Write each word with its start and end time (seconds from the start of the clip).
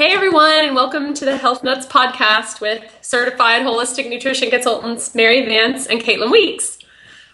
Hey 0.00 0.14
everyone, 0.14 0.64
and 0.64 0.74
welcome 0.74 1.12
to 1.12 1.26
the 1.26 1.36
Health 1.36 1.62
Nuts 1.62 1.84
podcast 1.84 2.62
with 2.62 2.82
certified 3.02 3.60
holistic 3.60 4.08
nutrition 4.08 4.48
consultants 4.48 5.14
Mary 5.14 5.44
Vance 5.44 5.86
and 5.86 6.00
Caitlin 6.00 6.32
Weeks. 6.32 6.78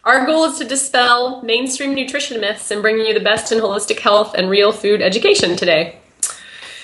Our 0.03 0.27
goal 0.27 0.47
is 0.47 0.59
to 0.59 0.65
dispel 0.65 1.43
mainstream 1.43 1.95
nutrition 1.95 2.41
myths 2.41 2.73
and 2.73 2.83
bring 2.83 2.99
you 2.99 3.15
the 3.15 3.21
best 3.21 3.53
in 3.53 3.61
holistic 3.61 4.01
health 4.01 4.35
and 4.35 4.51
real 4.51 4.73
food 4.73 5.01
education 5.01 5.55
today. 5.55 6.01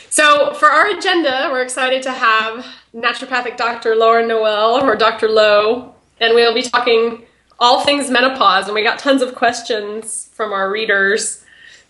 So, 0.09 0.55
for 0.55 0.71
our 0.71 0.87
agenda, 0.97 1.49
we're 1.51 1.63
excited 1.63 2.01
to 2.05 2.13
have 2.13 2.65
naturopathic 2.95 3.57
Dr. 3.57 3.97
Lauren 3.97 4.29
Noel 4.29 4.85
or 4.85 4.95
Dr. 4.95 5.29
Lowe, 5.29 5.97
and 6.21 6.37
we'll 6.37 6.55
be 6.55 6.63
talking 6.63 7.25
all 7.59 7.81
things 7.85 8.09
menopause. 8.09 8.67
And 8.67 8.77
we 8.77 8.85
got 8.85 9.01
tons 9.01 9.21
of 9.21 9.35
questions 9.35 10.31
from 10.33 10.53
our 10.53 10.71
readers 10.71 11.43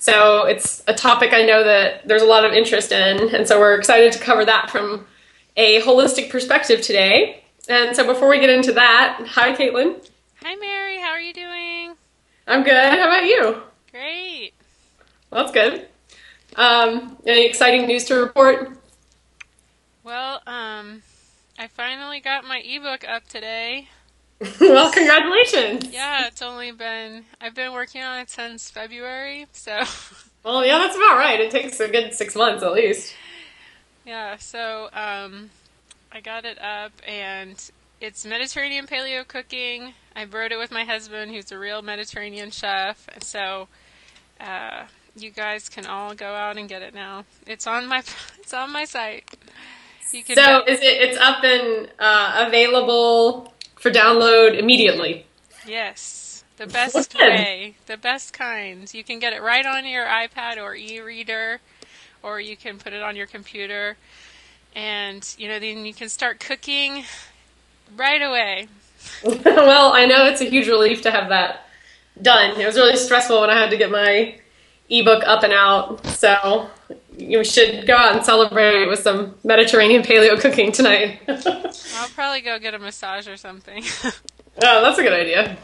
so 0.02 0.46
it's 0.46 0.82
a 0.88 0.94
topic 0.94 1.32
I 1.32 1.44
know 1.44 1.62
that 1.62 2.08
there's 2.08 2.22
a 2.22 2.26
lot 2.26 2.44
of 2.44 2.52
interest 2.52 2.90
in, 2.90 3.32
and 3.32 3.46
so 3.46 3.60
we're 3.60 3.76
excited 3.76 4.12
to 4.14 4.18
cover 4.18 4.44
that 4.44 4.68
from 4.68 5.06
a 5.56 5.80
holistic 5.82 6.28
perspective 6.28 6.80
today. 6.80 7.44
And 7.68 7.94
so 7.94 8.04
before 8.04 8.28
we 8.28 8.40
get 8.40 8.50
into 8.50 8.72
that, 8.72 9.24
hi 9.28 9.54
Caitlin. 9.54 10.04
Hi 10.42 10.56
Mary, 10.56 10.98
how 10.98 11.10
are 11.10 11.20
you 11.20 11.32
doing? 11.32 11.94
I'm 12.48 12.64
good. 12.64 12.74
How 12.74 13.04
about 13.04 13.26
you? 13.26 13.62
Great. 13.92 14.54
Well, 15.30 15.44
that's 15.44 15.52
good. 15.52 15.86
Um, 16.56 17.16
any 17.24 17.46
exciting 17.46 17.86
news 17.86 18.02
to 18.06 18.16
report? 18.16 18.76
Well, 20.02 20.42
um, 20.48 21.02
I 21.60 21.68
finally 21.68 22.18
got 22.18 22.44
my 22.44 22.58
ebook 22.58 23.08
up 23.08 23.28
today. 23.28 23.86
well, 24.60 24.90
congratulations. 24.92 25.92
Yeah, 25.92 26.26
it's 26.26 26.42
only 26.42 26.72
been 26.72 27.24
I've 27.40 27.54
been 27.54 27.72
working 27.72 28.02
on 28.02 28.20
it 28.20 28.30
since 28.30 28.70
February, 28.70 29.46
so. 29.52 29.82
Well, 30.44 30.66
yeah, 30.66 30.78
that's 30.78 30.96
about 30.96 31.18
right. 31.18 31.38
It 31.38 31.52
takes 31.52 31.78
a 31.78 31.86
good 31.86 32.12
six 32.14 32.34
months 32.34 32.64
at 32.64 32.72
least. 32.72 33.14
Yeah, 34.04 34.38
so 34.38 34.88
um, 34.92 35.50
I 36.10 36.20
got 36.20 36.44
it 36.44 36.60
up, 36.60 36.90
and 37.06 37.54
it's 38.00 38.26
Mediterranean 38.26 38.88
paleo 38.88 39.24
cooking. 39.24 39.94
I 40.16 40.24
wrote 40.24 40.50
it 40.50 40.58
with 40.58 40.72
my 40.72 40.84
husband, 40.84 41.30
who's 41.30 41.52
a 41.52 41.58
real 41.60 41.80
Mediterranean 41.80 42.50
chef. 42.50 43.08
So 43.20 43.68
uh, 44.40 44.86
you 45.16 45.30
guys 45.30 45.68
can 45.68 45.86
all 45.86 46.14
go 46.14 46.34
out 46.34 46.56
and 46.56 46.68
get 46.68 46.82
it 46.82 46.92
now. 46.92 47.24
It's 47.46 47.66
on 47.66 47.86
my 47.86 47.98
it's 48.38 48.52
on 48.52 48.72
my 48.72 48.84
site. 48.84 49.24
You 50.12 50.22
can 50.24 50.34
so 50.34 50.64
is 50.66 50.80
it? 50.80 50.84
It's 50.84 51.18
up 51.18 51.42
and 51.44 51.88
uh, 51.98 52.46
available 52.46 53.51
for 53.82 53.90
download 53.90 54.56
immediately. 54.56 55.26
Yes, 55.66 56.44
the 56.56 56.68
best 56.68 57.18
way, 57.18 57.74
the 57.86 57.96
best 57.96 58.32
kinds. 58.32 58.94
You 58.94 59.02
can 59.02 59.18
get 59.18 59.32
it 59.32 59.42
right 59.42 59.66
on 59.66 59.84
your 59.84 60.06
iPad 60.06 60.56
or 60.62 60.76
e-reader, 60.76 61.60
or 62.22 62.40
you 62.40 62.56
can 62.56 62.78
put 62.78 62.92
it 62.92 63.02
on 63.02 63.16
your 63.16 63.26
computer, 63.26 63.96
and 64.76 65.34
you 65.36 65.48
know 65.48 65.58
then 65.58 65.84
you 65.84 65.92
can 65.92 66.08
start 66.08 66.38
cooking 66.38 67.04
right 67.96 68.22
away. 68.22 68.68
well, 69.24 69.92
I 69.92 70.06
know 70.06 70.26
it's 70.26 70.40
a 70.40 70.48
huge 70.48 70.68
relief 70.68 71.02
to 71.02 71.10
have 71.10 71.28
that 71.30 71.66
done. 72.20 72.60
It 72.60 72.64
was 72.64 72.76
really 72.76 72.96
stressful 72.96 73.40
when 73.40 73.50
I 73.50 73.58
had 73.58 73.70
to 73.70 73.76
get 73.76 73.90
my 73.90 74.38
ebook 74.88 75.24
up 75.26 75.42
and 75.42 75.52
out. 75.52 76.06
So 76.06 76.70
you 77.16 77.44
should 77.44 77.86
go 77.86 77.96
out 77.96 78.16
and 78.16 78.24
celebrate 78.24 78.86
with 78.86 79.00
some 79.00 79.34
Mediterranean 79.44 80.02
paleo 80.02 80.40
cooking 80.40 80.72
tonight. 80.72 81.20
I'll 81.28 82.08
probably 82.14 82.40
go 82.40 82.58
get 82.58 82.74
a 82.74 82.78
massage 82.78 83.28
or 83.28 83.36
something. 83.36 83.84
oh, 84.04 84.82
that's 84.82 84.98
a 84.98 85.02
good 85.02 85.12
idea. 85.12 85.56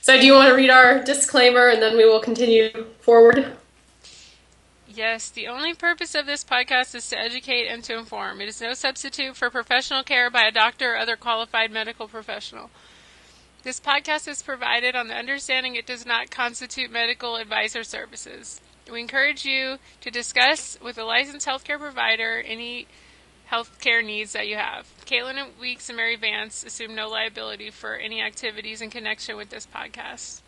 So, 0.00 0.18
do 0.18 0.26
you 0.26 0.34
want 0.34 0.48
to 0.50 0.54
read 0.54 0.70
our 0.70 1.02
disclaimer 1.02 1.68
and 1.68 1.80
then 1.80 1.96
we 1.96 2.04
will 2.04 2.20
continue 2.20 2.70
forward? 3.00 3.56
Yes, 4.86 5.28
the 5.30 5.48
only 5.48 5.74
purpose 5.74 6.14
of 6.14 6.26
this 6.26 6.44
podcast 6.44 6.94
is 6.94 7.08
to 7.08 7.18
educate 7.18 7.66
and 7.66 7.82
to 7.84 7.98
inform. 7.98 8.40
It 8.40 8.48
is 8.48 8.60
no 8.60 8.74
substitute 8.74 9.34
for 9.34 9.50
professional 9.50 10.04
care 10.04 10.30
by 10.30 10.42
a 10.42 10.52
doctor 10.52 10.92
or 10.94 10.98
other 10.98 11.16
qualified 11.16 11.72
medical 11.72 12.06
professional. 12.06 12.70
This 13.64 13.80
podcast 13.80 14.28
is 14.28 14.42
provided 14.42 14.94
on 14.94 15.08
the 15.08 15.14
understanding 15.14 15.74
it 15.74 15.86
does 15.86 16.04
not 16.04 16.30
constitute 16.30 16.92
medical 16.92 17.36
advice 17.36 17.74
or 17.74 17.82
services. 17.82 18.60
We 18.90 19.00
encourage 19.00 19.44
you 19.44 19.78
to 20.00 20.10
discuss 20.10 20.76
with 20.82 20.98
a 20.98 21.04
licensed 21.04 21.46
healthcare 21.46 21.78
provider 21.78 22.42
any 22.44 22.88
healthcare 23.50 24.04
needs 24.04 24.32
that 24.32 24.48
you 24.48 24.56
have. 24.56 24.86
Caitlin 25.06 25.38
Weeks 25.60 25.88
and 25.88 25.96
Mary 25.96 26.16
Vance 26.16 26.64
assume 26.64 26.94
no 26.94 27.08
liability 27.08 27.70
for 27.70 27.94
any 27.94 28.20
activities 28.20 28.82
in 28.82 28.90
connection 28.90 29.36
with 29.36 29.50
this 29.50 29.66
podcast. 29.66 30.40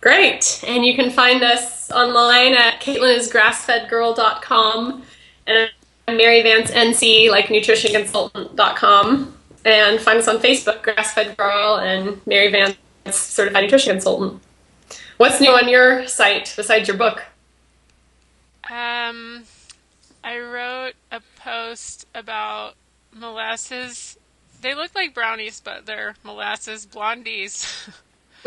Great. 0.00 0.64
And 0.66 0.84
you 0.84 0.94
can 0.94 1.10
find 1.10 1.42
us 1.42 1.90
online 1.90 2.54
at 2.54 2.80
caitlinisgrassfedgirl.com 2.80 5.02
and 5.46 5.70
Mary 6.08 6.42
Vance 6.42 6.70
NC, 6.70 7.30
like 7.30 7.46
nutritionconsultant.com 7.46 9.34
and 9.64 10.00
find 10.00 10.18
us 10.18 10.28
on 10.28 10.38
Facebook, 10.38 10.82
Grassfed 10.82 11.36
Girl 11.36 11.76
and 11.76 12.20
Mary 12.26 12.50
Vance, 12.50 12.76
Certified 13.10 13.64
Nutrition 13.64 13.92
Consultant. 13.92 14.42
What's 15.20 15.38
new 15.38 15.50
on 15.50 15.68
your 15.68 16.06
site 16.06 16.54
besides 16.56 16.88
your 16.88 16.96
book? 16.96 17.26
Um, 18.70 19.44
I 20.24 20.38
wrote 20.38 20.94
a 21.12 21.20
post 21.36 22.06
about 22.14 22.72
molasses. 23.12 24.16
They 24.62 24.74
look 24.74 24.94
like 24.94 25.12
brownies, 25.12 25.60
but 25.60 25.84
they're 25.84 26.14
molasses 26.24 26.86
blondies. 26.86 27.86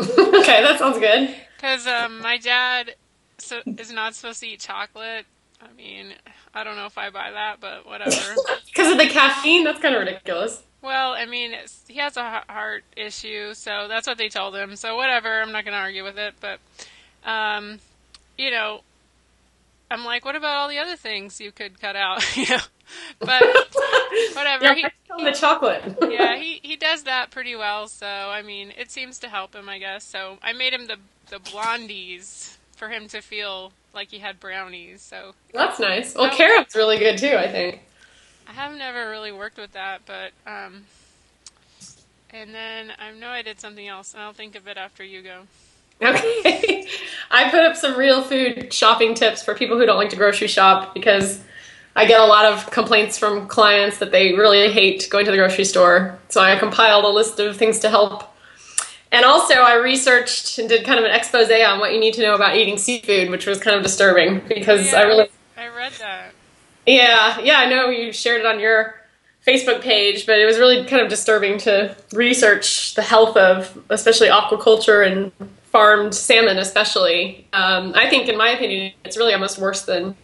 okay, 0.00 0.64
that 0.64 0.80
sounds 0.80 0.98
good. 0.98 1.36
Because 1.56 1.86
um, 1.86 2.20
my 2.20 2.38
dad 2.38 2.96
so, 3.38 3.62
is 3.64 3.92
not 3.92 4.16
supposed 4.16 4.40
to 4.40 4.48
eat 4.48 4.58
chocolate. 4.58 5.26
I 5.62 5.72
mean, 5.76 6.14
I 6.54 6.64
don't 6.64 6.76
know 6.76 6.86
if 6.86 6.96
I 6.96 7.10
buy 7.10 7.32
that, 7.32 7.60
but 7.60 7.86
whatever. 7.86 8.10
Because 8.66 8.90
of 8.90 8.98
the 8.98 9.06
caffeine? 9.06 9.62
That's 9.62 9.80
kind 9.80 9.94
of 9.94 10.00
ridiculous. 10.00 10.60
Well, 10.82 11.12
I 11.12 11.26
mean, 11.26 11.54
he 11.86 11.98
has 11.98 12.16
a 12.16 12.42
heart 12.48 12.82
issue, 12.96 13.54
so 13.54 13.86
that's 13.88 14.06
what 14.08 14.18
they 14.18 14.28
told 14.28 14.56
him. 14.56 14.74
So 14.74 14.96
whatever, 14.96 15.40
I'm 15.40 15.52
not 15.52 15.64
going 15.64 15.74
to 15.74 15.78
argue 15.78 16.02
with 16.02 16.18
it. 16.18 16.34
But, 16.40 16.58
um, 17.24 17.78
you 18.36 18.50
know, 18.50 18.80
I'm 19.90 20.04
like, 20.04 20.24
what 20.24 20.34
about 20.34 20.56
all 20.56 20.68
the 20.68 20.78
other 20.78 20.96
things 20.96 21.40
you 21.40 21.52
could 21.52 21.80
cut 21.80 21.94
out? 21.94 22.36
you 22.36 22.48
know, 22.48 22.62
but 23.20 23.42
whatever. 24.34 24.64
yeah, 24.64 24.74
he, 24.74 25.24
the 25.24 25.32
chocolate. 25.32 25.82
yeah, 26.10 26.36
he 26.36 26.60
he 26.62 26.74
does 26.76 27.04
that 27.04 27.30
pretty 27.30 27.54
well. 27.54 27.86
So 27.86 28.06
I 28.06 28.42
mean, 28.42 28.72
it 28.76 28.90
seems 28.90 29.20
to 29.20 29.28
help 29.28 29.54
him, 29.54 29.68
I 29.68 29.78
guess. 29.78 30.04
So 30.04 30.38
I 30.42 30.52
made 30.52 30.72
him 30.72 30.86
the 30.86 30.96
the 31.30 31.38
blondies 31.38 32.56
for 32.76 32.88
him 32.88 33.08
to 33.08 33.20
feel 33.20 33.72
like 33.94 34.10
he 34.10 34.18
had 34.18 34.40
brownies. 34.40 35.02
So 35.02 35.34
that's 35.52 35.78
nice. 35.78 36.14
Well, 36.14 36.30
carrot's 36.30 36.74
really 36.74 36.98
good 36.98 37.18
too. 37.18 37.36
I 37.36 37.48
think. 37.48 37.80
I 38.48 38.52
have 38.52 38.76
never 38.76 39.08
really 39.08 39.32
worked 39.32 39.56
with 39.56 39.72
that, 39.72 40.02
but 40.06 40.32
um, 40.46 40.84
and 42.30 42.54
then 42.54 42.92
I 42.98 43.12
know 43.12 43.28
I 43.28 43.42
did 43.42 43.60
something 43.60 43.86
else, 43.86 44.12
and 44.12 44.22
I'll 44.22 44.32
think 44.32 44.54
of 44.54 44.66
it 44.68 44.76
after 44.76 45.02
you 45.04 45.22
go. 45.22 45.42
Okay. 46.02 46.86
I 47.30 47.50
put 47.50 47.60
up 47.60 47.76
some 47.76 47.96
real 47.96 48.22
food 48.22 48.72
shopping 48.72 49.14
tips 49.14 49.42
for 49.42 49.54
people 49.54 49.78
who 49.78 49.86
don't 49.86 49.96
like 49.96 50.10
to 50.10 50.16
grocery 50.16 50.48
shop 50.48 50.92
because 50.92 51.40
I 51.96 52.06
get 52.06 52.20
a 52.20 52.24
lot 52.26 52.44
of 52.44 52.70
complaints 52.70 53.16
from 53.16 53.46
clients 53.46 53.98
that 53.98 54.10
they 54.10 54.32
really 54.34 54.70
hate 54.72 55.08
going 55.10 55.24
to 55.24 55.30
the 55.30 55.36
grocery 55.36 55.64
store. 55.64 56.18
So 56.28 56.40
I 56.40 56.58
compiled 56.58 57.04
a 57.04 57.08
list 57.08 57.38
of 57.38 57.56
things 57.56 57.78
to 57.80 57.90
help. 57.90 58.33
And 59.14 59.24
also, 59.24 59.54
I 59.54 59.76
researched 59.76 60.58
and 60.58 60.68
did 60.68 60.84
kind 60.84 60.98
of 60.98 61.04
an 61.04 61.12
expose 61.12 61.48
on 61.48 61.78
what 61.78 61.92
you 61.92 62.00
need 62.00 62.14
to 62.14 62.22
know 62.22 62.34
about 62.34 62.56
eating 62.56 62.76
seafood, 62.76 63.30
which 63.30 63.46
was 63.46 63.60
kind 63.60 63.76
of 63.76 63.84
disturbing 63.84 64.42
because 64.48 64.90
yeah, 64.90 64.98
I 64.98 65.02
really. 65.02 65.28
I 65.56 65.68
read 65.68 65.92
that. 66.00 66.32
Yeah, 66.84 67.38
yeah, 67.38 67.60
I 67.60 67.70
know 67.70 67.90
you 67.90 68.12
shared 68.12 68.40
it 68.40 68.46
on 68.46 68.58
your 68.58 68.96
Facebook 69.46 69.82
page, 69.82 70.26
but 70.26 70.40
it 70.40 70.46
was 70.46 70.58
really 70.58 70.84
kind 70.86 71.00
of 71.00 71.08
disturbing 71.08 71.58
to 71.58 71.96
research 72.12 72.96
the 72.96 73.02
health 73.02 73.36
of 73.36 73.80
especially 73.88 74.26
aquaculture 74.26 75.06
and 75.06 75.30
farmed 75.66 76.12
salmon, 76.12 76.58
especially. 76.58 77.46
Um, 77.52 77.92
I 77.94 78.10
think, 78.10 78.28
in 78.28 78.36
my 78.36 78.48
opinion, 78.48 78.94
it's 79.04 79.16
really 79.16 79.32
almost 79.32 79.58
worse 79.60 79.82
than 79.82 80.16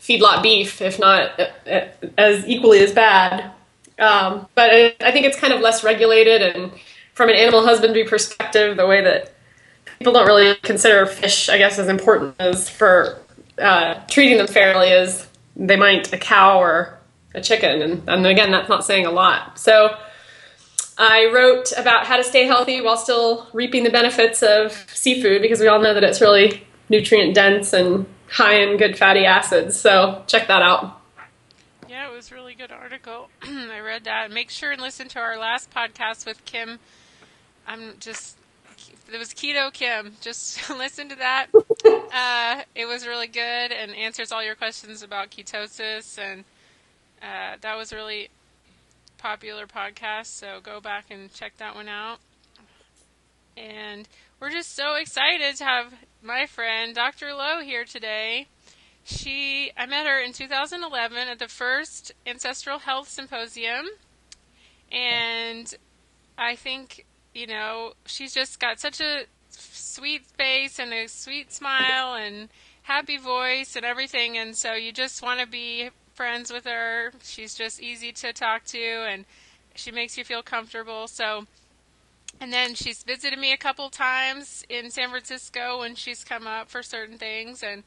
feedlot 0.00 0.42
beef, 0.42 0.82
if 0.82 0.98
not 0.98 1.38
uh, 1.38 1.50
uh, 1.70 1.86
as 2.18 2.44
equally 2.48 2.80
as 2.80 2.90
bad. 2.90 3.52
Um, 4.00 4.48
but 4.56 4.70
I 5.00 5.12
think 5.12 5.24
it's 5.24 5.38
kind 5.38 5.52
of 5.52 5.60
less 5.60 5.84
regulated, 5.84 6.42
and 6.42 6.72
from 7.14 7.30
an 7.30 7.36
animal 7.36 7.64
husbandry 7.64 8.04
perspective, 8.04 8.76
the 8.76 8.86
way 8.86 9.02
that 9.02 9.34
people 9.98 10.12
don't 10.12 10.26
really 10.26 10.54
consider 10.56 11.06
fish, 11.06 11.48
I 11.48 11.58
guess, 11.58 11.78
as 11.78 11.88
important 11.88 12.36
as 12.38 12.68
for 12.68 13.18
uh, 13.58 13.94
treating 14.08 14.38
them 14.38 14.46
fairly 14.46 14.88
is 14.88 15.26
they 15.56 15.76
might 15.76 16.12
a 16.12 16.18
cow 16.18 16.58
or 16.60 16.98
a 17.34 17.40
chicken. 17.40 17.82
And, 17.82 18.08
and 18.08 18.26
again, 18.26 18.50
that's 18.50 18.68
not 18.68 18.84
saying 18.84 19.06
a 19.06 19.10
lot. 19.10 19.58
So 19.58 19.96
I 20.98 21.30
wrote 21.32 21.72
about 21.76 22.06
how 22.06 22.16
to 22.16 22.24
stay 22.24 22.46
healthy 22.46 22.80
while 22.80 22.96
still 22.96 23.48
reaping 23.52 23.84
the 23.84 23.90
benefits 23.90 24.42
of 24.42 24.72
seafood 24.92 25.42
because 25.42 25.60
we 25.60 25.68
all 25.68 25.80
know 25.80 25.94
that 25.94 26.04
it's 26.04 26.20
really 26.20 26.64
nutrient 26.88 27.34
dense 27.34 27.72
and 27.72 28.06
high 28.28 28.60
in 28.60 28.76
good 28.76 28.96
fatty 28.96 29.24
acids. 29.24 29.78
So 29.78 30.22
check 30.26 30.48
that 30.48 30.62
out. 30.62 31.00
Yeah, 31.88 32.10
it 32.10 32.14
was 32.14 32.32
really 32.32 32.54
good 32.54 32.72
article. 32.72 33.28
I 33.42 33.80
read 33.80 34.04
that. 34.04 34.30
Make 34.30 34.50
sure 34.50 34.70
and 34.70 34.80
listen 34.80 35.08
to 35.08 35.20
our 35.20 35.38
last 35.38 35.72
podcast 35.72 36.26
with 36.26 36.44
Kim. 36.44 36.78
I'm 37.66 37.94
just 38.00 38.36
it 39.12 39.18
was 39.18 39.28
Keto 39.28 39.72
Kim. 39.72 40.12
Just 40.20 40.68
listen 40.78 41.08
to 41.10 41.16
that. 41.16 41.46
Uh, 42.16 42.62
it 42.76 42.86
was 42.86 43.04
really 43.08 43.26
good 43.26 43.42
and 43.72 43.92
answers 43.96 44.30
all 44.30 44.40
your 44.40 44.54
questions 44.54 45.02
about 45.02 45.32
ketosis, 45.32 46.16
and 46.16 46.44
uh, 47.20 47.56
that 47.60 47.76
was 47.76 47.92
really 47.92 48.28
popular 49.18 49.66
podcast. 49.66 50.26
So 50.26 50.60
go 50.62 50.80
back 50.80 51.06
and 51.10 51.32
check 51.34 51.56
that 51.56 51.74
one 51.74 51.88
out. 51.88 52.18
And 53.56 54.06
we're 54.38 54.50
just 54.50 54.76
so 54.76 54.94
excited 54.94 55.56
to 55.56 55.64
have 55.64 55.92
my 56.22 56.46
friend 56.46 56.94
Dr. 56.94 57.34
Lowe 57.34 57.62
here 57.62 57.84
today. 57.84 58.46
She, 59.02 59.72
I 59.76 59.86
met 59.86 60.06
her 60.06 60.20
in 60.20 60.32
2011 60.32 61.26
at 61.26 61.40
the 61.40 61.48
first 61.48 62.12
Ancestral 62.24 62.78
Health 62.78 63.08
Symposium, 63.08 63.86
and 64.92 65.74
I 66.38 66.54
think 66.54 67.06
you 67.34 67.46
know 67.46 67.92
she's 68.06 68.32
just 68.32 68.60
got 68.60 68.80
such 68.80 69.00
a 69.00 69.24
sweet 69.50 70.24
face 70.24 70.78
and 70.78 70.92
a 70.92 71.06
sweet 71.06 71.52
smile 71.52 72.14
and 72.14 72.48
happy 72.82 73.16
voice 73.16 73.76
and 73.76 73.84
everything, 73.84 74.38
and 74.38 74.56
so 74.56 74.74
you 74.74 74.92
just 74.92 75.22
want 75.22 75.40
to 75.40 75.46
be 75.46 75.90
friends 76.14 76.52
with 76.52 76.64
her. 76.64 77.12
She's 77.22 77.54
just 77.54 77.82
easy 77.82 78.12
to 78.12 78.32
talk 78.32 78.64
to, 78.66 78.78
and 78.78 79.24
she 79.74 79.90
makes 79.90 80.16
you 80.16 80.24
feel 80.24 80.42
comfortable. 80.42 81.08
So 81.08 81.46
and 82.40 82.52
then 82.52 82.74
she's 82.74 83.02
visited 83.02 83.38
me 83.38 83.52
a 83.52 83.56
couple 83.56 83.88
times 83.90 84.64
in 84.68 84.90
San 84.90 85.10
Francisco 85.10 85.80
when 85.80 85.94
she's 85.94 86.24
come 86.24 86.46
up 86.46 86.68
for 86.68 86.82
certain 86.82 87.18
things 87.18 87.62
and 87.62 87.84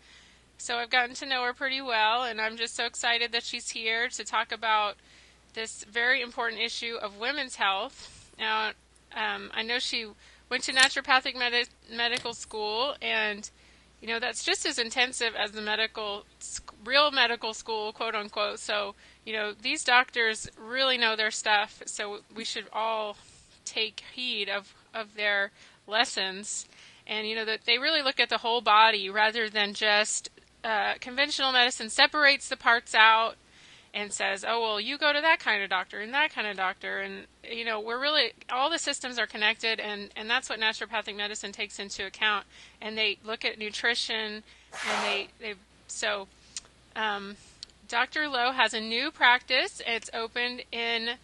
so 0.57 0.77
I've 0.77 0.89
gotten 0.89 1.15
to 1.15 1.25
know 1.25 1.43
her 1.43 1.53
pretty 1.53 1.81
well 1.81 2.23
and 2.23 2.41
I'm 2.41 2.57
just 2.57 2.75
so 2.75 2.85
excited 2.85 3.31
that 3.31 3.43
she's 3.43 3.69
here 3.69 4.07
to 4.09 4.23
talk 4.23 4.51
about 4.51 4.95
this 5.53 5.83
very 5.83 6.21
important 6.21 6.61
issue 6.61 6.95
of 7.01 7.17
women's 7.17 7.55
health. 7.55 8.31
Now, 8.39 8.71
um, 9.15 9.51
I 9.53 9.63
know 9.63 9.79
she 9.79 10.07
went 10.49 10.63
to 10.63 10.73
naturopathic 10.73 11.37
med- 11.37 11.69
medical 11.91 12.33
school 12.33 12.95
and 13.01 13.49
you 14.01 14.07
know 14.07 14.19
that's 14.19 14.43
just 14.43 14.65
as 14.65 14.77
intensive 14.77 15.33
as 15.35 15.51
the 15.51 15.61
medical 15.61 16.25
real 16.85 17.11
medical 17.11 17.53
school 17.53 17.91
quote 17.91 18.15
unquote. 18.15 18.59
So 18.59 18.95
you 19.25 19.33
know 19.33 19.53
these 19.53 19.83
doctors 19.83 20.49
really 20.57 20.97
know 20.97 21.15
their 21.15 21.31
stuff 21.31 21.81
so 21.85 22.19
we 22.33 22.43
should 22.43 22.65
all 22.71 23.17
take 23.65 24.03
heed 24.13 24.49
of, 24.49 24.73
of 24.93 25.15
their 25.15 25.51
lessons. 25.85 26.67
And 27.05 27.27
you 27.27 27.35
know 27.35 27.45
that 27.45 27.65
they 27.65 27.77
really 27.77 28.01
look 28.01 28.19
at 28.19 28.29
the 28.29 28.39
whole 28.39 28.61
body 28.61 29.09
rather 29.09 29.49
than 29.49 29.73
just 29.73 30.29
uh, 30.63 30.95
conventional 30.99 31.51
medicine 31.51 31.89
separates 31.89 32.49
the 32.49 32.57
parts 32.57 32.93
out 32.93 33.35
and 33.97 34.13
says 34.13 34.45
oh 34.47 34.61
well 34.61 34.79
you 34.79 34.95
go 34.95 35.11
to 35.11 35.19
that 35.19 35.39
kind 35.39 35.63
of 35.63 35.69
doctor 35.71 35.99
and 35.99 36.13
that 36.13 36.31
kind 36.33 36.47
of 36.47 36.55
doctor. 36.55 36.99
And 36.99 37.25
you 37.43 37.65
know 37.65 37.79
we're 37.79 37.99
really 37.99 38.31
all 38.49 38.69
the 38.69 38.77
systems 38.77 39.17
are 39.17 39.25
connected 39.25 39.79
and 39.79 40.09
and 40.15 40.29
that's 40.29 40.49
what 40.49 40.59
naturopathic 40.59 41.17
medicine 41.17 41.51
takes 41.51 41.79
into 41.79 42.05
account. 42.05 42.45
And 42.79 42.95
they 42.97 43.17
look 43.25 43.43
at 43.43 43.57
nutrition 43.57 44.43
and 44.87 45.03
they 45.03 45.27
they 45.39 45.55
so 45.87 46.27
um, 46.95 47.35
dr 47.87 48.29
lowe 48.29 48.51
has 48.51 48.73
a 48.73 48.81
new 48.81 49.09
practice. 49.09 49.81
It's 49.85 50.11
opened 50.13 50.61
in 50.71 51.17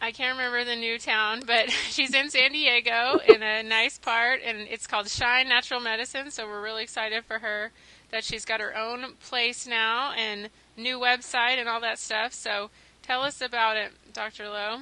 I 0.00 0.10
can't 0.10 0.36
remember 0.36 0.64
the 0.64 0.76
new 0.76 0.98
town, 0.98 1.42
but 1.46 1.70
she's 1.90 2.14
in 2.14 2.30
San 2.30 2.52
Diego 2.52 3.20
in 3.26 3.42
a 3.42 3.62
nice 3.62 3.96
part, 3.96 4.40
and 4.44 4.58
it's 4.68 4.86
called 4.86 5.08
Shine 5.08 5.48
Natural 5.48 5.80
Medicine. 5.80 6.30
So 6.30 6.46
we're 6.46 6.62
really 6.62 6.82
excited 6.82 7.24
for 7.24 7.38
her 7.38 7.70
that 8.10 8.22
she's 8.22 8.44
got 8.44 8.60
her 8.60 8.76
own 8.76 9.14
place 9.20 9.66
now. 9.66 10.12
And 10.12 10.50
new 10.76 10.98
website 10.98 11.58
and 11.58 11.68
all 11.68 11.80
that 11.80 11.98
stuff. 11.98 12.32
So 12.32 12.70
tell 13.02 13.22
us 13.22 13.40
about 13.40 13.76
it, 13.76 13.92
Dr. 14.12 14.48
Lowe. 14.48 14.80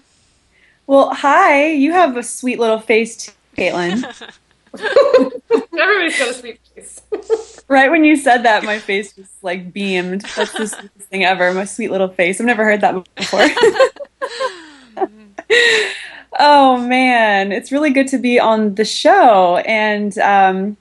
Well, 0.86 1.14
hi. 1.14 1.70
You 1.70 1.92
have 1.92 2.16
a 2.16 2.22
sweet 2.22 2.58
little 2.58 2.80
face, 2.80 3.16
too, 3.16 3.32
Caitlin. 3.56 4.04
Everybody's 4.78 6.18
got 6.18 6.30
a 6.30 6.34
sweet 6.34 6.58
face. 6.74 7.62
right 7.68 7.90
when 7.90 8.04
you 8.04 8.16
said 8.16 8.42
that, 8.44 8.64
my 8.64 8.78
face 8.78 9.14
was 9.16 9.28
like 9.42 9.72
beamed. 9.72 10.22
That's 10.34 10.52
the 10.52 10.66
sweetest 10.66 11.08
thing 11.10 11.24
ever. 11.24 11.52
My 11.52 11.66
sweet 11.66 11.90
little 11.90 12.08
face. 12.08 12.40
I've 12.40 12.46
never 12.46 12.64
heard 12.64 12.80
that 12.80 12.94
before. 13.14 13.46
oh 16.38 16.78
man, 16.78 17.52
it's 17.52 17.70
really 17.70 17.90
good 17.90 18.08
to 18.08 18.18
be 18.18 18.40
on 18.40 18.76
the 18.76 18.84
show. 18.86 19.58
And 19.58 20.16
um, 20.18 20.78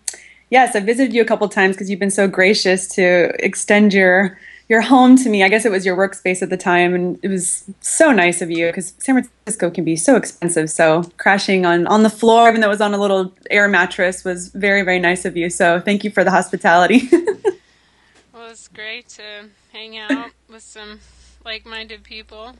yes, 0.50 0.74
I 0.74 0.80
visited 0.80 1.14
you 1.14 1.22
a 1.22 1.26
couple 1.26 1.50
times 1.50 1.76
because 1.76 1.90
you've 1.90 2.00
been 2.00 2.12
so 2.12 2.30
gracious 2.30 2.88
to 2.96 3.34
extend 3.46 3.94
your 3.94 4.40
your 4.72 4.80
home 4.80 5.18
to 5.18 5.30
me. 5.30 5.44
I 5.44 5.50
guess 5.50 5.66
it 5.66 5.72
was 5.72 5.86
your 5.86 5.98
workspace 5.98 6.42
at 6.42 6.50
the 6.50 6.56
time, 6.56 6.94
and 6.94 7.20
it 7.22 7.28
was 7.28 7.70
so 7.82 8.14
nice 8.14 8.42
of 8.42 8.50
you 8.50 8.68
because 8.68 8.94
San 9.00 9.22
Francisco 9.22 9.70
can 9.70 9.84
be 9.84 9.98
so 9.98 10.16
expensive. 10.16 10.70
So 10.70 11.04
crashing 11.18 11.66
on 11.66 11.86
on 11.88 12.04
the 12.04 12.10
floor, 12.10 12.48
even 12.48 12.62
though 12.62 12.68
it 12.68 12.70
was 12.70 12.80
on 12.80 12.94
a 12.94 12.98
little 12.98 13.34
air 13.50 13.68
mattress, 13.68 14.24
was 14.24 14.48
very 14.48 14.82
very 14.84 14.98
nice 14.98 15.26
of 15.26 15.36
you. 15.36 15.50
So 15.50 15.82
thank 15.82 16.06
you 16.06 16.10
for 16.10 16.24
the 16.24 16.32
hospitality. 16.32 17.10
well, 18.34 18.50
it's 18.50 18.70
great 18.70 19.10
to 19.10 19.50
hang 19.74 19.98
out 19.98 20.32
with 20.48 20.64
some 20.64 21.02
like-minded 21.44 22.04
people. 22.04 22.56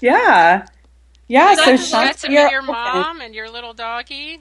Yeah. 0.00 0.66
Yeah, 1.28 1.54
so 1.54 1.76
Sean, 1.76 2.14
to 2.14 2.28
meet 2.30 2.50
your 2.50 2.62
mom 2.62 3.20
and 3.20 3.32
your 3.32 3.48
little 3.48 3.74
doggy. 3.74 4.40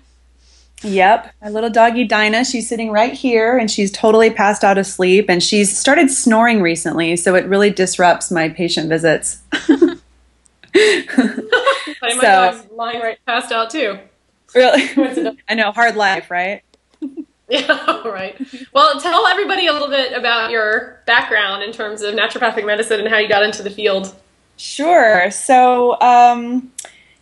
Yep, 0.84 1.34
my 1.42 1.50
little 1.50 1.72
doggy 1.72 2.04
Dinah. 2.04 2.46
She's 2.46 2.70
sitting 2.70 2.92
right 2.92 3.14
here, 3.14 3.58
and 3.58 3.70
she's 3.70 3.92
totally 3.92 4.30
passed 4.30 4.64
out 4.64 4.78
of 4.78 4.86
sleep, 4.86 5.26
and 5.28 5.42
she's 5.42 5.76
started 5.76 6.12
snoring 6.12 6.62
recently, 6.62 7.16
so 7.16 7.34
it 7.34 7.46
really 7.48 7.72
disrupts 7.72 8.30
my 8.30 8.50
patient 8.50 8.88
visits. 8.88 9.40
my 9.72 9.98
so, 12.12 12.22
dog's 12.22 12.72
lying 12.72 13.02
right 13.02 13.18
passed 13.26 13.52
out 13.52 13.72
too. 13.72 13.98
Really, 14.54 14.84
I 15.50 15.56
know, 15.56 15.72
hard 15.72 15.96
life, 15.96 16.30
right? 16.30 16.62
Yeah, 17.50 18.06
right. 18.06 18.38
Well, 18.74 19.00
tell 19.00 19.26
everybody 19.26 19.68
a 19.68 19.72
little 19.72 19.88
bit 19.88 20.12
about 20.12 20.52
your 20.52 21.02
background 21.06 21.64
in 21.64 21.72
terms 21.72 22.02
of 22.02 22.14
naturopathic 22.14 22.66
medicine 22.66 23.00
and 23.00 23.08
how 23.08 23.20
you 23.20 23.30
got 23.30 23.42
into 23.42 23.64
the 23.64 23.70
field. 23.70 24.14
Sure. 24.58 25.32
So, 25.32 25.98
um, 26.02 26.74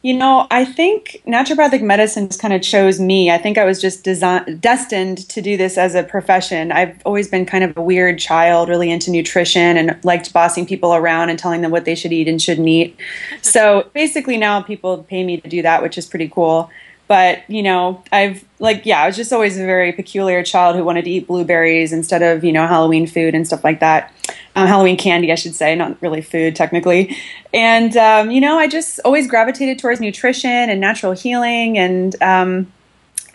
you 0.05 0.13
know, 0.13 0.45
I 0.51 0.65
think 0.65 1.23
naturopathic 1.25 1.81
medicine 1.81 2.27
just 2.27 2.39
kind 2.39 2.53
of 2.53 2.61
chose 2.61 2.99
me. 2.99 3.31
I 3.31 3.39
think 3.39 3.57
I 3.57 3.65
was 3.65 3.81
just 3.81 4.03
design- 4.03 4.59
destined 4.59 5.27
to 5.29 5.41
do 5.41 5.57
this 5.57 5.79
as 5.79 5.95
a 5.95 6.03
profession. 6.03 6.71
I've 6.71 7.01
always 7.05 7.27
been 7.27 7.43
kind 7.43 7.63
of 7.63 7.75
a 7.75 7.81
weird 7.81 8.19
child, 8.19 8.69
really 8.69 8.91
into 8.91 9.09
nutrition 9.09 9.77
and 9.77 9.97
liked 10.03 10.31
bossing 10.31 10.67
people 10.67 10.93
around 10.93 11.31
and 11.31 11.39
telling 11.39 11.61
them 11.61 11.71
what 11.71 11.85
they 11.85 11.95
should 11.95 12.13
eat 12.13 12.27
and 12.27 12.39
shouldn't 12.39 12.67
eat. 12.67 12.95
so 13.41 13.89
basically, 13.95 14.37
now 14.37 14.61
people 14.61 15.01
pay 15.01 15.23
me 15.23 15.41
to 15.41 15.49
do 15.49 15.63
that, 15.63 15.81
which 15.81 15.97
is 15.97 16.05
pretty 16.05 16.29
cool. 16.29 16.69
But, 17.07 17.47
you 17.49 17.61
know, 17.61 18.03
I've 18.11 18.43
like, 18.59 18.85
yeah, 18.85 19.03
I 19.03 19.07
was 19.07 19.15
just 19.15 19.31
always 19.31 19.57
a 19.57 19.65
very 19.65 19.91
peculiar 19.91 20.43
child 20.43 20.75
who 20.75 20.83
wanted 20.83 21.05
to 21.05 21.11
eat 21.11 21.27
blueberries 21.27 21.93
instead 21.93 22.23
of, 22.23 22.43
you 22.43 22.51
know, 22.51 22.65
Halloween 22.65 23.05
food 23.05 23.35
and 23.35 23.45
stuff 23.45 23.63
like 23.63 23.79
that. 23.79 24.11
Um, 24.55 24.67
Halloween 24.67 24.97
candy, 24.97 25.31
I 25.31 25.35
should 25.35 25.53
say, 25.53 25.75
not 25.75 26.01
really 26.01 26.21
food 26.21 26.55
technically. 26.55 27.15
And, 27.53 27.95
um, 27.95 28.31
you 28.31 28.41
know, 28.41 28.57
I 28.57 28.67
just 28.67 28.99
always 29.05 29.27
gravitated 29.27 29.77
towards 29.77 29.99
nutrition 29.99 30.49
and 30.49 30.81
natural 30.81 31.11
healing. 31.11 31.77
And, 31.77 32.15
um, 32.23 32.71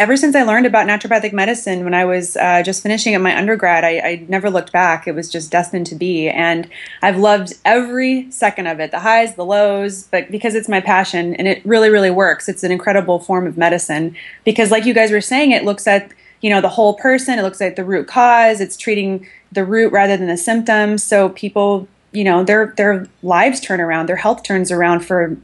ever 0.01 0.17
since 0.17 0.35
I 0.35 0.45
learned 0.45 0.65
about 0.65 0.87
naturopathic 0.87 1.35
medicine 1.35 1.85
when 1.85 1.93
I 1.93 2.07
was 2.07 2.35
uh, 2.39 2.63
just 2.63 2.83
finishing 2.83 3.15
up 3.15 3.21
my 3.21 3.37
undergrad, 3.37 3.85
I, 3.85 3.99
I, 3.99 4.27
never 4.29 4.49
looked 4.49 4.73
back. 4.73 5.07
It 5.07 5.15
was 5.15 5.29
just 5.29 5.51
destined 5.51 5.87
to 5.89 5.95
be. 5.95 6.27
And 6.31 6.71
I've 7.03 7.19
loved 7.19 7.53
every 7.67 8.31
second 8.31 8.67
of 8.67 8.81
it 8.81 8.93
the 8.93 9.01
highs, 9.01 9.35
the 9.35 9.45
lows, 9.45 10.05
but 10.05 10.31
because 10.31 10.55
it's 10.55 10.71
my 10.71 10.81
passion 10.81 11.35
and 11.35 11.47
it 11.47 11.65
really, 11.67 11.91
really 11.91 12.11
works. 12.11 12.49
It's 12.49 12.65
an 12.65 12.73
incredible 12.73 13.19
form 13.19 13.47
of 13.47 13.59
medicine 13.59 14.17
because, 14.45 14.71
like 14.71 14.87
you 14.87 14.95
guys 14.95 15.11
were 15.11 15.21
saying, 15.21 15.53
it 15.53 15.65
looks 15.65 15.87
at 15.87 16.11
you 16.41 16.49
know 16.49 16.63
the 16.63 16.71
whole 16.71 16.95
person 16.95 17.39
it 17.39 17.43
looks 17.43 17.61
like 17.61 17.77
the 17.77 17.85
root 17.85 18.09
cause 18.09 18.63
it's 18.63 18.75
treating 18.75 19.29
the 19.53 19.63
root 19.63 19.93
rather 19.93 20.17
than 20.17 20.27
the 20.27 20.39
symptoms 20.39 21.03
so 21.03 21.29
people 21.29 21.87
you 22.13 22.25
know 22.25 22.43
their 22.43 22.73
their 22.79 23.07
lives 23.23 23.61
turn 23.61 23.79
around 23.79 24.09
their 24.09 24.17
health 24.17 24.43
turns 24.43 24.73
around 24.73 25.01
for 25.01 25.37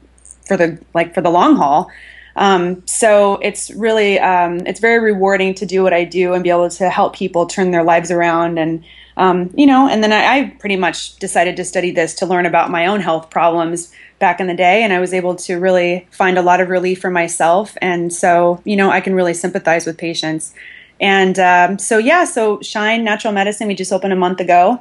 for 0.47 0.57
the 0.57 0.79
like 0.95 1.13
for 1.13 1.21
the 1.21 1.29
long 1.29 1.57
haul 1.57 1.91
um, 2.37 2.87
so 2.87 3.37
it's 3.37 3.71
really 3.71 4.19
um, 4.19 4.59
it's 4.67 4.79
very 4.79 5.01
rewarding 5.01 5.55
to 5.55 5.67
do 5.67 5.83
what 5.83 5.95
I 5.95 6.05
do 6.05 6.35
and 6.35 6.45
be 6.45 6.51
able 6.51 6.69
to 6.69 6.91
help 6.91 7.17
people 7.17 7.47
turn 7.47 7.71
their 7.71 7.83
lives 7.83 8.11
around 8.11 8.59
and 8.59 8.85
um, 9.17 9.51
you 9.57 9.67
know 9.67 9.89
and 9.89 10.05
then 10.05 10.13
I, 10.13 10.39
I, 10.39 10.57
pretty 10.61 10.77
much 10.77 11.17
decided 11.17 11.57
to 11.57 11.65
study 11.65 11.91
this 11.91 12.15
to 12.17 12.27
learn 12.27 12.45
about 12.45 12.71
my 12.71 12.87
own 12.87 13.01
health 13.01 13.31
problems 13.31 13.91
back 14.19 14.41
in 14.41 14.47
the 14.47 14.55
day. 14.55 14.83
And 14.83 14.93
I 14.93 14.99
was 14.99 15.15
able 15.15 15.35
to 15.37 15.57
really 15.57 16.07
find 16.11 16.37
a 16.39 16.43
lot 16.43 16.61
of 16.61 16.69
relief 16.69 17.01
for 17.01 17.11
myself. 17.11 17.77
And 17.81 18.13
so 18.13 18.61
you 18.65 18.77
know 18.77 18.91
I 18.91 19.01
can 19.01 19.15
really 19.15 19.35
sympathize 19.35 19.87
with 19.87 19.97
patients. 19.97 20.55
And 21.01 21.39
um, 21.39 21.79
so 21.79 21.97
yeah 21.97 22.25
so 22.27 22.61
Shine 22.61 23.03
Natural 23.03 23.33
Medicine 23.33 23.67
we 23.67 23.75
just 23.75 23.93
opened 23.93 24.13
a 24.13 24.17
month 24.17 24.41
ago 24.41 24.81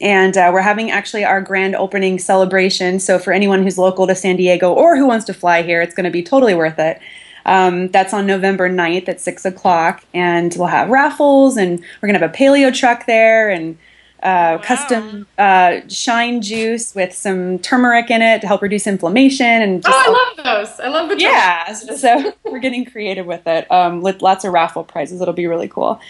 and 0.00 0.36
uh, 0.36 0.50
we're 0.52 0.60
having 0.60 0.90
actually 0.90 1.24
our 1.24 1.40
grand 1.40 1.74
opening 1.74 2.18
celebration. 2.18 3.00
So 3.00 3.18
for 3.18 3.32
anyone 3.32 3.62
who's 3.62 3.78
local 3.78 4.06
to 4.06 4.14
San 4.14 4.36
Diego 4.36 4.72
or 4.72 4.96
who 4.96 5.06
wants 5.06 5.24
to 5.26 5.34
fly 5.34 5.62
here, 5.62 5.82
it's 5.82 5.94
going 5.94 6.04
to 6.04 6.10
be 6.10 6.22
totally 6.22 6.54
worth 6.54 6.78
it. 6.78 7.00
Um, 7.46 7.88
that's 7.88 8.12
on 8.12 8.26
November 8.26 8.68
9th 8.68 9.08
at 9.08 9.20
6 9.20 9.44
o'clock. 9.44 10.04
And 10.14 10.54
we'll 10.56 10.68
have 10.68 10.88
raffles 10.88 11.56
and 11.56 11.80
we're 11.80 12.08
going 12.08 12.18
to 12.18 12.20
have 12.20 12.30
a 12.30 12.36
paleo 12.36 12.74
truck 12.74 13.06
there. 13.06 13.50
And 13.50 13.78
uh, 14.22 14.58
wow. 14.58 14.58
custom 14.62 15.26
uh, 15.38 15.80
shine 15.88 16.42
juice 16.42 16.94
with 16.94 17.12
some 17.12 17.58
turmeric 17.60 18.10
in 18.10 18.20
it 18.20 18.40
to 18.40 18.46
help 18.46 18.62
reduce 18.62 18.86
inflammation. 18.86 19.46
And 19.46 19.82
oh, 19.86 19.92
I 19.94 20.44
love 20.44 20.44
those. 20.44 20.80
I 20.80 20.88
love 20.88 21.08
the 21.08 21.18
yeah. 21.18 21.72
so 21.72 22.32
we're 22.44 22.58
getting 22.58 22.84
creative 22.84 23.26
with 23.26 23.46
it 23.46 23.70
um, 23.70 24.02
with 24.02 24.20
lots 24.20 24.44
of 24.44 24.52
raffle 24.52 24.84
prizes. 24.84 25.20
It'll 25.20 25.34
be 25.34 25.46
really 25.46 25.68
cool. 25.68 26.00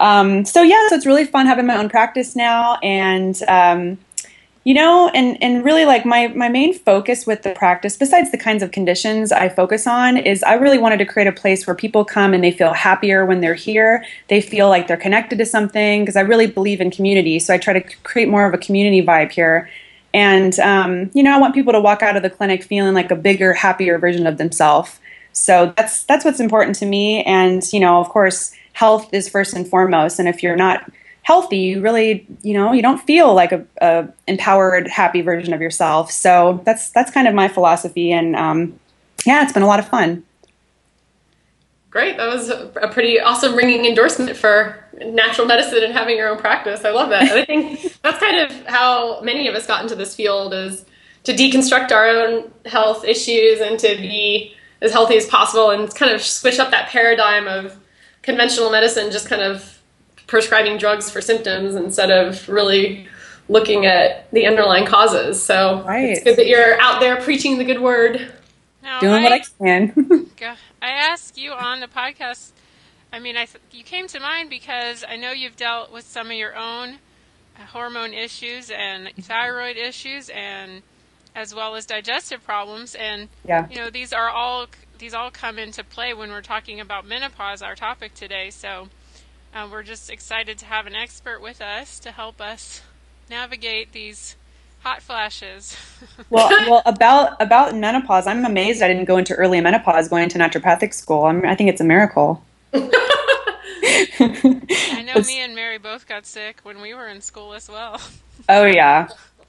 Um, 0.00 0.44
so 0.44 0.62
yeah, 0.62 0.88
so 0.88 0.96
it's 0.96 1.06
really 1.06 1.24
fun 1.24 1.46
having 1.46 1.66
my 1.66 1.76
own 1.76 1.88
practice 1.88 2.34
now, 2.34 2.78
and 2.82 3.40
um, 3.46 3.98
you 4.64 4.74
know 4.74 5.10
and 5.14 5.42
and 5.42 5.64
really 5.64 5.84
like 5.84 6.04
my 6.04 6.28
my 6.28 6.48
main 6.48 6.74
focus 6.74 7.26
with 7.26 7.42
the 7.42 7.52
practice 7.54 7.96
besides 7.96 8.30
the 8.30 8.36
kinds 8.36 8.62
of 8.62 8.70
conditions 8.70 9.32
i 9.32 9.48
focus 9.48 9.86
on 9.86 10.18
is 10.18 10.42
i 10.42 10.52
really 10.52 10.76
wanted 10.76 10.98
to 10.98 11.06
create 11.06 11.26
a 11.26 11.32
place 11.32 11.66
where 11.66 11.74
people 11.74 12.04
come 12.04 12.34
and 12.34 12.44
they 12.44 12.50
feel 12.50 12.72
happier 12.72 13.24
when 13.24 13.40
they're 13.40 13.54
here. 13.54 14.04
They 14.28 14.40
feel 14.40 14.68
like 14.68 14.86
they're 14.86 14.96
connected 14.96 15.38
to 15.38 15.46
something 15.46 16.02
because 16.02 16.16
i 16.16 16.20
really 16.20 16.46
believe 16.46 16.80
in 16.80 16.90
community. 16.90 17.38
So 17.38 17.54
i 17.54 17.58
try 17.58 17.72
to 17.72 17.96
create 18.02 18.28
more 18.28 18.46
of 18.46 18.52
a 18.52 18.58
community 18.58 19.04
vibe 19.04 19.32
here. 19.32 19.70
And 20.12 20.58
um, 20.60 21.10
you 21.14 21.22
know 21.22 21.34
i 21.34 21.38
want 21.38 21.54
people 21.54 21.72
to 21.72 21.80
walk 21.80 22.02
out 22.02 22.16
of 22.16 22.22
the 22.22 22.30
clinic 22.30 22.62
feeling 22.62 22.94
like 22.94 23.10
a 23.10 23.16
bigger 23.16 23.54
happier 23.54 23.98
version 23.98 24.26
of 24.26 24.36
themselves. 24.36 25.00
So 25.32 25.72
that's 25.76 26.04
that's 26.04 26.24
what's 26.24 26.40
important 26.40 26.76
to 26.76 26.86
me. 26.86 27.24
And 27.24 27.62
you 27.72 27.80
know 27.80 27.98
of 27.98 28.10
course 28.10 28.52
health 28.72 29.12
is 29.12 29.28
first 29.28 29.54
and 29.54 29.66
foremost 29.66 30.18
and 30.18 30.28
if 30.28 30.42
you're 30.42 30.56
not 30.56 30.90
healthy, 31.22 31.58
you 31.58 31.80
really, 31.80 32.26
you 32.42 32.54
know, 32.54 32.72
you 32.72 32.82
don't 32.82 32.98
feel 32.98 33.34
like 33.34 33.52
a, 33.52 33.64
a 33.80 34.08
empowered, 34.26 34.88
happy 34.88 35.20
version 35.20 35.52
of 35.52 35.60
yourself. 35.60 36.10
So 36.10 36.60
that's 36.64 36.90
that's 36.90 37.10
kind 37.10 37.28
of 37.28 37.34
my 37.34 37.48
philosophy, 37.48 38.12
and 38.12 38.34
um, 38.36 38.78
yeah, 39.24 39.42
it's 39.42 39.52
been 39.52 39.62
a 39.62 39.66
lot 39.66 39.78
of 39.78 39.88
fun. 39.88 40.24
Great, 41.90 42.16
that 42.18 42.28
was 42.28 42.50
a 42.50 42.88
pretty 42.92 43.18
awesome 43.20 43.56
ringing 43.56 43.84
endorsement 43.84 44.36
for 44.36 44.84
natural 45.04 45.46
medicine 45.46 45.82
and 45.82 45.92
having 45.92 46.16
your 46.16 46.28
own 46.28 46.38
practice. 46.38 46.84
I 46.84 46.90
love 46.90 47.10
that. 47.10 47.22
And 47.22 47.32
I 47.32 47.44
think 47.44 47.98
that's 48.02 48.18
kind 48.18 48.38
of 48.38 48.66
how 48.66 49.20
many 49.22 49.48
of 49.48 49.56
us 49.56 49.66
got 49.66 49.82
into 49.82 49.96
this 49.96 50.14
field 50.14 50.54
is 50.54 50.84
to 51.24 51.32
deconstruct 51.32 51.90
our 51.90 52.08
own 52.08 52.50
health 52.64 53.04
issues 53.04 53.60
and 53.60 53.78
to 53.80 53.96
be 53.96 54.54
as 54.80 54.92
healthy 54.92 55.16
as 55.16 55.26
possible 55.26 55.70
and 55.70 55.92
kind 55.94 56.12
of 56.12 56.22
switch 56.22 56.60
up 56.60 56.70
that 56.70 56.88
paradigm 56.88 57.48
of 57.48 57.76
conventional 58.30 58.70
medicine 58.70 59.10
just 59.10 59.28
kind 59.28 59.42
of 59.42 59.80
prescribing 60.26 60.78
drugs 60.78 61.10
for 61.10 61.20
symptoms 61.20 61.74
instead 61.74 62.10
of 62.10 62.48
really 62.48 63.08
looking 63.48 63.84
at 63.84 64.30
the 64.30 64.46
underlying 64.46 64.86
causes. 64.86 65.42
So 65.42 65.82
right. 65.82 66.10
it's 66.10 66.22
good 66.22 66.36
that 66.36 66.46
you're 66.46 66.80
out 66.80 67.00
there 67.00 67.20
preaching 67.20 67.58
the 67.58 67.64
good 67.64 67.80
word. 67.80 68.32
Now, 68.82 69.00
Doing 69.00 69.14
I, 69.14 69.22
what 69.24 69.32
I 69.32 69.40
can. 69.58 70.30
I 70.82 70.90
asked 70.90 71.36
you 71.36 71.52
on 71.52 71.80
the 71.80 71.88
podcast. 71.88 72.52
I 73.12 73.18
mean, 73.18 73.36
I 73.36 73.48
you 73.72 73.82
came 73.82 74.06
to 74.08 74.20
mind 74.20 74.48
because 74.48 75.04
I 75.06 75.16
know 75.16 75.32
you've 75.32 75.56
dealt 75.56 75.92
with 75.92 76.06
some 76.06 76.28
of 76.28 76.32
your 76.32 76.56
own 76.56 76.98
uh, 77.58 77.66
hormone 77.66 78.14
issues 78.14 78.70
and 78.70 79.08
mm-hmm. 79.08 79.20
thyroid 79.20 79.76
issues, 79.76 80.30
and 80.30 80.82
as 81.34 81.54
well 81.54 81.74
as 81.74 81.84
digestive 81.84 82.42
problems. 82.44 82.94
And 82.94 83.28
yeah. 83.44 83.68
you 83.68 83.76
know, 83.76 83.90
these 83.90 84.12
are 84.12 84.30
all 84.30 84.68
these 85.00 85.14
all 85.14 85.30
come 85.30 85.58
into 85.58 85.82
play 85.82 86.14
when 86.14 86.30
we're 86.30 86.42
talking 86.42 86.78
about 86.78 87.06
menopause, 87.06 87.62
our 87.62 87.74
topic 87.74 88.14
today. 88.14 88.50
So 88.50 88.88
uh, 89.52 89.68
we're 89.70 89.82
just 89.82 90.10
excited 90.10 90.58
to 90.58 90.66
have 90.66 90.86
an 90.86 90.94
expert 90.94 91.42
with 91.42 91.60
us 91.60 91.98
to 92.00 92.12
help 92.12 92.40
us 92.40 92.82
navigate 93.28 93.92
these 93.92 94.36
hot 94.80 95.02
flashes. 95.02 95.76
well, 96.30 96.48
well, 96.68 96.82
about 96.86 97.40
about 97.40 97.74
menopause, 97.74 98.26
I'm 98.26 98.44
amazed 98.44 98.82
I 98.82 98.88
didn't 98.88 99.06
go 99.06 99.16
into 99.16 99.34
early 99.34 99.60
menopause 99.60 100.08
going 100.08 100.28
to 100.28 100.38
naturopathic 100.38 100.94
school. 100.94 101.24
I'm, 101.24 101.44
I 101.44 101.56
think 101.56 101.70
it's 101.70 101.80
a 101.80 101.84
miracle. 101.84 102.44
I 102.72 102.78
know 105.06 105.22
me 105.22 105.40
and 105.40 105.54
Mary 105.54 105.78
both 105.78 106.06
got 106.06 106.26
sick 106.26 106.60
when 106.62 106.80
we 106.80 106.94
were 106.94 107.08
in 107.08 107.20
school 107.20 107.54
as 107.54 107.68
well. 107.68 108.00
Oh 108.48 108.64
yeah. 108.64 109.08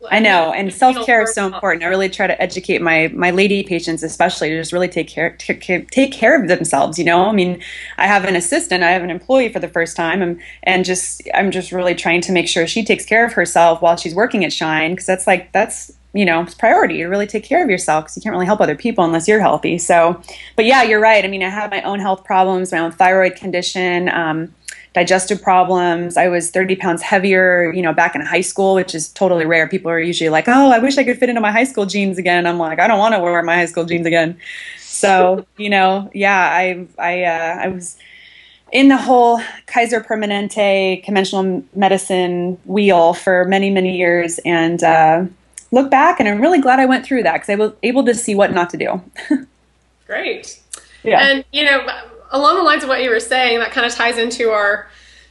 I 0.09 0.19
know, 0.19 0.51
and 0.51 0.73
self 0.73 1.05
care 1.05 1.21
is 1.23 1.33
so 1.33 1.45
important. 1.45 1.83
I 1.83 1.87
really 1.87 2.09
try 2.09 2.25
to 2.25 2.41
educate 2.41 2.81
my 2.81 3.09
my 3.13 3.31
lady 3.31 3.63
patients, 3.63 4.01
especially, 4.03 4.49
to 4.49 4.57
just 4.57 4.73
really 4.73 4.87
take 4.87 5.07
care 5.07 5.35
take, 5.37 5.89
take 5.91 6.11
care 6.11 6.41
of 6.41 6.47
themselves. 6.47 6.97
You 6.97 7.05
know, 7.05 7.25
I 7.25 7.31
mean, 7.31 7.61
I 7.97 8.07
have 8.07 8.25
an 8.25 8.35
assistant, 8.35 8.83
I 8.83 8.91
have 8.91 9.03
an 9.03 9.11
employee 9.11 9.49
for 9.49 9.59
the 9.59 9.67
first 9.67 9.95
time, 9.95 10.21
and 10.21 10.41
and 10.63 10.85
just 10.85 11.21
I'm 11.33 11.51
just 11.51 11.71
really 11.71 11.93
trying 11.93 12.21
to 12.21 12.31
make 12.31 12.47
sure 12.47 12.65
she 12.65 12.83
takes 12.83 13.05
care 13.05 13.25
of 13.25 13.33
herself 13.33 13.81
while 13.81 13.95
she's 13.95 14.15
working 14.15 14.43
at 14.43 14.53
Shine, 14.53 14.91
because 14.91 15.05
that's 15.05 15.27
like 15.27 15.51
that's 15.51 15.91
you 16.13 16.25
know 16.25 16.41
it's 16.41 16.55
priority 16.55 16.97
to 16.97 17.07
really 17.07 17.27
take 17.27 17.43
care 17.43 17.63
of 17.63 17.69
yourself 17.69 18.05
because 18.05 18.17
you 18.17 18.23
can't 18.23 18.33
really 18.33 18.47
help 18.47 18.59
other 18.59 18.75
people 18.75 19.03
unless 19.03 19.27
you're 19.27 19.39
healthy. 19.39 19.77
So, 19.77 20.21
but 20.55 20.65
yeah, 20.65 20.81
you're 20.83 20.99
right. 20.99 21.23
I 21.23 21.27
mean, 21.27 21.43
I 21.43 21.49
have 21.49 21.69
my 21.69 21.81
own 21.83 21.99
health 21.99 22.23
problems, 22.23 22.71
my 22.71 22.79
own 22.79 22.91
thyroid 22.91 23.35
condition. 23.35 24.09
Um, 24.09 24.55
digestive 24.93 25.41
problems. 25.41 26.17
I 26.17 26.27
was 26.27 26.51
30 26.51 26.75
pounds 26.75 27.01
heavier, 27.01 27.71
you 27.73 27.81
know, 27.81 27.93
back 27.93 28.15
in 28.15 28.21
high 28.21 28.41
school, 28.41 28.75
which 28.75 28.93
is 28.93 29.09
totally 29.09 29.45
rare. 29.45 29.67
People 29.67 29.89
are 29.89 29.99
usually 29.99 30.29
like, 30.29 30.47
oh, 30.47 30.71
I 30.71 30.79
wish 30.79 30.97
I 30.97 31.03
could 31.03 31.17
fit 31.17 31.29
into 31.29 31.41
my 31.41 31.51
high 31.51 31.63
school 31.63 31.85
jeans 31.85 32.17
again. 32.17 32.45
I'm 32.45 32.57
like, 32.57 32.79
I 32.79 32.87
don't 32.87 32.99
want 32.99 33.15
to 33.15 33.19
wear 33.19 33.41
my 33.43 33.55
high 33.55 33.65
school 33.65 33.85
jeans 33.85 34.05
again. 34.05 34.37
So, 34.77 35.45
you 35.57 35.69
know, 35.69 36.11
yeah, 36.13 36.37
I, 36.37 36.85
I, 36.99 37.23
uh, 37.23 37.59
I 37.63 37.67
was 37.69 37.97
in 38.71 38.89
the 38.89 38.97
whole 38.97 39.41
Kaiser 39.65 40.01
Permanente 40.01 41.03
conventional 41.03 41.63
medicine 41.73 42.59
wheel 42.65 43.13
for 43.13 43.45
many, 43.45 43.69
many 43.69 43.97
years. 43.97 44.39
And, 44.45 44.83
uh, 44.83 45.25
look 45.71 45.89
back 45.89 46.19
and 46.19 46.27
I'm 46.27 46.41
really 46.41 46.59
glad 46.59 46.79
I 46.79 46.85
went 46.85 47.05
through 47.05 47.23
that 47.23 47.33
because 47.33 47.49
I 47.49 47.55
was 47.55 47.71
able 47.81 48.03
to 48.05 48.13
see 48.13 48.35
what 48.35 48.51
not 48.51 48.69
to 48.71 48.77
do. 48.77 49.01
Great. 50.05 50.61
Yeah. 51.03 51.25
And, 51.25 51.45
you 51.51 51.63
know, 51.63 51.87
along 52.31 52.55
the 52.55 52.63
lines 52.63 52.83
of 52.83 52.89
what 52.89 53.03
you 53.03 53.09
were 53.09 53.19
saying, 53.19 53.59
that 53.59 53.71
kind 53.71 53.85
of 53.85 53.93
ties 53.93 54.17
into 54.17 54.49
our 54.49 54.87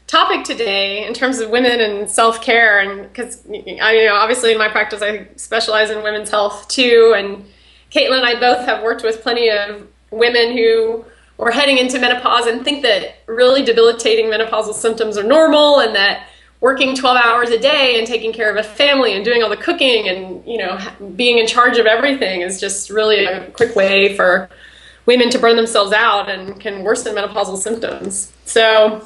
topic 0.07 0.45
today 0.45 1.07
in 1.07 1.15
terms 1.15 1.39
of 1.39 1.51
women 1.51 1.81
and 1.81 2.11
self 2.11 2.41
care. 2.43 2.81
And 2.81 3.03
because 3.03 3.47
I 3.49 3.93
you 3.93 4.07
know 4.07 4.15
obviously 4.15 4.53
in 4.53 4.59
my 4.59 4.69
practice 4.69 5.03
I 5.03 5.29
specialize 5.37 5.91
in 5.91 6.03
women's 6.03 6.31
health 6.31 6.69
too, 6.69 7.15
and 7.17 7.45
Caitlin 7.91 8.19
and 8.19 8.27
I 8.27 8.39
both 8.39 8.65
have 8.67 8.83
worked 8.83 9.03
with 9.03 9.23
plenty 9.23 9.51
of 9.51 9.87
women 10.11 10.57
who 10.57 11.05
are 11.39 11.51
heading 11.51 11.79
into 11.79 11.99
menopause 11.99 12.47
and 12.47 12.65
think 12.65 12.83
that 12.83 13.19
really 13.27 13.65
debilitating 13.65 14.27
menopausal 14.27 14.75
symptoms 14.75 15.17
are 15.17 15.23
normal 15.23 15.81
and 15.81 15.95
that 15.95 16.27
working 16.61 16.95
12 16.95 17.17
hours 17.17 17.49
a 17.49 17.59
day 17.59 17.99
and 17.99 18.07
taking 18.07 18.33
care 18.33 18.51
of 18.51 18.57
a 18.57 18.63
family 18.63 19.15
and 19.15 19.25
doing 19.25 19.43
all 19.43 19.49
the 19.49 19.57
cooking 19.57 20.09
and 20.09 20.47
you 20.47 20.59
know 20.59 20.79
being 21.17 21.39
in 21.39 21.47
charge 21.47 21.79
of 21.79 21.87
everything 21.87 22.43
is 22.43 22.61
just 22.61 22.91
really 22.91 23.25
a 23.25 23.51
quick 23.53 23.75
way 23.75 24.15
for 24.15 24.51
women 25.07 25.31
to 25.31 25.39
burn 25.39 25.57
themselves 25.57 25.93
out 25.93 26.29
and 26.31 26.61
can 26.61 26.83
worsen 26.83 27.15
menopausal 27.15 27.57
symptoms. 27.57 28.33
So, 28.45 29.03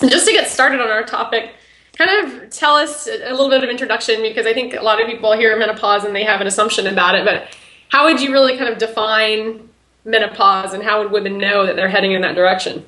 just 0.00 0.26
to 0.26 0.32
get 0.32 0.48
started 0.48 0.80
on 0.80 0.88
our 0.88 1.04
topic, 1.04 1.54
kind 1.96 2.26
of 2.26 2.50
tell 2.50 2.74
us 2.74 3.06
a 3.06 3.30
little 3.30 3.48
bit 3.48 3.62
of 3.62 3.70
introduction 3.70 4.20
because 4.22 4.46
I 4.46 4.52
think 4.52 4.74
a 4.74 4.82
lot 4.82 5.00
of 5.00 5.06
people 5.06 5.32
hear 5.36 5.56
menopause 5.58 6.04
and 6.04 6.14
they 6.14 6.24
have 6.24 6.40
an 6.40 6.46
assumption 6.46 6.86
about 6.86 7.14
it, 7.14 7.24
but 7.24 7.56
how 7.88 8.04
would 8.06 8.20
you 8.20 8.32
really 8.32 8.56
kind 8.56 8.68
of 8.68 8.78
define 8.78 9.68
menopause 10.04 10.74
and 10.74 10.82
how 10.82 11.02
would 11.02 11.12
women 11.12 11.38
know 11.38 11.64
that 11.66 11.76
they're 11.76 11.88
heading 11.88 12.12
in 12.12 12.22
that 12.22 12.34
direction? 12.34 12.84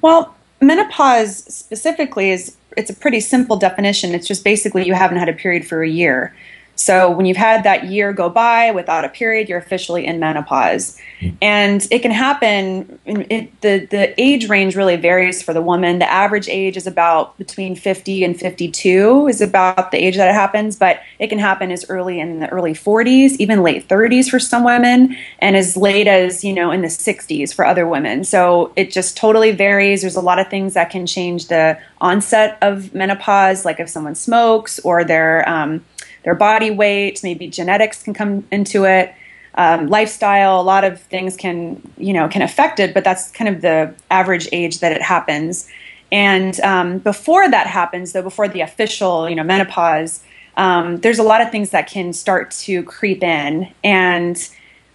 Well, 0.00 0.34
menopause 0.60 1.44
specifically 1.52 2.30
is 2.30 2.56
it's 2.76 2.90
a 2.90 2.94
pretty 2.94 3.20
simple 3.20 3.56
definition. 3.56 4.14
It's 4.14 4.26
just 4.26 4.44
basically 4.44 4.86
you 4.86 4.94
haven't 4.94 5.18
had 5.18 5.28
a 5.28 5.32
period 5.32 5.66
for 5.66 5.82
a 5.82 5.88
year. 5.88 6.34
So 6.82 7.10
when 7.10 7.26
you've 7.26 7.36
had 7.36 7.62
that 7.62 7.84
year 7.84 8.12
go 8.12 8.28
by 8.28 8.72
without 8.72 9.04
a 9.04 9.08
period, 9.08 9.48
you're 9.48 9.58
officially 9.58 10.04
in 10.04 10.18
menopause. 10.18 10.98
Mm. 11.20 11.36
And 11.40 11.88
it 11.90 12.00
can 12.00 12.10
happen, 12.10 12.98
it, 13.06 13.60
the, 13.60 13.86
the 13.86 14.20
age 14.20 14.48
range 14.48 14.74
really 14.74 14.96
varies 14.96 15.42
for 15.42 15.52
the 15.52 15.62
woman. 15.62 16.00
The 16.00 16.10
average 16.10 16.48
age 16.48 16.76
is 16.76 16.86
about 16.86 17.38
between 17.38 17.76
50 17.76 18.24
and 18.24 18.38
52 18.38 19.28
is 19.28 19.40
about 19.40 19.92
the 19.92 19.98
age 19.98 20.16
that 20.16 20.28
it 20.28 20.34
happens, 20.34 20.74
but 20.76 21.00
it 21.20 21.28
can 21.28 21.38
happen 21.38 21.70
as 21.70 21.88
early 21.88 22.18
in 22.18 22.40
the 22.40 22.48
early 22.48 22.74
40s, 22.74 23.36
even 23.38 23.62
late 23.62 23.88
30s 23.88 24.28
for 24.28 24.40
some 24.40 24.64
women, 24.64 25.16
and 25.38 25.56
as 25.56 25.76
late 25.76 26.08
as, 26.08 26.42
you 26.42 26.52
know, 26.52 26.72
in 26.72 26.82
the 26.82 26.88
60s 26.88 27.54
for 27.54 27.64
other 27.64 27.86
women. 27.86 28.24
So 28.24 28.72
it 28.74 28.90
just 28.90 29.16
totally 29.16 29.52
varies. 29.52 30.00
There's 30.00 30.16
a 30.16 30.20
lot 30.20 30.40
of 30.40 30.48
things 30.48 30.74
that 30.74 30.90
can 30.90 31.06
change 31.06 31.46
the 31.46 31.78
onset 32.00 32.58
of 32.60 32.92
menopause, 32.92 33.64
like 33.64 33.78
if 33.78 33.88
someone 33.88 34.16
smokes 34.16 34.80
or 34.80 35.04
they're, 35.04 35.48
um, 35.48 35.84
their 36.24 36.34
body 36.34 36.70
weight, 36.70 37.20
maybe 37.22 37.48
genetics 37.48 38.02
can 38.02 38.14
come 38.14 38.46
into 38.50 38.84
it. 38.84 39.14
Um, 39.54 39.88
lifestyle, 39.88 40.60
a 40.60 40.62
lot 40.62 40.84
of 40.84 41.00
things 41.00 41.36
can, 41.36 41.82
you 41.98 42.12
know, 42.12 42.28
can 42.28 42.42
affect 42.42 42.80
it, 42.80 42.94
but 42.94 43.04
that's 43.04 43.30
kind 43.32 43.54
of 43.54 43.60
the 43.60 43.94
average 44.10 44.48
age 44.50 44.78
that 44.80 44.92
it 44.92 45.02
happens. 45.02 45.68
And 46.10 46.58
um, 46.60 46.98
before 46.98 47.50
that 47.50 47.66
happens, 47.66 48.12
though, 48.12 48.22
before 48.22 48.48
the 48.48 48.60
official, 48.60 49.28
you 49.28 49.34
know, 49.34 49.42
menopause, 49.42 50.22
um, 50.56 50.98
there's 50.98 51.18
a 51.18 51.22
lot 51.22 51.40
of 51.40 51.50
things 51.50 51.70
that 51.70 51.88
can 51.88 52.12
start 52.12 52.50
to 52.50 52.82
creep 52.82 53.22
in. 53.22 53.72
And 53.82 54.36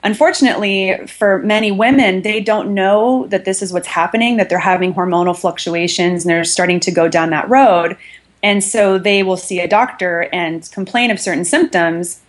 unfortunately, 0.04 0.96
for 1.08 1.40
many 1.40 1.72
women, 1.72 2.22
they 2.22 2.40
don't 2.40 2.74
know 2.74 3.28
that 3.28 3.46
this 3.46 3.62
is 3.62 3.74
what's 3.74 3.88
happening, 3.88 4.38
that 4.38 4.50
they're 4.50 4.60
having 4.60 4.94
hormonal 4.94 5.38
fluctuations 5.38 6.24
and 6.24 6.30
they're 6.30 6.44
starting 6.44 6.80
to 6.82 6.92
go 6.92 7.08
down 7.08 7.32
that 7.32 7.50
road. 7.50 7.98
And 8.44 8.64
so 8.64 8.98
they 8.98 9.24
will 9.24 9.38
see 9.38 9.60
a 9.60 9.68
doctor 9.68 10.30
and 10.32 10.70
complain 10.72 11.12
of 11.12 11.20
certain 11.20 11.46
symptoms, 11.46 12.22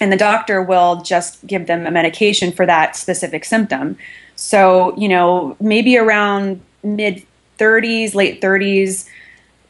and 0.00 0.12
the 0.12 0.16
doctor 0.16 0.62
will 0.62 1.02
just 1.02 1.46
give 1.46 1.66
them 1.66 1.86
a 1.86 1.90
medication 1.90 2.52
for 2.52 2.64
that 2.66 2.96
specific 2.96 3.44
symptom. 3.44 3.98
So, 4.36 4.96
you 4.96 5.08
know, 5.08 5.56
maybe 5.60 5.98
around 5.98 6.60
mid 6.82 7.26
30s, 7.58 8.14
late 8.14 8.40
30s, 8.40 9.06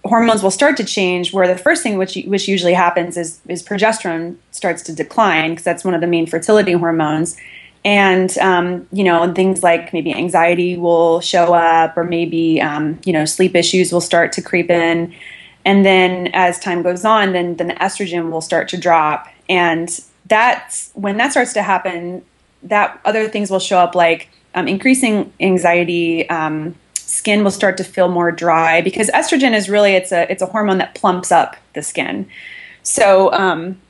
hormones 0.04 0.42
will 0.42 0.50
start 0.50 0.76
to 0.76 0.84
change 0.84 1.32
where 1.32 1.46
the 1.46 1.58
first 1.58 1.82
thing 1.82 1.98
which 1.98 2.16
which 2.26 2.48
usually 2.48 2.72
happens 2.72 3.16
is 3.16 3.40
is 3.48 3.62
progesterone 3.62 4.36
starts 4.50 4.82
to 4.82 4.94
decline 4.94 5.50
because 5.50 5.64
that's 5.64 5.84
one 5.84 5.94
of 5.94 6.00
the 6.00 6.06
main 6.06 6.26
fertility 6.26 6.72
hormones 6.72 7.36
and 7.84 8.36
um, 8.38 8.86
you 8.92 9.04
know 9.04 9.32
things 9.34 9.62
like 9.62 9.92
maybe 9.92 10.12
anxiety 10.12 10.76
will 10.76 11.20
show 11.20 11.52
up 11.52 11.96
or 11.96 12.04
maybe 12.04 12.60
um, 12.60 12.98
you 13.04 13.12
know 13.12 13.24
sleep 13.24 13.54
issues 13.54 13.92
will 13.92 14.00
start 14.00 14.32
to 14.32 14.40
creep 14.40 14.70
in 14.70 15.14
and 15.70 15.86
then 15.86 16.26
as 16.34 16.58
time 16.58 16.82
goes 16.82 17.04
on 17.04 17.32
then 17.32 17.54
then 17.54 17.68
the 17.68 17.74
estrogen 17.74 18.32
will 18.32 18.40
start 18.40 18.68
to 18.68 18.76
drop. 18.76 19.28
And 19.48 19.88
that's 20.26 20.90
when 20.94 21.16
that 21.18 21.30
starts 21.30 21.52
to 21.52 21.62
happen 21.62 22.24
that 22.64 23.00
other 23.04 23.28
things 23.28 23.52
will 23.52 23.60
show 23.60 23.78
up 23.78 23.94
like 23.94 24.28
um, 24.56 24.66
increasing 24.66 25.32
anxiety 25.38 26.28
um, 26.28 26.74
skin 26.94 27.44
will 27.44 27.52
start 27.52 27.76
to 27.76 27.84
feel 27.84 28.08
more 28.08 28.32
dry 28.32 28.80
because 28.80 29.08
estrogen 29.10 29.54
is 29.54 29.70
really 29.70 29.92
it's 29.92 30.10
a 30.10 30.30
it's 30.30 30.42
a 30.42 30.46
hormone 30.46 30.78
that 30.78 30.96
plumps 30.96 31.30
up 31.30 31.56
the 31.74 31.82
skin. 31.82 32.28
So 32.82 33.32
um, 33.32 33.80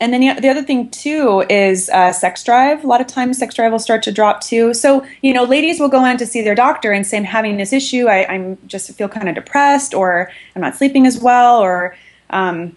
and 0.00 0.14
then 0.14 0.20
the 0.40 0.48
other 0.48 0.62
thing 0.62 0.88
too 0.90 1.44
is 1.50 1.90
uh, 1.90 2.12
sex 2.12 2.42
drive. 2.42 2.82
A 2.82 2.86
lot 2.86 3.02
of 3.02 3.06
times, 3.06 3.38
sex 3.38 3.54
drive 3.54 3.70
will 3.70 3.78
start 3.78 4.02
to 4.04 4.12
drop 4.12 4.40
too. 4.40 4.72
So 4.72 5.06
you 5.20 5.34
know, 5.34 5.44
ladies 5.44 5.78
will 5.78 5.88
go 5.88 6.04
in 6.06 6.16
to 6.16 6.26
see 6.26 6.40
their 6.40 6.54
doctor 6.54 6.90
and 6.90 7.06
say, 7.06 7.18
"I'm 7.18 7.24
having 7.24 7.58
this 7.58 7.72
issue. 7.72 8.06
I, 8.06 8.34
am 8.34 8.56
just 8.66 8.90
feel 8.94 9.08
kind 9.08 9.28
of 9.28 9.34
depressed, 9.34 9.92
or 9.92 10.32
I'm 10.56 10.62
not 10.62 10.76
sleeping 10.76 11.06
as 11.06 11.18
well, 11.18 11.60
or 11.60 11.94
um, 12.30 12.74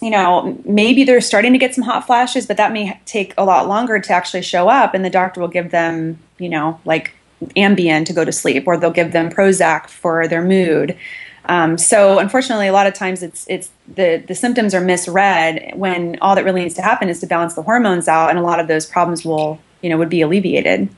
you 0.00 0.10
know, 0.10 0.58
maybe 0.64 1.04
they're 1.04 1.20
starting 1.20 1.52
to 1.52 1.58
get 1.58 1.74
some 1.74 1.84
hot 1.84 2.06
flashes, 2.06 2.46
but 2.46 2.56
that 2.56 2.72
may 2.72 2.98
take 3.04 3.34
a 3.36 3.44
lot 3.44 3.68
longer 3.68 3.98
to 4.00 4.12
actually 4.12 4.42
show 4.42 4.68
up, 4.68 4.94
and 4.94 5.04
the 5.04 5.10
doctor 5.10 5.40
will 5.40 5.48
give 5.48 5.70
them, 5.70 6.18
you 6.38 6.48
know, 6.48 6.80
like 6.86 7.12
Ambien 7.56 8.06
to 8.06 8.14
go 8.14 8.24
to 8.24 8.32
sleep, 8.32 8.66
or 8.66 8.78
they'll 8.78 8.90
give 8.90 9.12
them 9.12 9.28
Prozac 9.28 9.88
for 9.88 10.26
their 10.26 10.42
mood." 10.42 10.96
Um, 11.46 11.76
so 11.76 12.18
unfortunately, 12.18 12.68
a 12.68 12.72
lot 12.72 12.86
of 12.86 12.94
times 12.94 13.22
it's 13.22 13.46
it's 13.48 13.70
the 13.86 14.22
the 14.26 14.34
symptoms 14.34 14.74
are 14.74 14.80
misread 14.80 15.72
when 15.74 16.18
all 16.20 16.34
that 16.34 16.44
really 16.44 16.62
needs 16.62 16.74
to 16.76 16.82
happen 16.82 17.08
is 17.08 17.20
to 17.20 17.26
balance 17.26 17.54
the 17.54 17.62
hormones 17.62 18.08
out, 18.08 18.30
and 18.30 18.38
a 18.38 18.42
lot 18.42 18.60
of 18.60 18.68
those 18.68 18.86
problems 18.86 19.24
will 19.24 19.60
you 19.82 19.90
know 19.90 19.98
would 19.98 20.08
be 20.08 20.22
alleviated. 20.22 20.88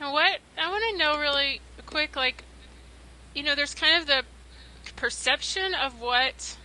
Now, 0.00 0.12
what 0.12 0.38
I 0.58 0.70
want 0.70 0.84
to 0.90 0.98
know 0.98 1.18
really 1.18 1.60
quick, 1.86 2.16
like 2.16 2.42
you 3.34 3.42
know, 3.42 3.54
there's 3.54 3.74
kind 3.74 4.00
of 4.00 4.06
the 4.06 4.24
perception 4.96 5.74
of 5.74 6.00
what 6.00 6.56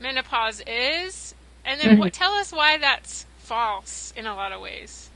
menopause 0.00 0.62
is, 0.66 1.34
and 1.64 1.80
then 1.80 1.90
mm-hmm. 1.90 2.00
what, 2.00 2.12
tell 2.12 2.32
us 2.32 2.52
why 2.52 2.78
that's 2.78 3.26
false 3.38 4.12
in 4.16 4.26
a 4.26 4.34
lot 4.34 4.52
of 4.52 4.60
ways. 4.60 5.07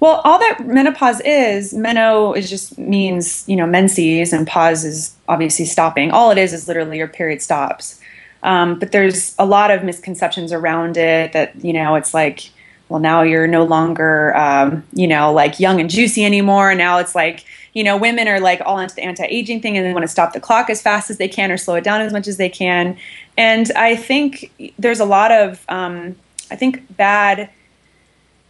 Well, 0.00 0.22
all 0.24 0.38
that 0.38 0.66
menopause 0.66 1.20
is, 1.20 1.74
meno 1.74 2.32
is 2.32 2.48
just 2.48 2.78
means, 2.78 3.44
you 3.46 3.54
know, 3.54 3.66
menses 3.66 4.32
and 4.32 4.46
pause 4.46 4.82
is 4.84 5.14
obviously 5.28 5.66
stopping. 5.66 6.10
All 6.10 6.30
it 6.30 6.38
is 6.38 6.54
is 6.54 6.66
literally 6.66 6.96
your 6.96 7.06
period 7.06 7.42
stops. 7.42 8.00
Um, 8.42 8.78
but 8.78 8.92
there's 8.92 9.34
a 9.38 9.44
lot 9.44 9.70
of 9.70 9.84
misconceptions 9.84 10.52
around 10.52 10.96
it 10.96 11.34
that, 11.34 11.62
you 11.62 11.74
know, 11.74 11.96
it's 11.96 12.14
like, 12.14 12.50
well, 12.88 12.98
now 12.98 13.20
you're 13.22 13.46
no 13.46 13.64
longer, 13.64 14.34
um, 14.36 14.82
you 14.94 15.06
know, 15.06 15.32
like 15.32 15.60
young 15.60 15.80
and 15.80 15.90
juicy 15.90 16.24
anymore. 16.24 16.74
Now 16.74 16.98
it's 16.98 17.14
like, 17.14 17.44
you 17.74 17.84
know, 17.84 17.96
women 17.96 18.26
are 18.26 18.40
like 18.40 18.62
all 18.64 18.78
into 18.78 18.94
the 18.94 19.02
anti 19.02 19.24
aging 19.24 19.60
thing 19.60 19.76
and 19.76 19.86
they 19.86 19.92
want 19.92 20.02
to 20.02 20.08
stop 20.08 20.32
the 20.32 20.40
clock 20.40 20.70
as 20.70 20.80
fast 20.80 21.10
as 21.10 21.18
they 21.18 21.28
can 21.28 21.52
or 21.52 21.58
slow 21.58 21.74
it 21.74 21.84
down 21.84 22.00
as 22.00 22.12
much 22.12 22.26
as 22.26 22.38
they 22.38 22.48
can. 22.48 22.96
And 23.36 23.70
I 23.76 23.96
think 23.96 24.50
there's 24.78 24.98
a 24.98 25.04
lot 25.04 25.30
of, 25.30 25.64
um, 25.68 26.16
I 26.50 26.56
think, 26.56 26.96
bad 26.96 27.50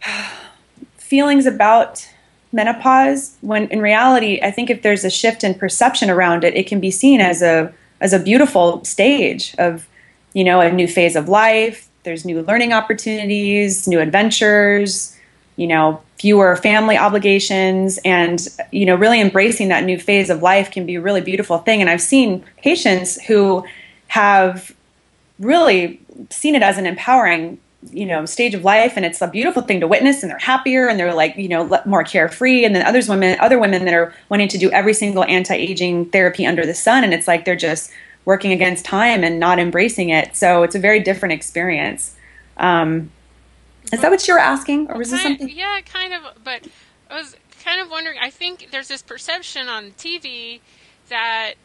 feelings 1.11 1.45
about 1.45 2.07
menopause 2.53 3.37
when 3.41 3.63
in 3.75 3.79
reality 3.81 4.33
i 4.43 4.51
think 4.55 4.69
if 4.69 4.81
there's 4.81 5.05
a 5.05 5.09
shift 5.09 5.43
in 5.47 5.53
perception 5.63 6.09
around 6.09 6.43
it 6.43 6.53
it 6.61 6.67
can 6.67 6.79
be 6.79 6.91
seen 6.91 7.19
as 7.31 7.41
a 7.41 7.55
as 8.01 8.11
a 8.13 8.19
beautiful 8.19 8.83
stage 8.83 9.55
of 9.57 9.87
you 10.33 10.43
know 10.43 10.59
a 10.59 10.71
new 10.71 10.87
phase 10.87 11.15
of 11.15 11.29
life. 11.29 11.87
There's 12.03 12.25
new 12.25 12.41
learning 12.41 12.73
opportunities 12.73 13.87
new 13.87 13.99
adventures 13.99 15.17
you 15.55 15.67
know 15.67 16.01
fewer 16.17 16.55
family 16.55 16.97
obligations 16.97 17.99
and 18.03 18.47
you 18.71 18.85
know 18.85 18.95
really 18.95 19.21
embracing 19.21 19.69
that 19.69 19.83
new 19.83 19.99
phase 19.99 20.29
of 20.29 20.41
life 20.41 20.71
can 20.71 20.85
be 20.85 20.95
a 20.95 21.01
really 21.01 21.21
beautiful 21.21 21.59
thing. 21.59 21.79
And 21.81 21.89
i've 21.89 22.01
seen 22.01 22.43
patients 22.57 23.21
who 23.23 23.63
have 24.07 24.75
really 25.39 25.99
seen 26.29 26.55
it 26.55 26.63
as 26.63 26.77
an 26.77 26.85
empowering 26.85 27.59
you 27.89 28.05
know 28.05 28.25
stage 28.25 28.53
of 28.53 28.63
life 28.63 28.93
and 28.95 29.05
it's 29.05 29.21
a 29.21 29.27
beautiful 29.27 29.63
thing 29.63 29.79
to 29.79 29.87
witness 29.87 30.21
and 30.21 30.29
they're 30.29 30.37
happier 30.37 30.87
and 30.87 30.99
they're 30.99 31.15
like 31.15 31.35
you 31.35 31.47
know 31.47 31.81
more 31.85 32.03
carefree 32.03 32.63
and 32.63 32.75
then 32.75 32.85
others 32.85 33.09
women 33.09 33.35
other 33.39 33.57
women 33.57 33.85
that 33.85 33.93
are 33.93 34.13
wanting 34.29 34.47
to 34.47 34.59
do 34.59 34.69
every 34.71 34.93
single 34.93 35.23
anti-aging 35.23 36.05
therapy 36.11 36.45
under 36.45 36.63
the 36.63 36.75
sun 36.75 37.03
and 37.03 37.11
it's 37.11 37.27
like 37.27 37.43
they're 37.43 37.55
just 37.55 37.91
working 38.25 38.51
against 38.51 38.85
time 38.85 39.23
and 39.23 39.39
not 39.39 39.59
embracing 39.59 40.09
it. 40.09 40.35
So 40.35 40.63
it's 40.63 40.75
a 40.75 40.79
very 40.79 40.99
different 40.99 41.33
experience. 41.33 42.15
Um, 42.57 43.11
is 43.91 44.01
that 44.01 44.11
what 44.11 44.27
you 44.27 44.33
were 44.33 44.39
asking 44.39 44.89
or 44.89 44.97
was 44.97 45.09
this 45.09 45.21
something 45.21 45.49
yeah 45.49 45.81
kind 45.81 46.13
of 46.13 46.21
but 46.43 46.65
i 47.09 47.17
was 47.17 47.35
kind 47.63 47.81
of 47.81 47.89
wondering 47.89 48.17
i 48.21 48.29
think 48.29 48.69
there's 48.71 48.87
this 48.87 49.01
perception 49.01 49.67
on 49.67 49.91
tv 49.91 50.61
that 51.09 51.55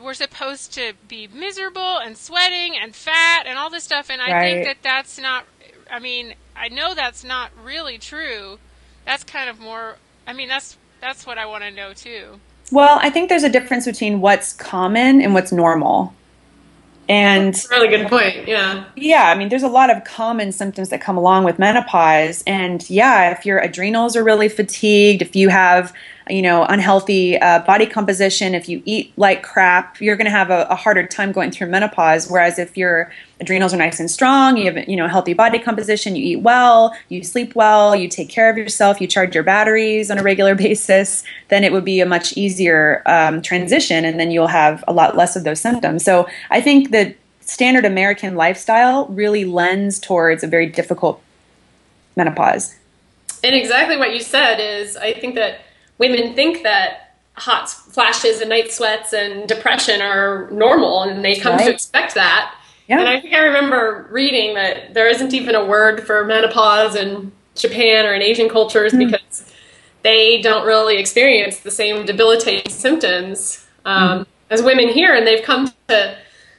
we're 0.00 0.14
supposed 0.14 0.72
to 0.74 0.92
be 1.08 1.28
miserable 1.28 1.98
and 1.98 2.16
sweating 2.16 2.76
and 2.76 2.94
fat 2.94 3.44
and 3.46 3.58
all 3.58 3.70
this 3.70 3.84
stuff 3.84 4.10
and 4.10 4.20
i 4.20 4.30
right. 4.30 4.52
think 4.52 4.66
that 4.66 4.76
that's 4.82 5.18
not 5.18 5.44
i 5.90 5.98
mean 5.98 6.34
i 6.56 6.68
know 6.68 6.94
that's 6.94 7.24
not 7.24 7.50
really 7.62 7.98
true 7.98 8.58
that's 9.04 9.24
kind 9.24 9.48
of 9.48 9.60
more 9.60 9.96
i 10.26 10.32
mean 10.32 10.48
that's 10.48 10.76
that's 11.00 11.26
what 11.26 11.38
i 11.38 11.46
want 11.46 11.62
to 11.62 11.70
know 11.70 11.92
too 11.92 12.40
well 12.72 12.98
i 13.02 13.10
think 13.10 13.28
there's 13.28 13.44
a 13.44 13.48
difference 13.48 13.84
between 13.84 14.20
what's 14.20 14.52
common 14.52 15.20
and 15.20 15.34
what's 15.34 15.52
normal 15.52 16.14
and 17.08 17.48
That's 17.48 17.70
a 17.70 17.74
really 17.74 17.88
good 17.88 18.08
point. 18.08 18.48
Yeah. 18.48 18.84
Yeah. 18.96 19.24
I 19.24 19.34
mean, 19.36 19.50
there's 19.50 19.62
a 19.62 19.68
lot 19.68 19.90
of 19.90 20.04
common 20.04 20.52
symptoms 20.52 20.88
that 20.88 21.00
come 21.00 21.16
along 21.16 21.44
with 21.44 21.58
menopause. 21.58 22.42
And 22.46 22.88
yeah, 22.88 23.30
if 23.30 23.44
your 23.44 23.58
adrenals 23.58 24.16
are 24.16 24.24
really 24.24 24.48
fatigued, 24.48 25.20
if 25.20 25.36
you 25.36 25.50
have, 25.50 25.92
you 26.30 26.40
know, 26.40 26.64
unhealthy 26.64 27.38
uh, 27.38 27.58
body 27.60 27.86
composition, 27.86 28.54
if 28.54 28.66
you 28.68 28.82
eat 28.86 29.12
like 29.16 29.42
crap, 29.42 30.00
you're 30.00 30.16
going 30.16 30.24
to 30.24 30.30
have 30.30 30.50
a, 30.50 30.66
a, 30.70 30.74
harder 30.74 31.06
time 31.06 31.32
going 31.32 31.50
through 31.50 31.66
menopause. 31.66 32.30
Whereas 32.30 32.58
if 32.58 32.78
your 32.78 33.12
adrenals 33.40 33.74
are 33.74 33.76
nice 33.76 34.00
and 34.00 34.10
strong, 34.10 34.56
you 34.56 34.72
have, 34.72 34.88
you 34.88 34.96
know, 34.96 35.06
healthy 35.06 35.34
body 35.34 35.58
composition, 35.58 36.16
you 36.16 36.24
eat 36.24 36.42
well, 36.42 36.96
you 37.10 37.22
sleep 37.22 37.54
well, 37.54 37.94
you 37.94 38.08
take 38.08 38.30
care 38.30 38.48
of 38.48 38.56
yourself, 38.56 39.02
you 39.02 39.06
charge 39.06 39.34
your 39.34 39.44
batteries 39.44 40.10
on 40.10 40.18
a 40.18 40.22
regular 40.22 40.54
basis, 40.66 41.24
then 41.48 41.62
it 41.62 41.72
would 41.72 41.84
be 41.84 42.00
a 42.00 42.06
much 42.06 42.34
easier 42.38 43.02
um, 43.04 43.42
transition. 43.42 44.06
And 44.06 44.18
then 44.18 44.30
you'll 44.30 44.46
have 44.46 44.82
a 44.88 44.94
lot 44.94 45.16
less 45.16 45.36
of 45.36 45.44
those 45.44 45.60
symptoms. 45.60 46.04
So 46.04 46.26
I 46.50 46.62
think 46.62 46.90
that 46.92 47.16
standard 47.40 47.84
American 47.84 48.34
lifestyle 48.34 49.06
really 49.08 49.44
lends 49.44 50.00
towards 50.00 50.42
a 50.42 50.46
very 50.46 50.66
difficult 50.66 51.22
menopause. 52.16 52.76
And 53.42 53.54
exactly 53.54 53.98
what 53.98 54.14
you 54.14 54.20
said 54.20 54.56
is, 54.58 54.96
I 54.96 55.12
think 55.12 55.34
that 55.34 55.60
women 55.98 56.34
think 56.34 56.62
that 56.62 57.16
hot 57.36 57.68
flashes 57.68 58.40
and 58.40 58.50
night 58.50 58.70
sweats 58.70 59.12
and 59.12 59.48
depression 59.48 60.00
are 60.00 60.48
normal 60.50 61.02
and 61.02 61.24
they 61.24 61.36
come 61.36 61.56
right. 61.56 61.66
to 61.66 61.72
expect 61.72 62.14
that. 62.14 62.54
Yeah. 62.86 63.00
And 63.00 63.08
I 63.08 63.20
think 63.20 63.34
I 63.34 63.40
remember 63.40 64.06
reading 64.10 64.54
that 64.54 64.94
there 64.94 65.08
isn't 65.08 65.32
even 65.32 65.54
a 65.54 65.64
word 65.64 66.06
for 66.06 66.24
menopause 66.24 66.94
in 66.94 67.32
Japan 67.54 68.04
or 68.04 68.14
in 68.14 68.22
Asian 68.22 68.48
cultures 68.48 68.92
mm. 68.92 69.10
because 69.10 69.52
they 70.02 70.40
don't 70.42 70.66
really 70.66 70.98
experience 70.98 71.60
the 71.60 71.70
same 71.70 72.04
debilitating 72.04 72.70
symptoms 72.70 73.66
um, 73.84 74.20
mm. 74.20 74.26
as 74.50 74.62
women 74.62 74.88
here, 74.88 75.14
and 75.14 75.26
they've 75.26 75.42
come 75.42 75.72
to 75.88 76.16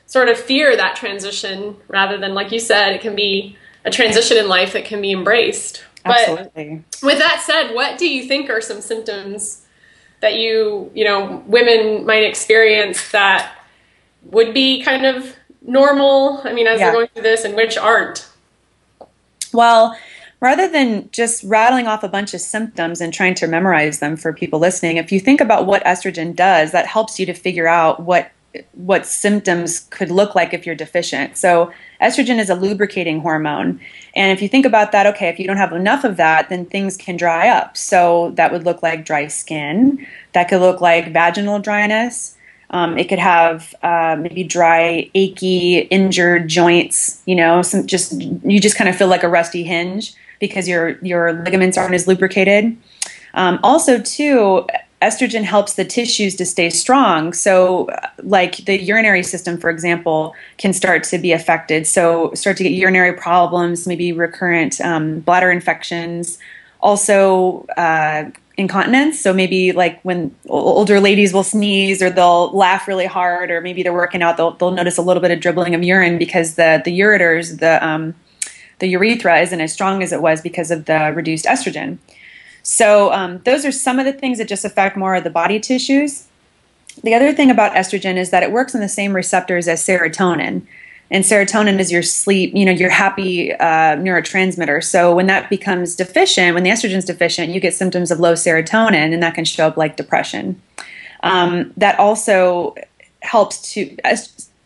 sort 0.08 0.30
of 0.30 0.38
fear 0.38 0.76
that 0.76 0.96
transition 0.96 1.76
rather 1.88 2.18
than, 2.18 2.34
like 2.34 2.52
you 2.52 2.60
said, 2.60 2.94
it 2.94 3.02
can 3.02 3.16
be 3.16 3.56
a 3.84 3.92
transition 3.92 4.38
in 4.38 4.48
life 4.48 4.74
that 4.74 4.86
can 4.86 5.02
be 5.02 5.12
embraced. 5.12 5.84
Absolutely. 6.06 6.84
But 6.92 7.04
with 7.04 7.18
that 7.20 7.44
said, 7.46 7.74
what 7.74 7.98
do 7.98 8.08
you 8.08 8.28
think 8.28 8.50
are 8.50 8.62
some 8.62 8.82
symptoms 8.82 9.66
that 10.22 10.36
you, 10.36 10.92
you 10.94 11.04
know, 11.04 11.44
women 11.48 12.06
might 12.06 12.24
experience 12.24 13.12
that 13.12 13.56
would 14.26 14.54
be 14.54 14.82
kind 14.84 15.06
of 15.06 15.36
normal? 15.62 16.42
I 16.44 16.54
mean, 16.54 16.68
as 16.68 16.80
yeah. 16.80 16.86
they're 16.86 16.94
going 16.94 17.08
through 17.10 17.24
this, 17.24 17.44
and 17.44 17.56
which 17.56 17.78
aren't? 17.78 18.30
Well, 19.54 19.98
rather 20.40 20.68
than 20.68 21.10
just 21.12 21.44
rattling 21.44 21.88
off 21.88 22.04
a 22.04 22.08
bunch 22.08 22.34
of 22.34 22.42
symptoms 22.42 23.02
and 23.02 23.14
trying 23.14 23.36
to 23.36 23.48
memorize 23.48 24.00
them 24.00 24.16
for 24.16 24.34
people 24.34 24.60
listening, 24.60 24.98
if 24.98 25.12
you 25.12 25.20
think 25.20 25.42
about 25.42 25.66
what 25.66 25.84
estrogen 25.86 26.36
does, 26.36 26.72
that 26.72 26.86
helps 26.86 27.20
you 27.20 27.26
to 27.26 27.34
figure 27.34 27.68
out 27.68 28.02
what 28.02 28.32
what 28.74 29.06
symptoms 29.06 29.82
could 29.90 30.10
look 30.10 30.34
like 30.34 30.54
if 30.54 30.66
you're 30.66 30.76
deficient. 30.76 31.36
So, 31.36 31.74
estrogen 32.02 32.40
is 32.40 32.50
a 32.50 32.56
lubricating 32.56 33.20
hormone. 33.20 33.82
And 34.16 34.32
if 34.32 34.42
you 34.42 34.48
think 34.48 34.66
about 34.66 34.92
that, 34.94 35.06
okay, 35.08 35.28
if 35.28 35.40
you 35.40 35.48
don't 35.48 35.58
have 35.58 35.74
enough 35.74 36.04
of 36.04 36.18
that, 36.18 36.50
then 36.50 36.66
things 36.66 36.96
can 36.96 37.18
dry 37.18 37.50
up. 37.50 37.76
So, 37.76 38.32
that 38.36 38.52
would 38.52 38.64
look 38.64 38.82
like 38.82 39.06
dry 39.06 39.28
skin, 39.28 40.06
that 40.34 40.48
could 40.50 40.62
look 40.62 40.82
like 40.82 41.12
vaginal 41.12 41.60
dryness. 41.60 42.36
Um, 42.72 42.98
it 42.98 43.08
could 43.08 43.20
have 43.20 43.76
uh, 43.84 44.18
maybe 44.20 44.44
dry, 44.44 45.10
achy, 45.14 45.80
injured 45.80 46.48
joints. 46.48 47.22
You 47.26 47.36
know, 47.36 47.62
some 47.62 47.86
just 47.86 48.14
you 48.20 48.60
just 48.60 48.76
kind 48.76 48.90
of 48.90 48.96
feel 48.96 49.08
like 49.08 49.24
a 49.24 49.30
rusty 49.30 49.64
hinge 49.64 50.14
because 50.40 50.68
your 50.68 50.98
your 51.04 51.34
ligaments 51.44 51.78
aren't 51.78 51.94
as 51.94 52.08
lubricated. 52.08 52.76
Um, 53.34 53.60
also, 53.64 54.02
too, 54.02 54.66
estrogen 55.06 55.44
helps 55.44 55.74
the 55.74 55.86
tissues 55.86 56.36
to 56.36 56.46
stay 56.46 56.70
strong. 56.70 57.34
So, 57.34 57.88
like 58.24 58.58
the 58.66 58.82
urinary 58.82 59.24
system, 59.24 59.58
for 59.58 59.70
example, 59.70 60.34
can 60.58 60.74
start 60.74 61.04
to 61.06 61.18
be 61.18 61.32
affected. 61.32 61.86
So, 61.86 62.34
start 62.34 62.58
to 62.58 62.64
get 62.64 62.72
urinary 62.72 63.14
problems, 63.14 63.88
maybe 63.88 64.12
recurrent 64.12 64.82
um, 64.82 65.20
bladder 65.20 65.52
infections, 65.52 66.40
also 66.80 67.66
uh, 67.78 68.32
incontinence. 68.58 69.20
So, 69.20 69.34
maybe 69.34 69.72
like 69.72 70.02
when 70.02 70.36
older 70.48 71.00
ladies 71.00 71.34
will 71.34 71.44
sneeze 71.44 72.02
or 72.02 72.10
they'll 72.10 72.52
laugh 72.52 72.88
really 72.88 73.06
hard, 73.06 73.52
or 73.52 73.62
maybe 73.62 73.84
they're 73.84 73.94
working 73.94 74.24
out, 74.24 74.38
they'll, 74.38 74.52
they'll 74.52 74.72
notice 74.72 74.98
a 74.98 75.04
little 75.04 75.22
bit 75.22 75.32
of 75.32 75.40
dribbling 75.40 75.76
of 75.76 75.84
urine 75.84 76.18
because 76.18 76.56
the, 76.56 76.82
the 76.84 77.00
ureters, 77.00 77.60
the, 77.60 77.86
um, 77.86 78.16
the 78.80 78.88
urethra 78.88 79.40
isn't 79.42 79.62
as 79.62 79.72
strong 79.72 80.02
as 80.04 80.12
it 80.12 80.22
was 80.22 80.42
because 80.42 80.72
of 80.72 80.86
the 80.86 81.14
reduced 81.16 81.46
estrogen. 81.46 82.00
So 82.66 83.14
um, 83.14 83.42
those 83.46 83.64
are 83.64 83.72
some 83.72 84.00
of 84.00 84.06
the 84.06 84.14
things 84.14 84.40
that 84.40 84.48
just 84.48 84.66
affect 84.66 84.98
more 84.98 85.14
of 85.14 85.24
the 85.24 85.30
body 85.30 85.60
tissues. 85.60 86.28
The 87.04 87.14
other 87.14 87.32
thing 87.32 87.52
about 87.52 87.74
estrogen 87.74 88.18
is 88.18 88.32
that 88.32 88.42
it 88.42 88.52
works 88.52 88.74
on 88.74 88.82
the 88.82 88.90
same 88.90 89.16
receptors 89.16 89.68
as 89.68 89.84
serotonin. 89.84 90.66
And 91.12 91.24
serotonin 91.24 91.78
is 91.78 91.92
your 91.92 92.02
sleep, 92.02 92.56
you 92.56 92.66
know, 92.66 92.72
your 92.72 92.90
happy 92.90 93.54
uh, 93.54 93.96
neurotransmitter. 93.98 94.84
So 94.84 95.14
when 95.14 95.28
that 95.28 95.48
becomes 95.48 95.96
deficient, 95.96 96.56
when 96.56 96.64
the 96.64 96.72
estrogen 96.72 96.96
is 96.96 97.06
deficient, 97.06 97.54
you 97.54 97.60
get 97.60 97.76
symptoms 97.76 98.10
of 98.10 98.20
low 98.20 98.34
serotonin, 98.34 99.14
and 99.14 99.22
that 99.22 99.36
can 99.36 99.46
show 99.46 99.68
up 99.68 99.78
like 99.78 99.96
depression. 99.96 100.60
Um, 101.22 101.72
that 101.78 102.00
also 102.00 102.74
helps 103.22 103.74
to, 103.74 103.96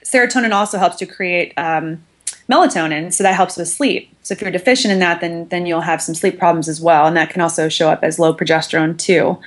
serotonin 0.05 0.53
also 0.53 0.77
helps 0.77 0.95
to 0.97 1.05
create 1.05 1.51
um, 1.57 2.01
melatonin, 2.49 3.13
so 3.13 3.23
that 3.23 3.35
helps 3.35 3.57
with 3.57 3.67
sleep. 3.67 4.13
So 4.23 4.33
if 4.33 4.41
you're 4.41 4.51
deficient 4.51 4.91
in 4.91 4.99
that, 4.99 5.21
then 5.21 5.47
then 5.49 5.65
you'll 5.65 5.81
have 5.81 6.01
some 6.01 6.15
sleep 6.15 6.39
problems 6.39 6.67
as 6.67 6.81
well, 6.81 7.05
and 7.05 7.15
that 7.15 7.29
can 7.29 7.41
also 7.41 7.69
show 7.69 7.89
up 7.89 8.03
as 8.03 8.19
low 8.19 8.33
progesterone 8.33 8.97
too. 8.97 9.39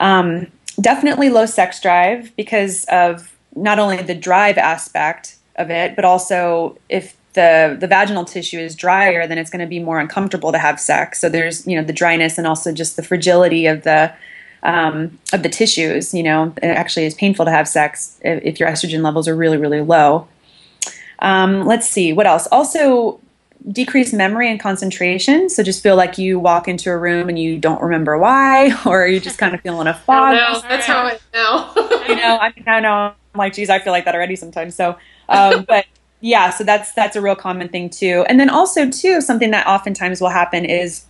Um, 0.00 0.46
definitely 0.80 1.30
low 1.30 1.46
sex 1.46 1.80
drive 1.80 2.34
because 2.36 2.84
of 2.84 3.36
not 3.56 3.78
only 3.78 4.00
the 4.02 4.14
drive 4.14 4.58
aspect 4.58 5.36
of 5.56 5.70
it, 5.70 5.96
but 5.96 6.04
also 6.04 6.78
if 6.88 7.16
the 7.34 7.76
the 7.78 7.86
vaginal 7.86 8.24
tissue 8.24 8.58
is 8.58 8.74
drier, 8.74 9.26
then 9.26 9.38
it's 9.38 9.50
going 9.50 9.60
to 9.60 9.66
be 9.66 9.78
more 9.78 9.98
uncomfortable 9.98 10.52
to 10.52 10.58
have 10.58 10.80
sex. 10.80 11.20
So 11.20 11.28
there's 11.28 11.66
you 11.66 11.76
know 11.76 11.84
the 11.84 11.92
dryness 11.92 12.38
and 12.38 12.46
also 12.46 12.72
just 12.72 12.96
the 12.96 13.02
fragility 13.02 13.66
of 13.66 13.82
the 13.82 14.12
um, 14.62 15.18
of 15.32 15.42
the 15.42 15.48
tissues. 15.48 16.14
You 16.14 16.22
know, 16.22 16.52
it 16.62 16.66
actually 16.66 17.06
is 17.06 17.14
painful 17.14 17.44
to 17.44 17.50
have 17.50 17.68
sex 17.68 18.18
if, 18.22 18.42
if 18.42 18.60
your 18.60 18.68
estrogen 18.68 19.02
levels 19.02 19.28
are 19.28 19.36
really 19.36 19.56
really 19.56 19.80
low. 19.80 20.28
Um, 21.20 21.66
let's 21.66 21.88
see, 21.88 22.12
what 22.12 22.26
else? 22.26 22.46
Also, 22.52 23.20
decreased 23.70 24.14
memory 24.14 24.50
and 24.50 24.60
concentration. 24.60 25.48
So 25.48 25.62
just 25.62 25.82
feel 25.82 25.96
like 25.96 26.18
you 26.18 26.38
walk 26.38 26.68
into 26.68 26.90
a 26.90 26.96
room 26.96 27.28
and 27.28 27.38
you 27.38 27.58
don't 27.58 27.80
remember 27.82 28.16
why, 28.18 28.72
or 28.86 29.06
you 29.06 29.20
just 29.20 29.38
kind 29.38 29.54
of 29.54 29.60
feeling 29.60 29.86
a 29.86 29.94
fog. 30.06 30.34
No, 30.34 30.60
that's 30.68 30.86
how 30.86 31.02
I 31.02 31.18
know. 31.34 31.72
you 32.08 32.16
know, 32.16 32.38
I 32.40 32.52
mean, 32.54 32.64
I 32.66 32.80
know. 32.80 33.14
I'm 33.34 33.38
like, 33.38 33.54
geez, 33.54 33.70
I 33.70 33.78
feel 33.78 33.92
like 33.92 34.04
that 34.04 34.14
already 34.14 34.36
sometimes. 34.36 34.74
So, 34.74 34.96
um, 35.28 35.64
but 35.68 35.86
yeah, 36.20 36.50
so 36.50 36.64
that's 36.64 36.92
that's 36.94 37.16
a 37.16 37.20
real 37.20 37.36
common 37.36 37.68
thing 37.68 37.90
too. 37.90 38.24
And 38.28 38.40
then 38.40 38.50
also 38.50 38.88
too, 38.90 39.20
something 39.20 39.50
that 39.50 39.66
oftentimes 39.66 40.20
will 40.20 40.30
happen 40.30 40.64
is 40.64 41.04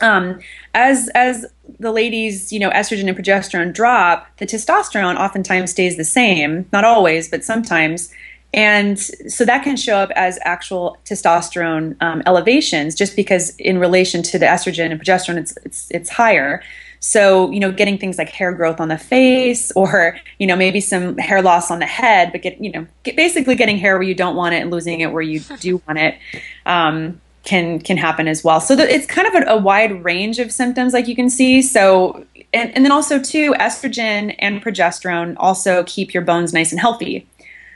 um, 0.00 0.38
as 0.74 1.10
as 1.14 1.46
the 1.78 1.92
ladies, 1.92 2.52
you 2.52 2.58
know, 2.58 2.70
estrogen 2.70 3.08
and 3.08 3.18
progesterone 3.18 3.74
drop, 3.74 4.26
the 4.38 4.46
testosterone 4.46 5.16
oftentimes 5.16 5.70
stays 5.70 5.96
the 5.96 6.04
same. 6.04 6.66
Not 6.72 6.84
always, 6.84 7.28
but 7.28 7.44
sometimes. 7.44 8.12
And 8.54 8.98
so 8.98 9.44
that 9.44 9.62
can 9.62 9.76
show 9.76 9.96
up 9.96 10.10
as 10.16 10.38
actual 10.42 10.96
testosterone 11.04 12.00
um, 12.02 12.22
elevations, 12.24 12.94
just 12.94 13.14
because 13.14 13.54
in 13.56 13.78
relation 13.78 14.22
to 14.22 14.38
the 14.38 14.46
estrogen 14.46 14.90
and 14.90 15.00
progesterone, 15.00 15.36
it's, 15.36 15.56
it's 15.64 15.90
it's 15.90 16.08
higher. 16.08 16.62
So 17.00 17.50
you 17.50 17.60
know, 17.60 17.70
getting 17.70 17.98
things 17.98 18.16
like 18.16 18.30
hair 18.30 18.52
growth 18.52 18.80
on 18.80 18.88
the 18.88 18.96
face, 18.96 19.70
or 19.72 20.18
you 20.38 20.46
know, 20.46 20.56
maybe 20.56 20.80
some 20.80 21.18
hair 21.18 21.42
loss 21.42 21.70
on 21.70 21.78
the 21.78 21.86
head, 21.86 22.32
but 22.32 22.40
get 22.40 22.58
you 22.58 22.72
know, 22.72 22.86
get, 23.02 23.16
basically 23.16 23.54
getting 23.54 23.76
hair 23.76 23.98
where 23.98 24.08
you 24.08 24.14
don't 24.14 24.34
want 24.34 24.54
it 24.54 24.62
and 24.62 24.70
losing 24.70 25.00
it 25.00 25.12
where 25.12 25.22
you 25.22 25.40
do 25.60 25.82
want 25.86 25.98
it. 25.98 26.18
Um, 26.64 27.20
can 27.44 27.80
can 27.80 27.96
happen 27.96 28.28
as 28.28 28.42
well. 28.42 28.60
So 28.60 28.74
the, 28.74 28.92
it's 28.92 29.06
kind 29.06 29.26
of 29.26 29.34
a, 29.34 29.52
a, 29.52 29.56
wide 29.56 30.04
range 30.04 30.38
of 30.38 30.52
symptoms, 30.52 30.92
like 30.92 31.06
you 31.06 31.14
can 31.14 31.30
see. 31.30 31.62
So 31.62 32.24
and, 32.52 32.74
and 32.74 32.84
then 32.84 32.92
also 32.92 33.18
too, 33.20 33.52
estrogen 33.54 34.34
and 34.38 34.62
progesterone 34.62 35.34
also 35.38 35.84
keep 35.84 36.14
your 36.14 36.22
bones 36.22 36.52
nice 36.52 36.72
and 36.72 36.80
healthy. 36.80 37.26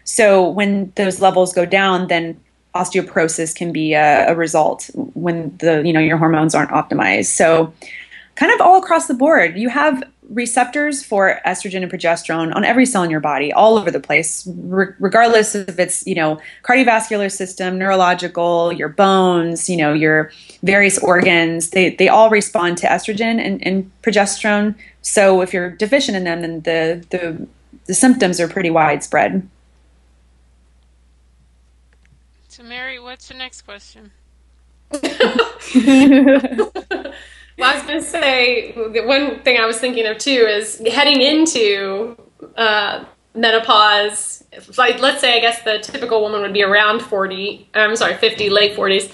So 0.05 0.49
when 0.49 0.93
those 0.97 1.21
levels 1.21 1.53
go 1.53 1.65
down, 1.65 2.09
then 2.09 2.41
osteoporosis 2.75 3.55
can 3.55 3.73
be 3.73 3.95
a, 3.95 4.29
a, 4.29 4.35
result 4.35 4.91
when 4.95 5.55
the 5.59 5.83
you 5.85 5.93
know 5.93 6.01
your 6.01 6.17
hormones 6.17 6.55
aren't 6.55 6.71
optimized. 6.71 7.27
So 7.27 7.73
kind 8.35 8.53
of 8.53 8.61
all 8.61 8.79
across 8.79 9.09
the 9.09 9.15
board, 9.15 9.59
you 9.59 9.69
have 9.69 10.03
receptors 10.31 11.05
for 11.05 11.41
estrogen 11.47 11.83
and 11.83 11.93
progesterone 11.93 12.55
on 12.55 12.65
every 12.65 12.87
cell 12.87 13.03
in 13.03 13.11
your 13.11 13.21
body, 13.21 13.53
all 13.53 13.77
over 13.77 13.91
the 13.91 14.01
place, 14.01 14.47
re- 14.47 14.95
regardless 14.99 15.55
if 15.55 15.79
it's 15.79 16.07
you 16.07 16.15
know 16.15 16.41
cardiovascular 16.62 17.31
system, 17.31 17.79
neurological, 17.79 18.73
your 18.73 18.88
bones, 18.88 19.69
you 19.69 19.77
know 19.77 19.93
your 19.93 20.31
various 20.62 20.99
organs. 20.99 21.71
They 21.71 21.95
they 21.95 22.09
all 22.09 22.31
respond 22.31 22.79
to 22.79 22.87
estrogen 22.87 23.38
and, 23.45 23.65
and 23.67 23.91
progesterone. 24.03 24.75
So 25.03 25.43
if 25.43 25.53
you're 25.53 25.71
deficient 25.71 26.17
in 26.17 26.25
them, 26.25 26.41
then 26.41 26.61
the 26.62 27.05
the 27.11 27.47
the 27.87 27.95
symptoms 27.95 28.41
are 28.41 28.49
pretty 28.49 28.71
widespread. 28.71 29.49
So, 32.53 32.62
Mary, 32.62 32.99
what's 33.01 33.29
the 33.29 33.35
next 33.35 33.62
question? 33.62 34.11
well, 34.93 35.01
I 37.62 37.75
was 37.75 37.83
going 37.85 37.99
to 37.99 38.03
say 38.03 38.73
one 38.73 39.41
thing 39.41 39.57
I 39.57 39.65
was 39.65 39.79
thinking 39.79 40.07
of 40.07 40.19
too 40.19 40.47
is 40.51 40.77
heading 40.93 41.23
into 41.23 42.15
uh, 42.59 43.07
menopause. 43.35 44.45
Like, 44.77 45.01
let's 45.01 45.23
say, 45.23 45.38
I 45.38 45.41
guess 45.41 45.62
the 45.62 45.79
typical 45.79 46.21
woman 46.21 46.43
would 46.43 46.53
be 46.53 46.62
around 46.62 47.01
40, 47.01 47.71
I'm 47.73 47.97
sorry, 47.97 48.17
50, 48.17 48.51
late 48.51 48.77
40s. 48.77 49.11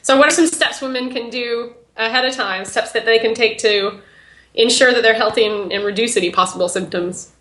So, 0.00 0.16
what 0.16 0.28
are 0.28 0.30
some 0.30 0.46
steps 0.46 0.80
women 0.80 1.12
can 1.12 1.28
do 1.28 1.74
ahead 1.98 2.24
of 2.24 2.34
time, 2.34 2.64
steps 2.64 2.92
that 2.92 3.04
they 3.04 3.18
can 3.18 3.34
take 3.34 3.58
to 3.58 4.00
ensure 4.54 4.94
that 4.94 5.02
they're 5.02 5.12
healthy 5.12 5.44
and, 5.44 5.70
and 5.74 5.84
reduce 5.84 6.16
any 6.16 6.30
possible 6.30 6.70
symptoms? 6.70 7.32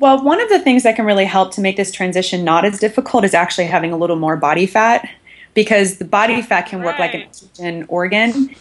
Well, 0.00 0.22
one 0.22 0.40
of 0.40 0.48
the 0.48 0.58
things 0.58 0.82
that 0.82 0.96
can 0.96 1.04
really 1.04 1.24
help 1.24 1.54
to 1.54 1.60
make 1.60 1.76
this 1.76 1.92
transition 1.92 2.44
not 2.44 2.64
as 2.64 2.78
difficult 2.80 3.24
is 3.24 3.34
actually 3.34 3.66
having 3.66 3.92
a 3.92 3.96
little 3.96 4.16
more 4.16 4.36
body 4.36 4.66
fat 4.66 5.08
because 5.54 5.98
the 5.98 6.04
body 6.04 6.42
fat 6.42 6.62
can 6.62 6.82
work 6.82 6.98
like 6.98 7.14
an 7.14 7.22
estrogen 7.22 7.84
organ. 7.88 8.54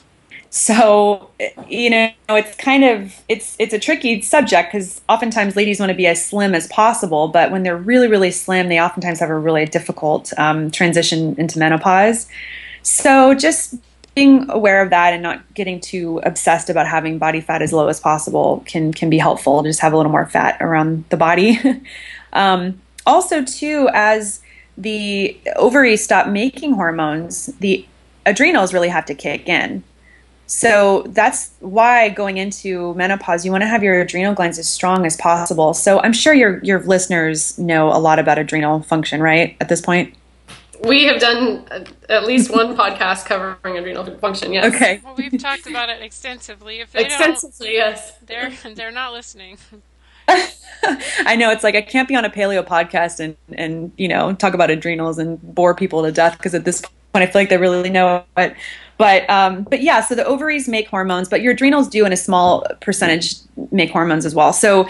So, 0.52 1.32
you 1.68 1.90
know, 1.90 2.12
it's 2.30 2.56
kind 2.58 2.84
of 2.84 3.20
it's 3.28 3.56
it's 3.58 3.74
a 3.74 3.80
tricky 3.80 4.22
subject 4.22 4.72
because 4.72 5.02
oftentimes 5.10 5.56
ladies 5.56 5.80
want 5.80 5.90
to 5.90 5.96
be 5.96 6.06
as 6.06 6.24
slim 6.24 6.54
as 6.54 6.68
possible, 6.68 7.28
but 7.28 7.50
when 7.50 7.64
they're 7.64 7.76
really 7.76 8.08
really 8.08 8.30
slim, 8.30 8.70
they 8.70 8.80
oftentimes 8.80 9.20
have 9.20 9.32
a 9.32 9.38
really 9.38 9.66
difficult 9.66 10.32
um, 10.38 10.70
transition 10.70 11.36
into 11.40 11.58
menopause. 11.58 12.28
So, 12.84 13.34
just 13.34 13.74
being 14.16 14.50
aware 14.50 14.82
of 14.82 14.90
that 14.92 15.14
and 15.14 15.24
not 15.24 15.54
getting 15.54 15.80
too 15.80 16.20
obsessed 16.24 16.70
about 16.70 16.88
having 16.88 17.18
body 17.18 17.42
fat 17.42 17.62
as 17.62 17.74
low 17.74 17.88
as 17.88 18.00
possible 18.00 18.64
can 18.68 18.94
can 18.94 19.10
be 19.10 19.18
helpful. 19.18 19.64
Just 19.64 19.80
have 19.80 19.94
a 19.94 19.98
little 19.98 20.12
more 20.12 20.28
fat 20.28 20.58
around 20.62 21.06
the 21.10 21.18
body. 21.18 21.60
um, 22.34 22.80
also, 23.06 23.44
too, 23.44 23.90
as 23.94 24.42
the 24.78 25.38
ovaries 25.56 26.04
stop 26.04 26.28
making 26.28 26.74
hormones, 26.74 27.48
the 27.60 27.86
adrenals 28.26 28.74
really 28.74 28.90
have 28.90 29.06
to 29.06 29.16
kick 29.16 29.48
in. 29.48 29.84
So 30.46 31.06
that's 31.08 31.52
why 31.60 32.10
going 32.10 32.38
into 32.38 32.94
menopause, 32.94 33.46
you 33.46 33.52
want 33.52 33.64
to 33.64 33.68
have 33.68 33.82
your 33.82 34.00
adrenal 34.00 34.34
glands 34.34 34.60
as 34.60 34.68
strong 34.68 35.06
as 35.06 35.18
possible. 35.18 35.74
So 35.74 36.00
I'm 36.02 36.14
sure 36.14 36.34
your 36.34 36.60
your 36.64 36.82
listeners 36.82 37.58
know 37.58 37.88
a 37.88 37.98
lot 37.98 38.20
about 38.20 38.38
adrenal 38.38 38.82
function, 38.84 39.22
right? 39.22 39.58
At 39.60 39.70
this 39.70 39.82
point 39.82 40.14
we 40.84 41.06
have 41.06 41.20
done 41.20 41.66
at 42.10 42.26
least 42.26 42.52
one 42.52 42.76
podcast 42.76 43.26
covering 43.26 43.78
adrenal 43.78 44.06
function. 44.18 44.54
Yes. 44.54 44.74
Okay. 44.74 45.02
Well, 45.04 45.16
we've 45.16 45.42
talked 45.42 45.68
about 45.68 45.90
it 45.90 46.02
extensively. 46.02 46.80
If 46.80 46.92
they 46.92 47.06
extensively, 47.06 47.74
yes. 47.74 48.18
They're 48.26 48.52
they're 48.76 48.92
not 48.92 49.14
listening. 49.14 49.58
I 50.28 51.36
know 51.36 51.52
it's 51.52 51.64
like 51.64 51.76
I 51.76 51.82
can't 51.82 52.08
be 52.08 52.16
on 52.16 52.26
a 52.26 52.30
paleo 52.30 52.66
podcast 52.66 53.20
and 53.20 53.36
and 53.58 53.92
you 53.98 54.08
know 54.08 54.34
talk 54.34 54.54
about 54.54 54.70
adrenals 54.70 55.18
and 55.18 55.42
bore 55.56 55.76
people 55.76 56.04
to 56.04 56.12
death 56.12 56.38
because 56.38 56.54
at 56.54 56.66
this 56.66 56.82
point 56.82 57.24
I 57.24 57.26
feel 57.28 57.42
like 57.42 57.50
they 57.50 57.58
really 57.58 57.90
know 57.90 58.24
it. 58.38 58.56
But 58.98 59.30
um, 59.30 59.64
but 59.64 59.82
yeah, 59.82 60.02
so 60.02 60.16
the 60.16 60.26
ovaries 60.26 60.68
make 60.68 60.88
hormones, 60.88 61.30
but 61.30 61.42
your 61.42 61.54
adrenals 61.54 61.88
do 61.88 62.06
in 62.06 62.14
a 62.14 62.18
small 62.18 62.66
percentage 62.82 63.36
make 63.72 63.92
hormones 63.92 64.26
as 64.26 64.36
well. 64.36 64.54
So 64.54 64.88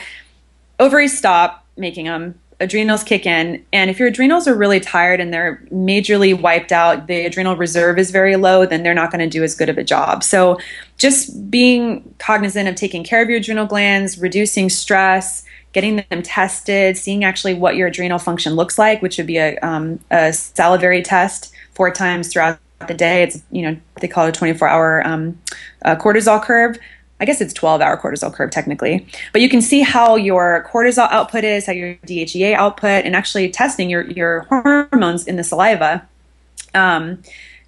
ovaries 0.79 1.17
stop 1.17 1.65
making 1.77 2.05
them 2.05 2.39
adrenals 2.63 3.03
kick 3.03 3.25
in. 3.25 3.63
And 3.71 3.89
if 3.89 3.99
your 3.99 4.07
adrenals 4.07 4.47
are 4.47 4.55
really 4.55 4.79
tired 4.79 5.19
and 5.19 5.33
they're 5.33 5.63
majorly 5.71 6.39
wiped 6.39 6.71
out, 6.71 7.07
the 7.07 7.25
adrenal 7.25 7.55
reserve 7.55 7.99
is 7.99 8.09
very 8.09 8.35
low, 8.35 8.65
then 8.65 8.83
they're 8.83 8.93
not 8.93 9.11
going 9.11 9.19
to 9.19 9.29
do 9.29 9.43
as 9.43 9.53
good 9.53 9.69
of 9.69 9.77
a 9.77 9.83
job. 9.83 10.23
So 10.23 10.57
just 10.97 11.51
being 11.51 12.15
cognizant 12.19 12.67
of 12.67 12.75
taking 12.75 13.03
care 13.03 13.21
of 13.21 13.29
your 13.29 13.37
adrenal 13.37 13.65
glands, 13.65 14.17
reducing 14.17 14.69
stress, 14.69 15.45
getting 15.73 16.03
them 16.09 16.21
tested, 16.23 16.97
seeing 16.97 17.23
actually 17.23 17.53
what 17.53 17.75
your 17.75 17.87
adrenal 17.89 18.19
function 18.19 18.53
looks 18.53 18.79
like, 18.79 19.01
which 19.01 19.17
would 19.17 19.27
be 19.27 19.37
a, 19.37 19.57
um, 19.59 19.99
a 20.09 20.31
salivary 20.31 21.01
test 21.01 21.53
four 21.73 21.91
times 21.91 22.29
throughout 22.29 22.59
the 22.87 22.93
day. 22.93 23.23
It's, 23.23 23.41
you 23.51 23.63
know, 23.63 23.77
they 23.99 24.07
call 24.07 24.25
it 24.25 24.29
a 24.29 24.31
24 24.31 24.67
hour 24.67 25.05
um, 25.05 25.39
uh, 25.83 25.95
cortisol 25.95 26.41
curve. 26.41 26.77
I 27.23 27.25
guess 27.25 27.39
it's 27.39 27.53
12 27.53 27.79
hour 27.79 27.95
cortisol 27.95 28.33
curve 28.33 28.51
technically, 28.51 29.07
but 29.31 29.41
you 29.41 29.47
can 29.47 29.61
see 29.61 29.79
how 29.79 30.17
your 30.17 30.67
cortisol 30.69 31.07
output 31.09 31.45
is, 31.45 31.65
how 31.65 31.71
your 31.71 31.95
DHEA 32.05 32.53
output, 32.53 33.05
and 33.05 33.15
actually 33.15 33.49
testing 33.49 33.89
your, 33.89 34.01
your 34.11 34.41
hormones 34.41 35.25
in 35.25 35.37
the 35.37 35.43
saliva. 35.45 36.05
Um, 36.75 37.23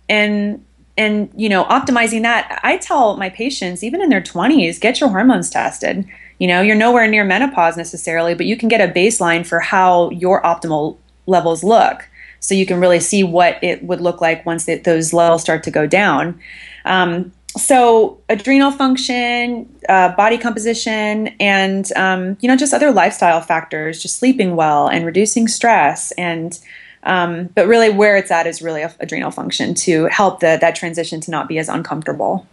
and 0.10 0.66
and 0.98 1.30
you 1.36 1.50
know 1.50 1.66
optimizing 1.66 2.22
that 2.22 2.60
i 2.64 2.78
tell 2.78 3.18
my 3.18 3.30
patients 3.30 3.84
even 3.84 4.02
in 4.02 4.08
their 4.08 4.22
20s 4.22 4.80
get 4.80 5.02
your 5.02 5.10
hormones 5.10 5.50
tested. 5.50 6.06
You 6.40 6.48
know 6.48 6.62
you're 6.62 6.76
nowhere 6.76 7.08
near 7.08 7.24
menopause 7.24 7.76
necessarily 7.78 8.36
but 8.36 8.46
you 8.46 8.56
can 8.56 8.70
get 8.70 8.82
a 8.82 8.92
baseline 8.92 9.46
for 9.46 9.60
how 9.60 10.10
your 10.12 10.42
optimal 10.44 10.98
levels 11.26 11.64
look. 11.64 12.08
So 12.40 12.54
you 12.54 12.66
can 12.66 12.80
really 12.80 13.00
see 13.00 13.24
what 13.24 13.58
it 13.64 13.84
would 13.84 14.02
look 14.02 14.22
like 14.22 14.46
once 14.46 14.68
it, 14.68 14.84
those 14.84 15.14
levels 15.14 15.42
start 15.42 15.64
to 15.64 15.72
go 15.72 15.88
down. 15.88 16.40
Um, 16.86 17.32
so 17.58 18.22
adrenal 18.30 18.72
function 18.72 19.74
uh, 19.88 20.16
body 20.16 20.38
composition 20.38 21.28
and 21.40 21.92
um, 21.96 22.38
you 22.42 22.48
know 22.48 22.56
just 22.56 22.74
other 22.74 22.92
lifestyle 22.92 23.42
factors 23.42 24.02
just 24.02 24.18
sleeping 24.18 24.56
well 24.56 24.88
and 24.88 25.06
reducing 25.06 25.48
stress 25.48 26.12
and 26.14 26.60
um, 27.06 27.50
but 27.54 27.68
really, 27.68 27.90
where 27.92 28.18
it's 28.18 28.32
at 28.32 28.48
is 28.48 28.62
really 28.62 28.82
adrenal 28.82 29.32
function 29.32 29.76
to 29.76 30.06
help 30.06 30.40
the, 30.40 30.58
that 30.60 30.76
transition 30.76 31.22
to 31.22 31.32
not 31.32 31.48
be 31.48 31.60
as 31.60 31.70
uncomfortable. 31.70 32.48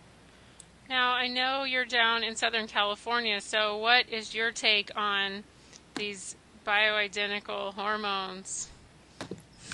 Now, 0.90 1.12
I 1.12 1.26
know 1.26 1.64
you're 1.64 1.86
down 1.86 2.22
in 2.22 2.36
Southern 2.36 2.66
California, 2.66 3.40
so 3.40 3.78
what 3.78 4.08
is 4.10 4.34
your 4.34 4.52
take 4.52 4.90
on 4.94 5.44
these 5.94 6.36
bioidentical 6.66 7.72
hormones? 7.72 8.68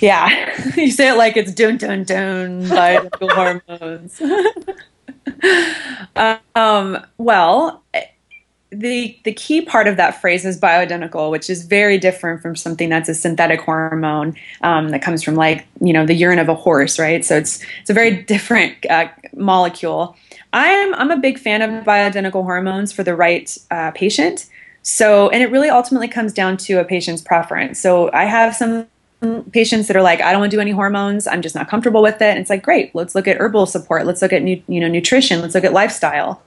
Yeah, 0.01 0.29
you 0.77 0.93
say 0.93 1.09
it 1.09 1.17
like 1.17 1.37
it's 1.37 1.53
dun 1.53 1.77
dun 1.77 2.05
dun 2.05 2.63
bioidentical 2.63 3.63
hormones. 3.69 4.23
um, 6.55 7.05
well, 7.19 7.83
the 8.71 9.19
the 9.25 9.33
key 9.33 9.63
part 9.63 9.87
of 9.87 9.97
that 9.97 10.21
phrase 10.21 10.45
is 10.45 10.61
bioidentical, 10.61 11.31
which 11.31 11.49
is 11.49 11.65
very 11.65 11.99
different 11.99 12.43
from 12.43 12.55
something 12.55 12.89
that's 12.89 13.09
a 13.09 13.15
synthetic 13.15 13.61
hormone 13.61 14.37
um, 14.63 14.91
that 14.91 15.01
comes 15.01 15.23
from 15.23 15.35
like 15.35 15.67
you 15.81 15.93
know 15.93 16.05
the 16.05 16.15
urine 16.15 16.39
of 16.39 16.49
a 16.49 16.55
horse, 16.55 16.99
right? 16.99 17.25
So 17.25 17.37
it's 17.37 17.65
it's 17.81 17.91
a 17.91 17.95
very 17.95 18.23
different 18.23 18.75
uh, 18.91 19.09
molecule. 19.35 20.17
I'm 20.53 20.95
I'm 20.95 21.11
a 21.11 21.19
big 21.19 21.39
fan 21.39 21.63
of 21.63 21.85
bioidentical 21.85 22.43
hormones 22.43 22.93
for 22.93 23.03
the 23.03 23.15
right 23.15 23.57
uh, 23.71 23.91
patient. 23.93 24.47
So 24.83 25.29
and 25.31 25.43
it 25.43 25.51
really 25.51 25.71
ultimately 25.71 26.09
comes 26.09 26.33
down 26.33 26.57
to 26.59 26.81
a 26.81 26.85
patient's 26.85 27.23
preference. 27.23 27.81
So 27.81 28.11
I 28.13 28.25
have 28.25 28.55
some 28.55 28.87
patients 29.53 29.89
that 29.89 29.97
are 29.97 30.03
like, 30.03 30.21
I 30.21 30.31
don't 30.31 30.41
want 30.41 30.51
to 30.51 30.57
do 30.57 30.61
any 30.61 30.71
hormones. 30.71 31.27
I'm 31.27 31.43
just 31.43 31.55
not 31.55 31.69
comfortable 31.69 32.03
with 32.03 32.17
it. 32.17 32.23
And 32.23 32.39
it's 32.39 32.51
like, 32.51 32.63
great. 32.63 32.95
Let's 32.95 33.15
look 33.15 33.27
at 33.27 33.39
herbal 33.39 33.67
support. 33.67 34.07
Let's 34.07 34.23
look 34.23 34.33
at 34.33 34.43
you 34.43 34.81
know 34.81 34.89
nutrition. 34.89 35.41
Let's 35.41 35.55
look 35.55 35.65
at 35.65 35.73
lifestyle 35.73 36.43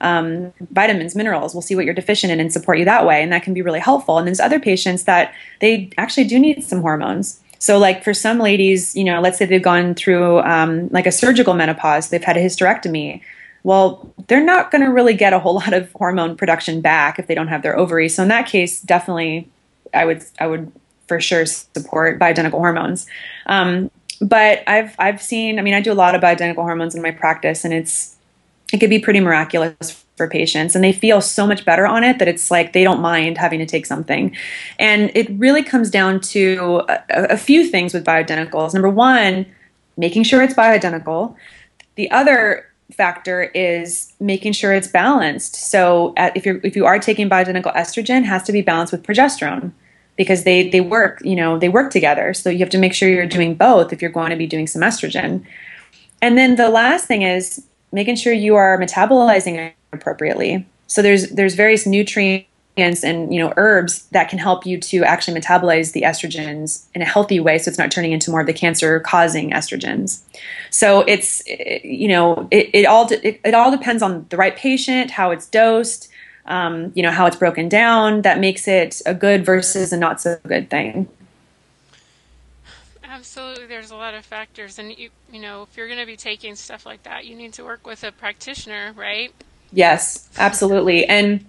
um, 0.00 0.52
vitamins, 0.70 1.14
minerals. 1.14 1.54
We'll 1.54 1.62
see 1.62 1.74
what 1.74 1.84
you're 1.84 1.94
deficient 1.94 2.32
in 2.32 2.40
and 2.40 2.52
support 2.52 2.78
you 2.78 2.84
that 2.84 3.06
way. 3.06 3.22
And 3.22 3.32
that 3.32 3.42
can 3.42 3.54
be 3.54 3.62
really 3.62 3.80
helpful. 3.80 4.18
And 4.18 4.26
there's 4.26 4.40
other 4.40 4.60
patients 4.60 5.04
that 5.04 5.34
they 5.60 5.90
actually 5.98 6.24
do 6.24 6.38
need 6.38 6.62
some 6.62 6.80
hormones. 6.80 7.40
So, 7.58 7.78
like 7.78 8.04
for 8.04 8.14
some 8.14 8.38
ladies, 8.38 8.94
you 8.94 9.02
know, 9.02 9.20
let's 9.20 9.38
say 9.38 9.44
they've 9.44 9.62
gone 9.62 9.94
through 9.94 10.40
um, 10.40 10.88
like 10.88 11.06
a 11.06 11.12
surgical 11.12 11.54
menopause, 11.54 12.10
they've 12.10 12.22
had 12.22 12.36
a 12.36 12.40
hysterectomy. 12.40 13.20
Well, 13.64 14.14
they're 14.28 14.44
not 14.44 14.70
going 14.70 14.84
to 14.84 14.90
really 14.90 15.14
get 15.14 15.32
a 15.32 15.40
whole 15.40 15.54
lot 15.62 15.72
of 15.72 15.90
hormone 15.92 16.36
production 16.36 16.80
back 16.80 17.18
if 17.18 17.26
they 17.26 17.34
don't 17.34 17.48
have 17.48 17.62
their 17.62 17.76
ovaries. 17.76 18.14
So, 18.14 18.22
in 18.22 18.28
that 18.28 18.46
case, 18.46 18.80
definitely, 18.80 19.48
I 19.92 20.04
would 20.04 20.24
I 20.38 20.46
would 20.46 20.70
for 21.08 21.20
sure 21.20 21.46
support 21.46 22.18
bioidentical 22.18 22.52
hormones. 22.52 23.06
Um, 23.46 23.90
but 24.20 24.62
I've 24.66 24.94
I've 24.98 25.22
seen. 25.22 25.58
I 25.58 25.62
mean, 25.62 25.74
I 25.74 25.80
do 25.80 25.92
a 25.92 25.94
lot 25.94 26.14
of 26.14 26.20
bioidentical 26.20 26.56
hormones 26.56 26.94
in 26.94 27.02
my 27.02 27.10
practice, 27.10 27.64
and 27.64 27.72
it's 27.72 28.16
it 28.72 28.78
could 28.78 28.90
be 28.90 28.98
pretty 28.98 29.20
miraculous 29.20 30.04
for 30.16 30.28
patients 30.28 30.74
and 30.74 30.84
they 30.84 30.92
feel 30.92 31.20
so 31.20 31.46
much 31.46 31.64
better 31.64 31.86
on 31.86 32.04
it 32.04 32.18
that 32.18 32.28
it's 32.28 32.50
like 32.50 32.72
they 32.72 32.84
don't 32.84 33.00
mind 33.00 33.38
having 33.38 33.58
to 33.58 33.64
take 33.64 33.86
something 33.86 34.36
and 34.78 35.10
it 35.14 35.30
really 35.38 35.62
comes 35.62 35.90
down 35.90 36.20
to 36.20 36.82
a, 36.88 37.02
a 37.08 37.36
few 37.36 37.66
things 37.66 37.94
with 37.94 38.04
bioidenticals 38.04 38.74
number 38.74 38.88
one 38.90 39.46
making 39.96 40.24
sure 40.24 40.42
it's 40.42 40.54
bioidentical 40.54 41.34
the 41.94 42.10
other 42.10 42.66
factor 42.90 43.44
is 43.54 44.12
making 44.18 44.52
sure 44.52 44.72
it's 44.72 44.88
balanced 44.88 45.54
so 45.54 46.12
at, 46.16 46.36
if 46.36 46.44
you're 46.44 46.60
if 46.64 46.74
you 46.74 46.84
are 46.84 46.98
taking 46.98 47.30
bioidentical 47.30 47.74
estrogen 47.74 48.24
has 48.24 48.42
to 48.42 48.52
be 48.52 48.60
balanced 48.60 48.92
with 48.92 49.02
progesterone 49.04 49.70
because 50.18 50.44
they 50.44 50.68
they 50.68 50.82
work 50.82 51.22
you 51.24 51.34
know 51.34 51.58
they 51.58 51.70
work 51.70 51.90
together. 51.90 52.34
So 52.34 52.50
you 52.50 52.58
have 52.58 52.68
to 52.70 52.78
make 52.78 52.92
sure 52.92 53.08
you're 53.08 53.24
doing 53.24 53.54
both 53.54 53.94
if 53.94 54.02
you're 54.02 54.10
going 54.10 54.30
to 54.30 54.36
be 54.36 54.46
doing 54.46 54.66
some 54.66 54.82
estrogen. 54.82 55.46
And 56.20 56.36
then 56.36 56.56
the 56.56 56.68
last 56.68 57.06
thing 57.06 57.22
is 57.22 57.64
making 57.92 58.16
sure 58.16 58.32
you 58.34 58.56
are 58.56 58.76
metabolizing 58.78 59.72
appropriately. 59.92 60.66
So 60.88 61.00
there's 61.00 61.30
there's 61.30 61.54
various 61.54 61.86
nutrients 61.86 62.46
and 62.78 63.32
you 63.32 63.40
know 63.40 63.52
herbs 63.56 64.06
that 64.10 64.28
can 64.28 64.38
help 64.38 64.66
you 64.66 64.78
to 64.78 65.02
actually 65.04 65.40
metabolize 65.40 65.92
the 65.92 66.02
estrogens 66.02 66.86
in 66.94 67.02
a 67.02 67.04
healthy 67.04 67.40
way 67.40 67.58
so 67.58 67.68
it's 67.68 67.78
not 67.78 67.90
turning 67.90 68.12
into 68.12 68.30
more 68.30 68.40
of 68.40 68.46
the 68.46 68.52
cancer 68.52 69.00
causing 69.00 69.50
estrogens. 69.50 70.22
So 70.70 71.00
it's 71.02 71.42
you 71.46 72.08
know 72.08 72.48
it, 72.50 72.70
it 72.72 72.86
all 72.86 73.10
it, 73.12 73.40
it, 73.44 73.54
all 73.54 73.70
depends 73.70 74.02
on 74.02 74.26
the 74.30 74.36
right 74.36 74.56
patient 74.56 75.12
how 75.12 75.30
it's 75.30 75.46
dosed 75.46 76.08
um, 76.48 76.92
you 76.94 77.02
know 77.02 77.10
how 77.10 77.26
it's 77.26 77.36
broken 77.36 77.68
down 77.68 78.22
that 78.22 78.40
makes 78.40 78.66
it 78.66 79.00
a 79.06 79.14
good 79.14 79.44
versus 79.44 79.92
a 79.92 79.96
not 79.96 80.20
so 80.20 80.38
good 80.46 80.68
thing 80.68 81.08
Absolutely, 83.18 83.66
there's 83.66 83.90
a 83.90 83.96
lot 83.96 84.14
of 84.14 84.24
factors, 84.24 84.78
and 84.78 84.96
you 84.96 85.10
you 85.32 85.40
know 85.40 85.62
if 85.62 85.76
you're 85.76 85.88
going 85.88 85.98
to 85.98 86.06
be 86.06 86.16
taking 86.16 86.54
stuff 86.54 86.86
like 86.86 87.02
that, 87.02 87.26
you 87.26 87.34
need 87.34 87.52
to 87.54 87.64
work 87.64 87.84
with 87.84 88.04
a 88.04 88.12
practitioner, 88.12 88.92
right? 88.94 89.32
Yes, 89.72 90.28
absolutely. 90.38 91.04
And 91.06 91.44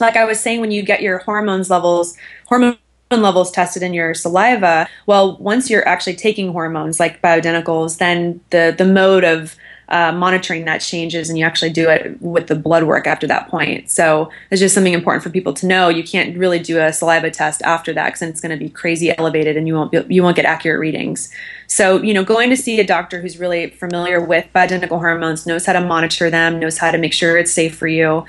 like 0.00 0.16
I 0.16 0.24
was 0.24 0.40
saying, 0.40 0.60
when 0.60 0.72
you 0.72 0.82
get 0.82 1.00
your 1.00 1.18
hormones 1.18 1.70
levels, 1.70 2.16
hormone 2.46 2.76
levels 3.10 3.52
tested 3.52 3.84
in 3.84 3.94
your 3.94 4.14
saliva, 4.14 4.88
well, 5.06 5.36
once 5.36 5.70
you're 5.70 5.86
actually 5.86 6.16
taking 6.16 6.50
hormones 6.50 6.98
like 6.98 7.22
bioidenticals, 7.22 7.98
then 7.98 8.40
the 8.50 8.74
the 8.76 8.84
mode 8.84 9.22
of 9.22 9.54
uh, 9.92 10.10
monitoring 10.10 10.64
that 10.64 10.78
changes 10.78 11.28
and 11.28 11.38
you 11.38 11.44
actually 11.44 11.70
do 11.70 11.88
it 11.88 12.20
with 12.22 12.46
the 12.46 12.54
blood 12.54 12.84
work 12.84 13.06
after 13.06 13.26
that 13.26 13.46
point. 13.48 13.90
So 13.90 14.30
it's 14.50 14.58
just 14.58 14.74
something 14.74 14.94
important 14.94 15.22
for 15.22 15.28
people 15.28 15.52
to 15.52 15.66
know. 15.66 15.90
You 15.90 16.02
can't 16.02 16.36
really 16.36 16.58
do 16.58 16.80
a 16.80 16.92
saliva 16.94 17.30
test 17.30 17.60
after 17.62 17.92
that 17.92 18.06
because 18.06 18.22
it's 18.22 18.40
going 18.40 18.58
to 18.58 18.64
be 18.64 18.70
crazy 18.70 19.16
elevated 19.16 19.56
and 19.58 19.68
you 19.68 19.74
won't 19.74 19.92
be, 19.92 20.02
you 20.08 20.22
won't 20.22 20.34
get 20.34 20.46
accurate 20.46 20.80
readings. 20.80 21.30
So 21.66 22.00
you 22.00 22.14
know, 22.14 22.24
going 22.24 22.48
to 22.48 22.56
see 22.56 22.80
a 22.80 22.86
doctor 22.86 23.20
who's 23.20 23.38
really 23.38 23.68
familiar 23.68 24.18
with 24.18 24.46
bioidentical 24.54 24.98
hormones, 24.98 25.46
knows 25.46 25.66
how 25.66 25.74
to 25.74 25.80
monitor 25.80 26.30
them, 26.30 26.58
knows 26.58 26.78
how 26.78 26.90
to 26.90 26.96
make 26.96 27.12
sure 27.12 27.36
it's 27.36 27.52
safe 27.52 27.76
for 27.76 27.86
you. 27.86 28.24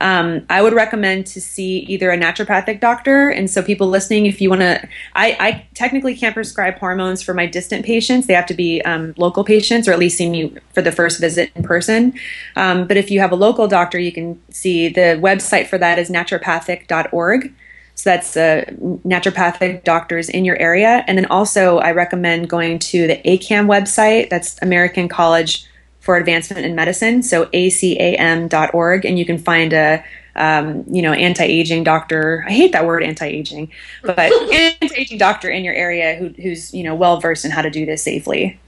Um, 0.00 0.46
I 0.48 0.62
would 0.62 0.72
recommend 0.72 1.26
to 1.28 1.40
see 1.40 1.80
either 1.80 2.10
a 2.10 2.16
naturopathic 2.16 2.80
doctor. 2.80 3.30
And 3.30 3.50
so, 3.50 3.62
people 3.62 3.88
listening, 3.88 4.26
if 4.26 4.40
you 4.40 4.48
want 4.48 4.60
to, 4.60 4.88
I, 5.14 5.36
I, 5.40 5.66
technically 5.74 6.16
can't 6.16 6.34
prescribe 6.34 6.78
hormones 6.78 7.22
for 7.22 7.34
my 7.34 7.46
distant 7.46 7.84
patients. 7.84 8.26
They 8.26 8.34
have 8.34 8.46
to 8.46 8.54
be 8.54 8.80
um, 8.82 9.14
local 9.16 9.44
patients 9.44 9.88
or 9.88 9.92
at 9.92 9.98
least 9.98 10.16
see 10.16 10.28
me 10.28 10.54
for 10.72 10.82
the 10.82 10.92
first 10.92 11.20
visit 11.20 11.50
in 11.54 11.62
person. 11.62 12.14
Um, 12.56 12.86
but 12.86 12.96
if 12.96 13.10
you 13.10 13.20
have 13.20 13.32
a 13.32 13.36
local 13.36 13.66
doctor, 13.68 13.98
you 13.98 14.12
can 14.12 14.40
see 14.50 14.88
the 14.88 15.18
website 15.20 15.66
for 15.66 15.78
that 15.78 15.98
is 15.98 16.10
naturopathic.org. 16.10 17.52
So 17.98 18.10
that's 18.10 18.36
uh, 18.36 18.64
naturopathic 19.04 19.82
doctors 19.82 20.28
in 20.28 20.44
your 20.44 20.56
area. 20.58 21.04
And 21.08 21.18
then 21.18 21.26
also, 21.26 21.78
I 21.78 21.90
recommend 21.90 22.48
going 22.48 22.78
to 22.78 23.08
the 23.08 23.16
ACAM 23.24 23.66
website. 23.66 24.30
That's 24.30 24.56
American 24.62 25.08
College 25.08 25.67
for 26.08 26.16
Advancement 26.16 26.64
in 26.64 26.74
Medicine, 26.74 27.22
so 27.22 27.44
acam.org, 27.52 29.04
and 29.04 29.18
you 29.18 29.26
can 29.26 29.36
find 29.36 29.74
a 29.74 30.02
um, 30.36 30.84
you 30.88 31.02
know 31.02 31.12
anti-aging 31.12 31.84
doctor. 31.84 32.46
I 32.48 32.52
hate 32.52 32.72
that 32.72 32.86
word 32.86 33.02
anti-aging, 33.02 33.70
but 34.02 34.18
anti-aging 34.50 35.18
doctor 35.18 35.50
in 35.50 35.64
your 35.64 35.74
area 35.74 36.16
who, 36.16 36.28
who's 36.28 36.72
you 36.72 36.82
know 36.82 36.94
well 36.94 37.20
versed 37.20 37.44
in 37.44 37.50
how 37.50 37.60
to 37.60 37.68
do 37.68 37.84
this 37.84 38.02
safely. 38.02 38.58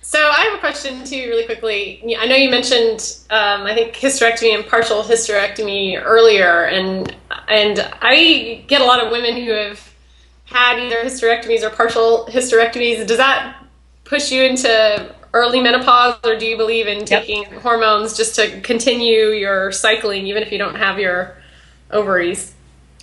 So 0.00 0.20
I 0.20 0.42
have 0.42 0.54
a 0.54 0.60
question 0.60 1.02
too, 1.02 1.28
really 1.28 1.44
quickly. 1.44 2.16
I 2.16 2.26
know 2.26 2.36
you 2.36 2.50
mentioned, 2.50 3.18
um, 3.30 3.62
I 3.62 3.74
think 3.74 3.94
hysterectomy 3.94 4.54
and 4.54 4.64
partial 4.64 5.02
hysterectomy 5.02 6.00
earlier, 6.00 6.66
and 6.66 7.16
and 7.48 7.80
I 8.00 8.62
get 8.68 8.80
a 8.80 8.84
lot 8.84 9.04
of 9.04 9.10
women 9.10 9.34
who 9.34 9.50
have 9.50 9.92
had 10.44 10.78
either 10.78 11.02
hysterectomies 11.02 11.64
or 11.64 11.70
partial 11.70 12.28
hysterectomies. 12.30 13.04
Does 13.04 13.16
that 13.16 13.56
push 14.04 14.30
you 14.30 14.44
into 14.44 15.17
early 15.32 15.60
menopause, 15.60 16.16
or 16.24 16.36
do 16.36 16.46
you 16.46 16.56
believe 16.56 16.86
in 16.86 17.04
taking 17.04 17.42
yep. 17.42 17.62
hormones 17.62 18.16
just 18.16 18.34
to 18.36 18.60
continue 18.60 19.28
your 19.28 19.72
cycling, 19.72 20.26
even 20.26 20.42
if 20.42 20.52
you 20.52 20.58
don't 20.58 20.76
have 20.76 20.98
your 20.98 21.36
ovaries? 21.90 22.54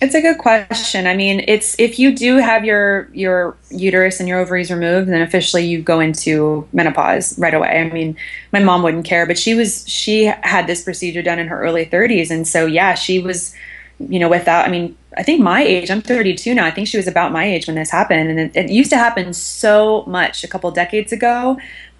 It's 0.02 0.14
a 0.14 0.20
good 0.20 0.36
question. 0.36 1.06
I 1.06 1.16
mean, 1.16 1.42
it's 1.48 1.78
if 1.78 1.98
you 1.98 2.14
do 2.14 2.36
have 2.36 2.66
your 2.66 3.08
your 3.14 3.56
uterus 3.70 4.20
and 4.20 4.28
your 4.28 4.38
ovaries 4.38 4.70
removed, 4.70 5.08
then 5.08 5.22
officially 5.22 5.64
you 5.64 5.80
go 5.80 6.00
into 6.00 6.68
menopause 6.72 7.38
right 7.38 7.54
away. 7.54 7.80
I 7.80 7.88
mean, 7.90 8.14
my 8.52 8.60
mom 8.60 8.82
wouldn't 8.82 9.06
care, 9.06 9.26
but 9.26 9.38
she 9.38 9.54
was 9.54 9.88
she 9.88 10.24
had 10.24 10.66
this 10.66 10.82
procedure 10.82 11.22
done 11.22 11.38
in 11.38 11.48
her 11.48 11.58
early 11.62 11.86
30s, 11.86 12.30
and 12.30 12.46
so 12.46 12.66
yeah, 12.66 12.92
she 12.94 13.20
was, 13.20 13.54
you 13.98 14.18
know, 14.18 14.28
without. 14.28 14.66
I 14.66 14.70
mean, 14.70 14.94
I 15.16 15.22
think 15.22 15.40
my 15.40 15.62
age. 15.62 15.90
I'm 15.90 16.02
32 16.02 16.54
now. 16.54 16.66
I 16.66 16.70
think 16.70 16.88
she 16.88 16.98
was 16.98 17.06
about 17.06 17.32
my 17.32 17.46
age 17.46 17.66
when 17.66 17.76
this 17.76 17.90
happened, 17.90 18.28
and 18.28 18.38
it, 18.38 18.54
it 18.54 18.70
used 18.70 18.90
to 18.90 18.98
happen 18.98 19.32
so 19.32 20.04
much 20.06 20.44
a 20.44 20.48
couple 20.48 20.70
decades 20.72 21.10
ago 21.10 21.56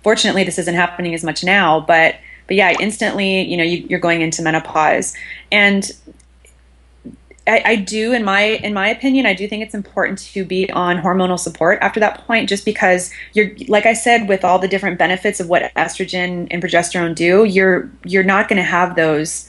fortunately, 0.07 0.45
this 0.45 0.57
isn't 0.57 0.77
happening 0.77 1.15
as 1.15 1.25
much 1.25 1.43
now, 1.43 1.81
but 1.81 2.15
but 2.47 2.55
yeah, 2.55 2.73
instantly, 2.79 3.41
you 3.43 3.57
know, 3.57 3.65
you, 3.65 3.79
you're 3.89 3.99
going 3.99 4.21
into 4.21 4.41
menopause, 4.41 5.13
and 5.51 5.91
I, 7.49 7.63
I, 7.65 7.75
do 7.75 8.13
in 8.13 8.23
my 8.23 8.43
in 8.69 8.73
my 8.73 8.89
opinion 8.89 9.25
i 9.25 9.33
do 9.33 9.47
think 9.47 9.63
it's 9.63 9.75
important 9.75 10.19
to 10.35 10.45
be 10.45 10.69
on 10.71 10.99
hormonal 10.99 11.39
support 11.39 11.79
after 11.81 12.01
that 12.01 12.27
point 12.27 12.49
just 12.49 12.65
because 12.65 13.13
you're 13.35 13.51
like 13.69 13.87
i 13.87 13.93
said 13.93 14.29
with 14.29 14.45
all 14.45 14.59
the 14.59 14.67
different 14.67 14.99
benefits 14.99 15.39
of 15.39 15.49
what 15.49 15.73
estrogen 15.75 16.49
and 16.51 16.61
progesterone 16.61 17.15
do 17.15 17.45
you're 17.45 17.89
you're 18.05 18.25
not 18.25 18.49
going 18.49 18.57
to 18.57 18.65
have 18.65 18.97
those 18.97 19.49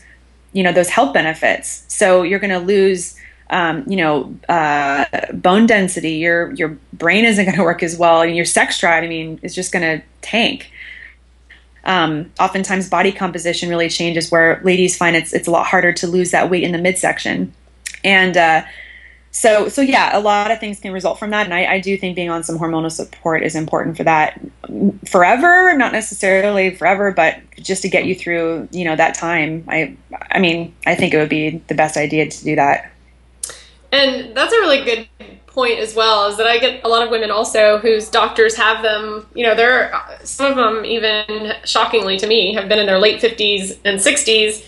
you 0.53 0.63
know 0.63 0.71
those 0.71 0.89
health 0.89 1.13
benefits. 1.13 1.83
So 1.87 2.23
you're 2.23 2.39
going 2.39 2.49
to 2.49 2.59
lose 2.59 3.15
um, 3.49 3.83
you 3.87 3.95
know 3.95 4.35
uh, 4.49 5.05
bone 5.33 5.65
density 5.65 6.13
your 6.13 6.51
your 6.53 6.77
brain 6.93 7.25
isn't 7.25 7.45
going 7.45 7.57
to 7.63 7.63
work 7.63 7.83
as 7.83 7.97
well 7.97 8.21
and 8.21 8.35
your 8.35 8.45
sex 8.45 8.79
drive 8.79 9.03
i 9.03 9.07
mean 9.07 9.39
is 9.43 9.55
just 9.55 9.71
going 9.71 9.83
to 9.83 10.05
tank. 10.27 10.71
Um, 11.83 12.31
oftentimes 12.37 12.89
body 12.89 13.13
composition 13.13 13.69
really 13.69 13.87
changes 13.87 14.29
where 14.29 14.59
ladies 14.63 14.97
find 14.97 15.15
it's 15.15 15.31
it's 15.31 15.47
a 15.47 15.51
lot 15.51 15.65
harder 15.65 15.93
to 15.93 16.07
lose 16.07 16.31
that 16.31 16.49
weight 16.49 16.63
in 16.63 16.73
the 16.73 16.77
midsection. 16.77 17.53
And 18.03 18.35
uh, 18.35 18.63
so 19.31 19.69
so 19.69 19.81
yeah 19.81 20.17
a 20.17 20.19
lot 20.19 20.51
of 20.51 20.59
things 20.59 20.79
can 20.79 20.91
result 20.91 21.17
from 21.17 21.29
that 21.29 21.45
and 21.45 21.53
I, 21.53 21.65
I, 21.73 21.79
do 21.79 21.95
think 21.97 22.15
being 22.15 22.29
on 22.29 22.43
some 22.43 22.57
hormonal 22.57 22.91
support 22.91 23.43
is 23.43 23.55
important 23.55 23.95
for 23.95 24.03
that. 24.03 24.39
Forever 25.07 25.77
not 25.77 25.93
necessarily 25.93 26.75
forever 26.75 27.11
but 27.11 27.39
just 27.55 27.81
to 27.83 27.89
get 27.89 28.05
you 28.05 28.15
through 28.15 28.67
you 28.71 28.83
know 28.83 28.95
that 28.95 29.15
time 29.15 29.63
i 29.67 29.95
i 30.31 30.39
mean 30.39 30.73
i 30.85 30.95
think 30.95 31.13
it 31.13 31.17
would 31.17 31.29
be 31.29 31.61
the 31.67 31.75
best 31.75 31.97
idea 31.97 32.29
to 32.29 32.43
do 32.43 32.55
that 32.55 32.91
and 33.91 34.35
that's 34.35 34.53
a 34.53 34.57
really 34.57 34.83
good 34.83 35.07
point 35.47 35.79
as 35.79 35.95
well 35.95 36.27
is 36.27 36.37
that 36.37 36.45
i 36.45 36.57
get 36.59 36.83
a 36.83 36.87
lot 36.87 37.01
of 37.01 37.09
women 37.09 37.31
also 37.31 37.79
whose 37.79 38.09
doctors 38.09 38.55
have 38.55 38.83
them 38.83 39.25
you 39.33 39.43
know 39.43 39.55
they're 39.55 39.91
some 40.23 40.51
of 40.51 40.55
them 40.55 40.85
even 40.85 41.53
shockingly 41.65 42.17
to 42.17 42.27
me 42.27 42.53
have 42.53 42.69
been 42.69 42.77
in 42.77 42.85
their 42.85 42.99
late 42.99 43.19
50s 43.19 43.77
and 43.85 43.99
60s 43.99 44.63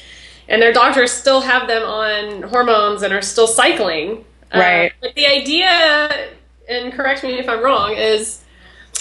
and 0.50 0.62
their 0.62 0.74
doctors 0.74 1.12
still 1.12 1.42
have 1.42 1.68
them 1.68 1.84
on 1.84 2.42
hormones 2.42 3.04
and 3.04 3.14
are 3.14 3.22
still 3.22 3.48
cycling. 3.48 4.26
Uh, 4.52 4.60
right. 4.60 4.92
Uh, 4.92 4.96
but 5.02 5.16
the 5.16 5.28
idea, 5.28 6.30
and 6.68 6.92
correct 6.92 7.24
me 7.24 7.38
if 7.38 7.48
I'm 7.48 7.64
wrong, 7.64 7.94
is 7.96 8.44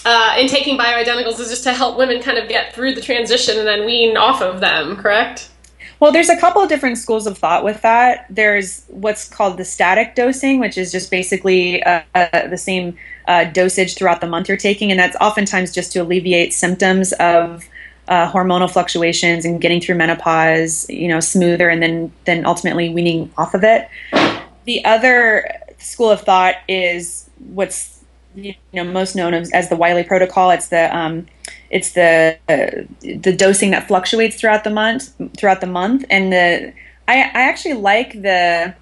uh, 0.04 0.36
in 0.38 0.46
taking 0.46 0.78
bioidenticals 0.78 1.40
is 1.40 1.48
just 1.48 1.64
to 1.64 1.72
help 1.72 1.96
women 1.96 2.22
kind 2.22 2.38
of 2.38 2.48
get 2.48 2.74
through 2.74 2.94
the 2.94 3.00
transition 3.00 3.58
and 3.58 3.66
then 3.66 3.86
wean 3.86 4.16
off 4.16 4.42
of 4.42 4.60
them, 4.60 4.96
correct? 4.96 5.50
Well, 6.00 6.12
there's 6.12 6.28
a 6.28 6.36
couple 6.36 6.62
of 6.62 6.68
different 6.68 6.96
schools 6.98 7.26
of 7.26 7.36
thought 7.36 7.64
with 7.64 7.82
that. 7.82 8.26
There's 8.30 8.84
what's 8.88 9.28
called 9.28 9.56
the 9.58 9.64
static 9.64 10.14
dosing, 10.14 10.60
which 10.60 10.78
is 10.78 10.92
just 10.92 11.10
basically 11.10 11.82
uh, 11.82 12.02
the 12.14 12.56
same 12.56 12.96
uh, 13.26 13.44
dosage 13.44 13.96
throughout 13.96 14.20
the 14.20 14.28
month 14.28 14.48
you're 14.48 14.56
taking, 14.56 14.90
and 14.90 14.98
that's 14.98 15.16
oftentimes 15.20 15.74
just 15.74 15.92
to 15.92 15.98
alleviate 16.00 16.54
symptoms 16.54 17.12
of 17.14 17.68
uh, 18.06 18.30
hormonal 18.30 18.70
fluctuations 18.70 19.44
and 19.44 19.60
getting 19.60 19.80
through 19.80 19.96
menopause, 19.96 20.88
you 20.88 21.08
know, 21.08 21.20
smoother, 21.20 21.68
and 21.68 21.82
then 21.82 22.12
then 22.26 22.46
ultimately 22.46 22.88
weaning 22.88 23.30
off 23.36 23.54
of 23.54 23.64
it. 23.64 23.88
The 24.64 24.84
other 24.84 25.50
school 25.78 26.10
of 26.10 26.20
thought 26.20 26.56
is 26.68 27.28
what's 27.38 28.04
you 28.34 28.54
know 28.72 28.84
most 28.84 29.16
known 29.16 29.34
as, 29.34 29.50
as 29.50 29.68
the 29.68 29.76
Wiley 29.76 30.04
protocol. 30.04 30.50
It's 30.50 30.68
the 30.68 30.96
um, 30.96 31.26
it's 31.70 31.92
the 31.92 32.38
uh, 32.48 32.84
the 33.00 33.34
dosing 33.36 33.70
that 33.70 33.88
fluctuates 33.88 34.36
throughout 34.36 34.64
the 34.64 34.70
month 34.70 35.14
throughout 35.36 35.60
the 35.60 35.66
month, 35.66 36.04
and 36.10 36.32
the 36.32 36.72
I, 37.06 37.14
I 37.14 37.42
actually 37.50 37.74
like 37.74 38.12
the 38.22 38.74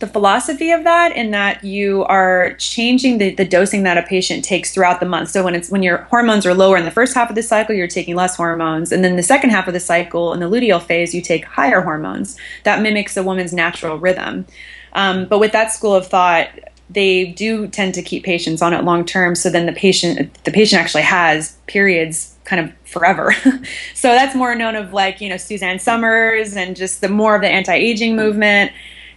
the 0.00 0.06
philosophy 0.06 0.72
of 0.72 0.84
that 0.84 1.14
in 1.16 1.30
that 1.30 1.62
you 1.62 2.04
are 2.04 2.54
changing 2.54 3.18
the, 3.18 3.34
the 3.34 3.44
dosing 3.44 3.84
that 3.84 3.96
a 3.96 4.02
patient 4.02 4.44
takes 4.44 4.74
throughout 4.74 4.98
the 5.00 5.06
month. 5.06 5.30
So 5.30 5.44
when 5.44 5.54
it's 5.54 5.70
when 5.70 5.82
your 5.82 5.98
hormones 5.98 6.46
are 6.46 6.54
lower 6.54 6.76
in 6.76 6.84
the 6.84 6.90
first 6.90 7.14
half 7.14 7.28
of 7.28 7.36
the 7.36 7.42
cycle, 7.42 7.74
you're 7.74 7.86
taking 7.86 8.16
less 8.16 8.36
hormones, 8.36 8.90
and 8.92 9.04
then 9.04 9.16
the 9.16 9.22
second 9.22 9.50
half 9.50 9.68
of 9.68 9.74
the 9.74 9.80
cycle 9.80 10.32
in 10.32 10.40
the 10.40 10.46
luteal 10.46 10.82
phase, 10.82 11.14
you 11.14 11.22
take 11.22 11.44
higher 11.44 11.80
hormones. 11.80 12.36
That 12.64 12.82
mimics 12.82 13.16
a 13.16 13.22
woman's 13.22 13.52
natural 13.52 13.98
rhythm. 13.98 14.46
Um, 14.94 15.26
but 15.26 15.38
with 15.38 15.52
that 15.52 15.72
school 15.72 15.94
of 15.94 16.06
thought, 16.06 16.48
they 16.94 17.26
do 17.26 17.66
tend 17.68 17.94
to 17.94 18.02
keep 18.02 18.24
patients 18.24 18.62
on 18.62 18.72
it 18.72 18.84
long 18.84 19.04
term. 19.04 19.34
So 19.34 19.50
then 19.50 19.66
the 19.66 19.72
patient 19.72 20.32
the 20.44 20.50
patient 20.50 20.80
actually 20.80 21.02
has 21.02 21.56
periods 21.66 22.34
kind 22.44 22.64
of 22.64 22.90
forever. 22.90 23.32
so 23.94 24.08
that's 24.08 24.34
more 24.34 24.54
known 24.54 24.76
of 24.76 24.92
like 24.92 25.20
you 25.20 25.28
know 25.28 25.36
Suzanne 25.36 25.78
Somers 25.78 26.56
and 26.56 26.76
just 26.76 27.00
the 27.00 27.08
more 27.08 27.36
of 27.36 27.42
the 27.42 27.48
anti 27.48 27.74
aging 27.74 28.16
movement 28.16 28.72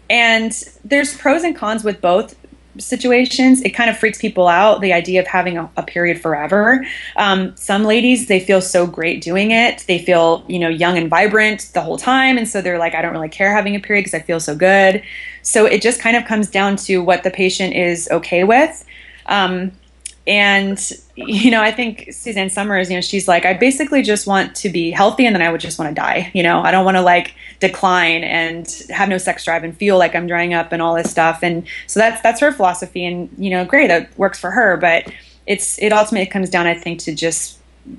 and 0.10 0.64
there's 0.84 1.16
pros 1.18 1.44
and 1.44 1.56
cons 1.56 1.84
with 1.84 2.02
both 2.02 2.36
situations. 2.80 3.62
It 3.62 3.72
kind 3.72 3.90
of 3.90 3.98
freaks 3.98 4.18
people 4.18 4.48
out 4.48 4.82
the 4.82 4.94
idea 4.94 5.22
of 5.22 5.28
having 5.28 5.58
a, 5.58 5.70
a 5.78 5.84
period 5.84 6.22
forever. 6.22 6.86
Um, 7.16 7.56
some 7.56 7.84
ladies 7.84 8.28
they 8.28 8.40
feel 8.40 8.62
so 8.62 8.88
great 8.88 9.22
doing 9.22 9.52
it. 9.52 9.84
They 9.88 10.00
feel 10.00 10.44
you 10.48 10.60
know 10.60 10.70
young 10.70 10.98
and 10.98 11.10
vibrant 11.10 11.70
the 11.74 11.82
whole 11.82 11.98
time, 11.98 12.38
and 12.38 12.48
so 12.48 12.62
they're 12.62 12.80
like, 12.80 12.96
I 12.96 13.02
don't 13.02 13.14
really 13.14 13.30
care 13.30 13.54
having 13.54 13.76
a 13.76 13.80
period 13.80 14.06
because 14.06 14.20
I 14.20 14.24
feel 14.24 14.40
so 14.40 14.56
good. 14.56 15.04
So 15.42 15.66
it 15.66 15.82
just 15.82 16.02
kind 16.02 16.18
of 16.18 16.26
comes 16.26 16.50
down 16.50 16.76
to 16.78 17.00
what 17.00 17.24
the 17.24 17.32
patient 17.32 17.74
is 17.74 18.10
okay 18.12 18.44
with. 18.44 18.86
Um, 19.28 19.72
and 20.28 20.92
you 21.16 21.50
know 21.50 21.62
i 21.62 21.72
think 21.72 22.10
Suzanne 22.12 22.50
Somers 22.50 22.90
you 22.90 22.98
know 22.98 23.02
she's 23.02 23.28
like 23.28 23.46
i 23.46 23.54
basically 23.54 24.02
just 24.02 24.28
want 24.28 24.56
to 24.58 24.70
be 24.70 24.92
healthy 24.92 25.26
and 25.26 25.36
then 25.36 25.42
i 25.42 25.50
would 25.50 25.62
just 25.62 25.80
want 25.80 25.90
to 25.90 25.96
die 25.96 26.32
you 26.34 26.44
know? 26.44 26.62
I 26.62 26.72
don't 26.72 26.86
want 26.86 26.98
to 26.98 27.02
like 27.02 27.34
decline 27.60 28.24
and 28.24 28.68
have 28.90 29.10
no 29.10 29.18
sex 29.18 29.44
drive 29.44 29.64
and 29.64 29.76
feel 29.76 29.98
like 29.98 30.16
i'm 30.16 30.28
drying 30.28 30.54
up 30.54 30.72
and 30.72 30.82
all 30.82 30.96
this 30.96 31.10
stuff. 31.10 31.40
And 31.42 31.68
so 31.88 32.00
that's 32.00 32.22
that's 32.22 32.40
her 32.42 32.52
philosophy 32.52 33.06
and 33.06 33.30
you 33.38 33.50
know 33.50 33.66
great 33.66 33.88
that 33.88 34.16
works 34.18 34.40
for 34.40 34.52
her. 34.52 34.78
But 34.78 35.12
it's 35.48 35.80
it 35.80 35.92
ultimately 35.92 36.28
comes 36.28 36.50
down 36.50 36.68
i 36.68 36.76
think 36.76 37.00
to 37.00 37.16
just 37.16 37.58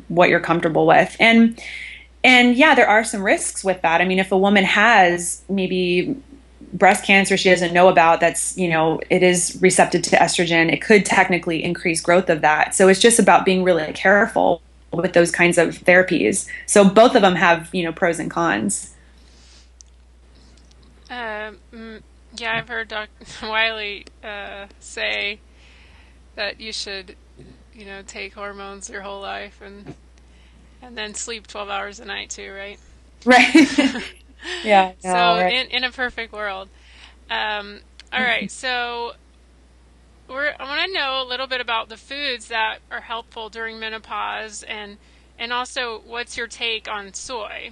what 0.08 0.28
you're 0.28 0.40
comfortable 0.40 0.86
with. 0.86 1.16
And 1.18 1.60
and 2.22 2.56
yeah 2.56 2.74
there 2.74 2.88
are 2.88 3.04
some 3.04 3.22
risks 3.22 3.64
with 3.64 3.82
that. 3.82 4.00
I 4.00 4.04
mean 4.04 4.18
if 4.18 4.32
a 4.32 4.38
woman 4.38 4.64
has 4.64 5.42
maybe 5.48 6.16
breast 6.72 7.04
cancer 7.04 7.36
she 7.36 7.50
doesn't 7.50 7.72
know 7.72 7.88
about 7.88 8.20
that's 8.20 8.56
you 8.56 8.68
know 8.68 9.00
it 9.10 9.22
is 9.22 9.58
receptive 9.60 10.02
to 10.02 10.16
estrogen. 10.16 10.72
It 10.72 10.82
could 10.82 11.04
technically 11.04 11.62
increase 11.62 12.00
growth 12.00 12.28
of 12.30 12.40
that. 12.42 12.74
So 12.74 12.88
it's 12.88 13.00
just 13.00 13.18
about 13.18 13.44
being 13.44 13.62
really 13.62 13.92
careful 13.92 14.62
with 14.92 15.12
those 15.12 15.30
kinds 15.30 15.58
of 15.58 15.68
therapies. 15.70 16.48
So 16.66 16.88
both 16.88 17.14
of 17.14 17.22
them 17.22 17.34
have 17.34 17.74
you 17.74 17.84
know 17.84 17.92
pros 17.92 18.18
and 18.18 18.30
cons. 18.30 18.94
Um, 21.10 21.58
yeah 22.36 22.56
i've 22.56 22.68
heard 22.68 22.88
dr 22.88 23.08
wiley 23.42 24.04
uh, 24.22 24.66
say 24.80 25.40
that 26.34 26.60
you 26.60 26.72
should 26.72 27.16
you 27.74 27.84
know 27.84 28.02
take 28.06 28.34
hormones 28.34 28.88
your 28.90 29.02
whole 29.02 29.20
life 29.20 29.60
and 29.64 29.94
and 30.82 30.96
then 30.96 31.14
sleep 31.14 31.46
12 31.46 31.68
hours 31.68 32.00
a 32.00 32.04
night 32.04 32.30
too 32.30 32.52
right? 32.52 32.78
Right 33.24 34.12
yeah. 34.64 34.92
No, 35.04 35.10
so 35.10 35.14
right. 35.14 35.52
in 35.52 35.66
in 35.68 35.84
a 35.84 35.90
perfect 35.90 36.32
world. 36.32 36.68
Um, 37.30 37.80
all 38.12 38.20
right. 38.20 38.50
So 38.58 39.12
we're, 40.28 40.54
I 40.58 40.64
want 40.64 40.86
to 40.86 40.92
know 40.92 41.22
a 41.22 41.26
little 41.26 41.46
bit 41.46 41.60
about 41.60 41.88
the 41.88 41.96
foods 41.96 42.48
that 42.48 42.80
are 42.90 43.00
helpful 43.00 43.48
during 43.48 43.78
menopause, 43.78 44.62
and 44.62 44.98
and 45.38 45.52
also 45.52 46.02
what's 46.06 46.36
your 46.36 46.46
take 46.46 46.88
on 46.88 47.14
soy? 47.14 47.70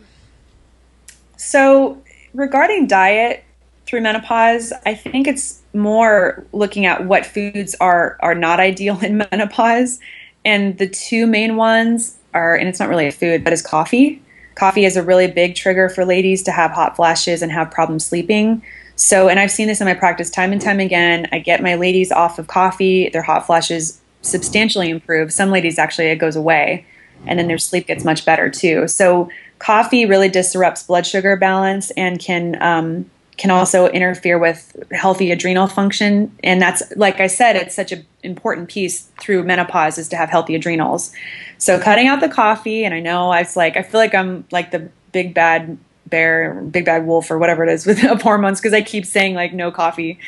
So 1.36 2.02
regarding 2.32 2.86
diet 2.86 3.44
through 3.84 4.00
menopause, 4.00 4.72
I 4.84 4.94
think 4.94 5.28
it's 5.28 5.60
more 5.74 6.46
looking 6.52 6.86
at 6.86 7.04
what 7.04 7.26
foods 7.26 7.74
are 7.80 8.16
are 8.20 8.34
not 8.34 8.58
ideal 8.58 8.98
in 9.04 9.18
menopause, 9.18 10.00
and 10.44 10.78
the 10.78 10.88
two 10.88 11.26
main 11.26 11.56
ones 11.56 12.16
are, 12.32 12.54
and 12.54 12.68
it's 12.68 12.80
not 12.80 12.88
really 12.88 13.06
a 13.06 13.12
food, 13.12 13.44
but 13.44 13.52
is 13.52 13.62
coffee 13.62 14.22
coffee 14.56 14.84
is 14.84 14.96
a 14.96 15.02
really 15.02 15.28
big 15.28 15.54
trigger 15.54 15.88
for 15.88 16.04
ladies 16.04 16.42
to 16.42 16.50
have 16.50 16.72
hot 16.72 16.96
flashes 16.96 17.42
and 17.42 17.52
have 17.52 17.70
problems 17.70 18.04
sleeping. 18.04 18.62
So, 18.96 19.28
and 19.28 19.38
I've 19.38 19.50
seen 19.50 19.68
this 19.68 19.80
in 19.80 19.84
my 19.84 19.94
practice 19.94 20.30
time 20.30 20.52
and 20.52 20.60
time 20.60 20.80
again. 20.80 21.28
I 21.30 21.38
get 21.38 21.62
my 21.62 21.76
ladies 21.76 22.10
off 22.10 22.38
of 22.38 22.48
coffee, 22.48 23.10
their 23.10 23.22
hot 23.22 23.46
flashes 23.46 24.00
substantially 24.22 24.88
improve. 24.88 25.32
Some 25.32 25.50
ladies 25.50 25.78
actually 25.78 26.06
it 26.06 26.16
goes 26.16 26.34
away, 26.34 26.86
and 27.26 27.38
then 27.38 27.46
their 27.46 27.58
sleep 27.58 27.86
gets 27.86 28.04
much 28.04 28.24
better 28.24 28.50
too. 28.50 28.88
So, 28.88 29.30
coffee 29.58 30.06
really 30.06 30.28
disrupts 30.28 30.82
blood 30.82 31.06
sugar 31.06 31.36
balance 31.36 31.90
and 31.92 32.18
can 32.18 32.60
um, 32.62 33.10
can 33.36 33.50
also 33.50 33.88
interfere 33.88 34.38
with 34.38 34.74
healthy 34.92 35.30
adrenal 35.30 35.66
function. 35.66 36.34
And 36.42 36.60
that's, 36.60 36.82
like 36.96 37.20
I 37.20 37.26
said, 37.26 37.56
it's 37.56 37.74
such 37.74 37.92
an 37.92 38.06
important 38.22 38.68
piece 38.68 39.02
through 39.20 39.44
menopause 39.44 39.98
is 39.98 40.08
to 40.08 40.16
have 40.16 40.30
healthy 40.30 40.54
adrenals. 40.54 41.12
So 41.58 41.78
cutting 41.78 42.06
out 42.06 42.20
the 42.20 42.28
coffee, 42.28 42.84
and 42.84 42.94
I 42.94 43.00
know 43.00 43.30
I 43.30 43.40
was 43.40 43.56
like, 43.56 43.76
I 43.76 43.82
feel 43.82 44.00
like 44.00 44.14
I'm 44.14 44.46
like 44.50 44.70
the 44.70 44.88
big 45.12 45.34
bad 45.34 45.76
bear, 46.06 46.54
big 46.54 46.84
bad 46.84 47.06
wolf, 47.06 47.30
or 47.30 47.38
whatever 47.38 47.62
it 47.64 47.70
is 47.70 47.84
with 47.86 47.98
hormones 48.22 48.60
because 48.60 48.72
I 48.72 48.82
keep 48.82 49.04
saying 49.04 49.34
like 49.34 49.52
no 49.52 49.70
coffee. 49.70 50.18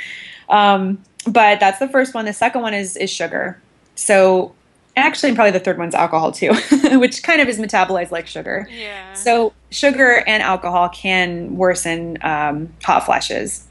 Um, 0.49 1.03
but 1.27 1.61
that's 1.61 1.79
the 1.79 1.89
first 1.89 2.15
one. 2.15 2.25
The 2.25 2.33
second 2.33 2.63
one 2.63 2.75
is 2.75 2.97
is 2.97 3.11
sugar. 3.11 3.61
So 3.95 4.55
actually 4.99 5.35
probably 5.35 5.51
the 5.51 5.61
third 5.61 5.79
one's 5.79 5.95
alcohol 5.95 6.33
too 6.33 6.53
which 6.99 7.23
kind 7.23 7.41
of 7.41 7.49
is 7.49 7.59
metabolized 7.59 8.11
like 8.11 8.27
sugar 8.27 8.67
yeah. 8.71 9.13
so 9.13 9.53
sugar 9.71 10.23
and 10.27 10.43
alcohol 10.43 10.89
can 10.89 11.57
worsen 11.57 12.19
um, 12.23 12.73
hot 12.83 13.05
flashes 13.05 13.69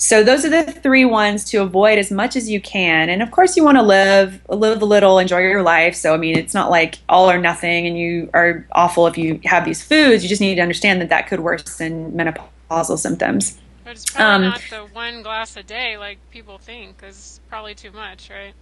So 0.00 0.22
those 0.22 0.44
are 0.44 0.48
the 0.48 0.70
three 0.70 1.04
ones 1.04 1.44
to 1.50 1.58
avoid 1.58 1.98
as 1.98 2.12
much 2.12 2.36
as 2.36 2.48
you 2.48 2.60
can. 2.60 3.08
And 3.10 3.20
of 3.20 3.32
course, 3.32 3.56
you 3.56 3.64
want 3.64 3.78
to 3.78 3.82
live 3.82 4.40
live 4.48 4.80
a 4.80 4.84
little, 4.84 5.18
enjoy 5.18 5.38
your 5.38 5.62
life. 5.62 5.96
So 5.96 6.14
I 6.14 6.16
mean, 6.16 6.38
it's 6.38 6.54
not 6.54 6.70
like 6.70 6.98
all 7.08 7.28
or 7.28 7.38
nothing, 7.38 7.86
and 7.86 7.98
you 7.98 8.30
are 8.32 8.64
awful 8.72 9.08
if 9.08 9.18
you 9.18 9.40
have 9.44 9.64
these 9.64 9.82
foods. 9.82 10.22
You 10.22 10.28
just 10.28 10.40
need 10.40 10.54
to 10.54 10.62
understand 10.62 11.00
that 11.00 11.08
that 11.08 11.26
could 11.26 11.40
worsen 11.40 12.12
menopausal 12.12 12.96
symptoms. 12.96 13.58
But 13.84 13.96
it's 13.96 14.08
probably 14.08 14.46
um, 14.46 14.52
not 14.52 14.62
the 14.70 14.86
one 14.92 15.22
glass 15.22 15.56
a 15.56 15.64
day 15.64 15.98
like 15.98 16.18
people 16.30 16.58
think. 16.58 17.02
It's 17.02 17.40
probably 17.48 17.74
too 17.74 17.90
much, 17.90 18.30
right? 18.30 18.54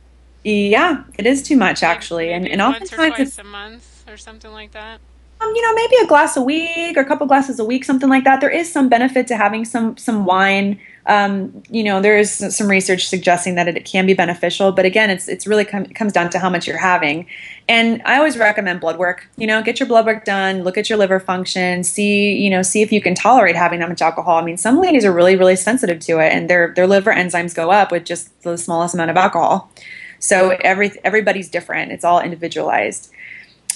Yeah, 0.46 1.02
it 1.18 1.26
is 1.26 1.42
too 1.42 1.56
much 1.56 1.82
actually, 1.82 2.32
and 2.32 2.46
and 2.46 2.60
once 2.60 2.92
or 2.92 2.96
twice 2.96 3.36
a 3.36 3.42
month 3.42 4.04
or 4.06 4.16
something 4.16 4.52
like 4.52 4.70
that. 4.72 5.00
Um, 5.40 5.52
you 5.54 5.60
know, 5.60 5.74
maybe 5.74 5.96
a 6.04 6.06
glass 6.06 6.36
a 6.36 6.40
week 6.40 6.96
or 6.96 7.00
a 7.00 7.04
couple 7.04 7.26
glasses 7.26 7.58
a 7.58 7.64
week, 7.64 7.84
something 7.84 8.08
like 8.08 8.22
that. 8.24 8.40
There 8.40 8.48
is 8.50 8.72
some 8.72 8.88
benefit 8.88 9.26
to 9.26 9.36
having 9.36 9.64
some 9.64 9.96
some 9.96 10.24
wine. 10.24 10.78
Um, 11.06 11.62
you 11.68 11.82
know, 11.82 12.00
there 12.00 12.16
is 12.16 12.32
some 12.56 12.68
research 12.68 13.08
suggesting 13.08 13.56
that 13.56 13.66
it 13.66 13.84
can 13.84 14.06
be 14.06 14.14
beneficial, 14.14 14.70
but 14.70 14.84
again, 14.84 15.10
it's 15.10 15.28
it's 15.28 15.48
really 15.48 15.64
com- 15.64 15.86
comes 15.86 16.12
down 16.12 16.30
to 16.30 16.38
how 16.38 16.48
much 16.48 16.68
you're 16.68 16.78
having. 16.78 17.26
And 17.68 18.00
I 18.04 18.16
always 18.16 18.38
recommend 18.38 18.80
blood 18.80 18.98
work. 18.98 19.28
You 19.36 19.48
know, 19.48 19.62
get 19.62 19.80
your 19.80 19.88
blood 19.88 20.06
work 20.06 20.24
done, 20.24 20.62
look 20.62 20.78
at 20.78 20.88
your 20.88 20.96
liver 20.96 21.18
function, 21.18 21.82
see 21.82 22.36
you 22.36 22.50
know 22.50 22.62
see 22.62 22.82
if 22.82 22.92
you 22.92 23.00
can 23.02 23.16
tolerate 23.16 23.56
having 23.56 23.80
that 23.80 23.88
much 23.88 24.00
alcohol. 24.00 24.38
I 24.38 24.44
mean, 24.44 24.56
some 24.56 24.80
ladies 24.80 25.04
are 25.04 25.12
really 25.12 25.34
really 25.34 25.56
sensitive 25.56 25.98
to 26.02 26.20
it, 26.20 26.32
and 26.32 26.48
their 26.48 26.72
their 26.72 26.86
liver 26.86 27.12
enzymes 27.12 27.52
go 27.52 27.72
up 27.72 27.90
with 27.90 28.04
just 28.04 28.42
the 28.42 28.56
smallest 28.56 28.94
amount 28.94 29.10
of 29.10 29.16
alcohol. 29.16 29.72
So 30.18 30.50
every 30.60 30.92
everybody's 31.04 31.48
different. 31.48 31.92
It's 31.92 32.04
all 32.04 32.20
individualized. 32.20 33.10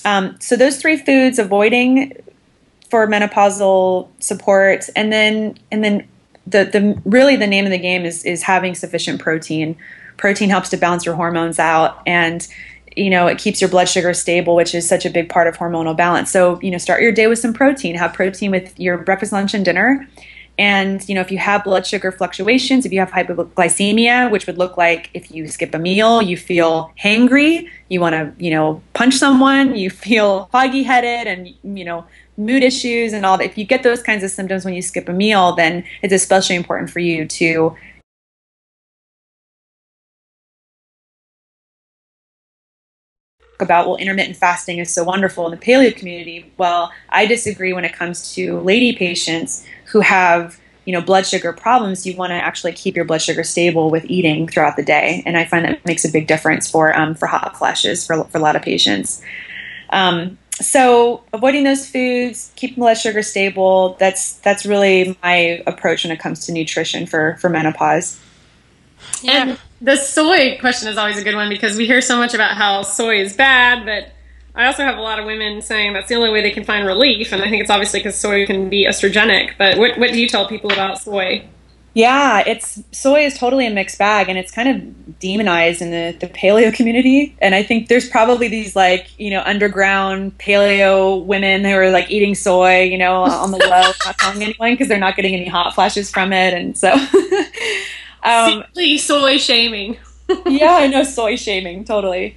Um, 0.04 0.36
so 0.40 0.56
those 0.56 0.80
three 0.80 0.96
foods, 0.96 1.38
avoiding 1.38 2.16
for 2.88 3.06
menopausal 3.06 4.08
support, 4.18 4.88
and 4.96 5.12
then 5.12 5.58
and 5.70 5.84
then 5.84 6.08
the 6.46 6.64
the 6.64 7.00
really 7.04 7.36
the 7.36 7.46
name 7.46 7.64
of 7.64 7.70
the 7.70 7.78
game 7.78 8.04
is 8.04 8.24
is 8.24 8.42
having 8.42 8.74
sufficient 8.74 9.20
protein. 9.20 9.76
Protein 10.16 10.50
helps 10.50 10.68
to 10.70 10.76
balance 10.76 11.06
your 11.06 11.14
hormones 11.14 11.58
out 11.58 12.02
and 12.06 12.46
you 12.96 13.10
know 13.10 13.26
it 13.26 13.38
keeps 13.38 13.60
your 13.60 13.70
blood 13.70 13.88
sugar 13.88 14.12
stable 14.12 14.54
which 14.54 14.74
is 14.74 14.88
such 14.88 15.06
a 15.06 15.10
big 15.10 15.28
part 15.28 15.46
of 15.46 15.56
hormonal 15.56 15.96
balance 15.96 16.30
so 16.30 16.60
you 16.60 16.70
know 16.70 16.78
start 16.78 17.02
your 17.02 17.12
day 17.12 17.26
with 17.26 17.38
some 17.38 17.52
protein 17.52 17.94
have 17.94 18.12
protein 18.12 18.50
with 18.50 18.78
your 18.78 18.98
breakfast 18.98 19.32
lunch 19.32 19.54
and 19.54 19.64
dinner 19.64 20.06
and 20.60 21.08
you 21.08 21.14
know, 21.14 21.22
if 21.22 21.32
you 21.32 21.38
have 21.38 21.64
blood 21.64 21.86
sugar 21.86 22.12
fluctuations, 22.12 22.84
if 22.84 22.92
you 22.92 23.00
have 23.00 23.10
hypoglycemia, 23.10 24.30
which 24.30 24.46
would 24.46 24.58
look 24.58 24.76
like 24.76 25.08
if 25.14 25.30
you 25.30 25.48
skip 25.48 25.74
a 25.74 25.78
meal, 25.78 26.20
you 26.20 26.36
feel 26.36 26.92
hangry, 27.02 27.66
you 27.88 27.98
want 27.98 28.12
to 28.12 28.34
you 28.38 28.50
know 28.50 28.82
punch 28.92 29.14
someone, 29.14 29.74
you 29.74 29.88
feel 30.06 30.50
foggy 30.52 30.82
headed, 30.82 31.26
and 31.26 31.48
you 31.78 31.84
know 31.86 32.04
mood 32.36 32.62
issues 32.62 33.14
and 33.14 33.24
all 33.24 33.38
that. 33.38 33.44
If 33.44 33.56
you 33.56 33.64
get 33.64 33.82
those 33.82 34.02
kinds 34.02 34.22
of 34.22 34.30
symptoms 34.30 34.66
when 34.66 34.74
you 34.74 34.82
skip 34.82 35.08
a 35.08 35.14
meal, 35.14 35.54
then 35.54 35.82
it's 36.02 36.12
especially 36.12 36.56
important 36.56 36.90
for 36.90 36.98
you 36.98 37.26
to 37.26 37.74
about 43.60 43.86
well 43.86 43.96
intermittent 43.96 44.36
fasting 44.36 44.78
is 44.78 44.92
so 44.92 45.04
wonderful 45.04 45.44
in 45.44 45.50
the 45.50 45.56
paleo 45.56 45.94
community 45.94 46.50
well 46.56 46.90
i 47.10 47.26
disagree 47.26 47.74
when 47.74 47.84
it 47.84 47.92
comes 47.92 48.34
to 48.34 48.58
lady 48.60 48.94
patients 48.94 49.66
who 49.90 50.00
have 50.00 50.60
you 50.84 50.92
know 50.92 51.00
blood 51.00 51.26
sugar 51.26 51.52
problems 51.52 52.06
you 52.06 52.16
want 52.16 52.30
to 52.30 52.34
actually 52.34 52.72
keep 52.72 52.96
your 52.96 53.04
blood 53.04 53.22
sugar 53.22 53.44
stable 53.44 53.90
with 53.90 54.04
eating 54.06 54.48
throughout 54.48 54.76
the 54.76 54.82
day. 54.82 55.22
And 55.26 55.36
i 55.36 55.44
find 55.44 55.64
that 55.64 55.84
makes 55.84 56.04
a 56.04 56.10
big 56.10 56.26
difference 56.26 56.70
for 56.70 56.96
um, 56.96 57.14
for 57.14 57.26
hot 57.26 57.56
flashes 57.56 58.06
for, 58.06 58.24
for 58.24 58.38
a 58.38 58.40
lot 58.40 58.56
of 58.56 58.62
patients. 58.62 59.22
Um, 59.90 60.38
so 60.52 61.22
avoiding 61.32 61.64
those 61.64 61.88
foods 61.88 62.52
keeping 62.56 62.76
blood 62.76 62.94
sugar 62.94 63.22
stable 63.22 63.96
that's 63.98 64.34
that's 64.34 64.66
really 64.66 65.16
my 65.22 65.62
approach 65.66 66.04
when 66.04 66.12
it 66.12 66.18
comes 66.18 66.46
to 66.46 66.52
nutrition 66.52 67.06
for 67.06 67.36
for 67.40 67.48
menopause. 67.48 68.18
Yeah. 69.22 69.32
and 69.32 69.58
the 69.80 69.96
soy 69.96 70.58
question 70.58 70.88
is 70.88 70.98
always 70.98 71.18
a 71.18 71.24
good 71.24 71.34
one 71.34 71.48
because 71.48 71.76
we 71.76 71.86
hear 71.86 72.02
so 72.02 72.18
much 72.18 72.34
about 72.34 72.56
how 72.56 72.82
soy 72.82 73.20
is 73.20 73.34
bad 73.34 73.86
but 73.86 74.12
I 74.60 74.66
also 74.66 74.82
have 74.82 74.98
a 74.98 75.00
lot 75.00 75.18
of 75.18 75.24
women 75.24 75.62
saying 75.62 75.94
that's 75.94 76.08
the 76.08 76.14
only 76.14 76.30
way 76.30 76.42
they 76.42 76.50
can 76.50 76.64
find 76.64 76.86
relief, 76.86 77.32
and 77.32 77.42
I 77.42 77.48
think 77.48 77.62
it's 77.62 77.70
obviously 77.70 78.00
because 78.00 78.16
soy 78.16 78.46
can 78.46 78.68
be 78.68 78.86
estrogenic. 78.86 79.52
But 79.58 79.78
what 79.78 79.98
what 79.98 80.12
do 80.12 80.20
you 80.20 80.28
tell 80.28 80.46
people 80.48 80.72
about 80.72 80.98
soy? 80.98 81.44
Yeah, 81.92 82.44
it's 82.46 82.80
soy 82.92 83.24
is 83.24 83.36
totally 83.36 83.66
a 83.66 83.70
mixed 83.70 83.98
bag, 83.98 84.28
and 84.28 84.38
it's 84.38 84.52
kind 84.52 84.68
of 84.68 85.18
demonized 85.18 85.82
in 85.82 85.90
the, 85.90 86.16
the 86.20 86.28
paleo 86.32 86.72
community. 86.72 87.36
And 87.40 87.54
I 87.54 87.64
think 87.64 87.88
there's 87.88 88.08
probably 88.08 88.46
these 88.46 88.76
like 88.76 89.08
you 89.18 89.30
know 89.30 89.42
underground 89.44 90.38
paleo 90.38 91.24
women 91.24 91.64
who 91.64 91.74
are 91.74 91.90
like 91.90 92.10
eating 92.10 92.36
soy, 92.36 92.82
you 92.82 92.98
know, 92.98 93.22
on 93.22 93.50
the 93.50 93.58
low, 93.58 93.90
not 94.04 94.18
telling 94.18 94.42
anyone 94.42 94.74
because 94.74 94.88
they're 94.88 94.98
not 94.98 95.16
getting 95.16 95.34
any 95.34 95.48
hot 95.48 95.74
flashes 95.74 96.10
from 96.10 96.32
it, 96.32 96.54
and 96.54 96.78
so. 96.78 96.92
um, 98.22 98.62
Simply 98.62 98.98
soy 98.98 99.38
shaming. 99.38 99.98
yeah, 100.46 100.76
I 100.76 100.86
know 100.92 101.02
soy 101.02 101.34
shaming 101.36 101.84
totally. 101.84 102.36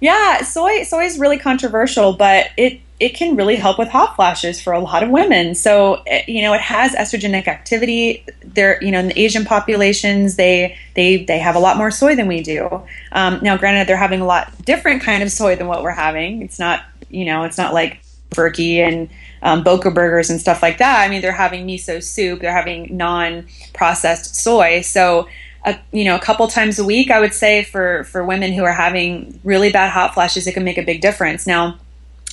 Yeah, 0.00 0.42
soy 0.42 0.82
soy 0.82 1.04
is 1.04 1.18
really 1.18 1.38
controversial, 1.38 2.12
but 2.12 2.48
it 2.56 2.80
it 3.00 3.10
can 3.10 3.36
really 3.36 3.56
help 3.56 3.78
with 3.78 3.88
hot 3.88 4.14
flashes 4.16 4.62
for 4.62 4.72
a 4.72 4.78
lot 4.78 5.02
of 5.02 5.10
women. 5.10 5.54
So 5.54 6.02
you 6.28 6.42
know, 6.42 6.52
it 6.54 6.60
has 6.60 6.92
estrogenic 6.92 7.48
activity. 7.48 8.24
There, 8.42 8.82
you 8.82 8.90
know, 8.90 9.00
in 9.00 9.08
the 9.08 9.18
Asian 9.18 9.44
populations, 9.44 10.36
they 10.36 10.76
they 10.94 11.24
they 11.24 11.38
have 11.38 11.56
a 11.56 11.58
lot 11.58 11.76
more 11.76 11.90
soy 11.90 12.14
than 12.14 12.28
we 12.28 12.42
do. 12.42 12.82
Um, 13.12 13.40
now, 13.42 13.56
granted, 13.56 13.88
they're 13.88 13.96
having 13.96 14.20
a 14.20 14.26
lot 14.26 14.52
different 14.64 15.02
kind 15.02 15.22
of 15.22 15.30
soy 15.30 15.56
than 15.56 15.66
what 15.66 15.82
we're 15.82 15.90
having. 15.90 16.42
It's 16.42 16.58
not 16.58 16.82
you 17.08 17.24
know, 17.24 17.44
it's 17.44 17.58
not 17.58 17.72
like 17.72 18.02
Berkey 18.30 18.78
and 18.78 19.08
um, 19.42 19.62
Boca 19.62 19.90
burgers 19.90 20.30
and 20.30 20.40
stuff 20.40 20.62
like 20.62 20.78
that. 20.78 21.00
I 21.00 21.08
mean, 21.08 21.22
they're 21.22 21.32
having 21.32 21.66
miso 21.66 22.02
soup. 22.02 22.40
They're 22.40 22.52
having 22.52 22.96
non-processed 22.96 24.34
soy. 24.34 24.80
So 24.80 25.28
a, 25.64 25.78
you 25.92 26.04
know 26.04 26.14
a 26.14 26.20
couple 26.20 26.46
times 26.48 26.78
a 26.78 26.84
week 26.84 27.10
i 27.10 27.18
would 27.18 27.34
say 27.34 27.64
for 27.64 28.04
for 28.04 28.24
women 28.24 28.52
who 28.52 28.64
are 28.64 28.72
having 28.72 29.40
really 29.44 29.70
bad 29.70 29.90
hot 29.90 30.14
flashes 30.14 30.46
it 30.46 30.52
can 30.52 30.64
make 30.64 30.78
a 30.78 30.82
big 30.82 31.00
difference. 31.00 31.46
Now 31.46 31.78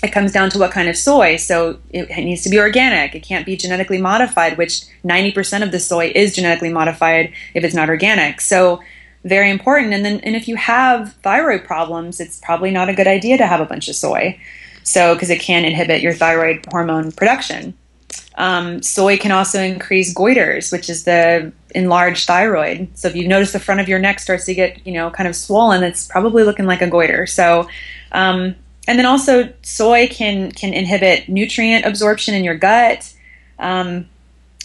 it 0.04 0.12
comes 0.12 0.32
down 0.32 0.50
to 0.50 0.58
what 0.58 0.72
kind 0.72 0.90
of 0.90 0.98
soy. 0.98 1.36
So 1.36 1.80
it, 1.92 2.10
it 2.10 2.24
needs 2.24 2.42
to 2.44 2.50
be 2.50 2.60
organic. 2.60 3.14
It 3.14 3.22
can't 3.22 3.46
be 3.46 3.56
genetically 3.56 4.02
modified 4.02 4.58
which 4.58 4.82
90% 5.06 5.62
of 5.62 5.72
the 5.72 5.80
soy 5.80 6.12
is 6.16 6.34
genetically 6.34 6.74
modified 6.74 7.32
if 7.54 7.64
it's 7.64 7.76
not 7.76 7.88
organic. 7.88 8.42
So 8.42 8.82
very 9.24 9.52
important. 9.52 9.94
And 9.94 10.04
then 10.04 10.20
and 10.22 10.36
if 10.36 10.48
you 10.48 10.56
have 10.56 11.14
thyroid 11.24 11.64
problems 11.64 12.20
it's 12.20 12.40
probably 12.40 12.72
not 12.72 12.90
a 12.90 12.94
good 12.94 13.08
idea 13.08 13.38
to 13.38 13.48
have 13.48 13.62
a 13.62 13.66
bunch 13.66 13.88
of 13.88 13.96
soy. 13.96 14.40
So 14.84 15.14
because 15.14 15.30
it 15.30 15.40
can 15.40 15.64
inhibit 15.64 16.02
your 16.02 16.14
thyroid 16.14 16.66
hormone 16.72 17.12
production 17.12 17.76
um, 18.36 18.82
soy 18.82 19.18
can 19.18 19.32
also 19.32 19.62
increase 19.62 20.14
goiters, 20.14 20.72
which 20.72 20.90
is 20.90 21.04
the 21.04 21.52
enlarged 21.76 22.28
thyroid. 22.28 22.90
So 22.98 23.08
if 23.08 23.16
you 23.16 23.28
notice 23.28 23.52
the 23.52 23.60
front 23.60 23.82
of 23.82 23.90
your 23.90 24.00
neck 24.00 24.20
starts 24.20 24.46
to 24.46 24.54
get, 24.54 24.86
you 24.86 24.94
know, 24.94 25.10
kind 25.10 25.28
of 25.28 25.36
swollen, 25.36 25.84
it's 25.84 26.08
probably 26.08 26.44
looking 26.44 26.66
like 26.66 26.82
a 26.82 26.88
goiter. 26.88 27.28
So, 27.28 27.68
um, 28.12 28.56
and 28.88 28.98
then 28.98 29.06
also 29.06 29.54
soy 29.62 30.08
can 30.08 30.52
can 30.52 30.74
inhibit 30.74 31.30
nutrient 31.30 31.86
absorption 31.86 32.34
in 32.34 32.44
your 32.44 32.56
gut. 32.56 33.14
Um, 33.60 34.08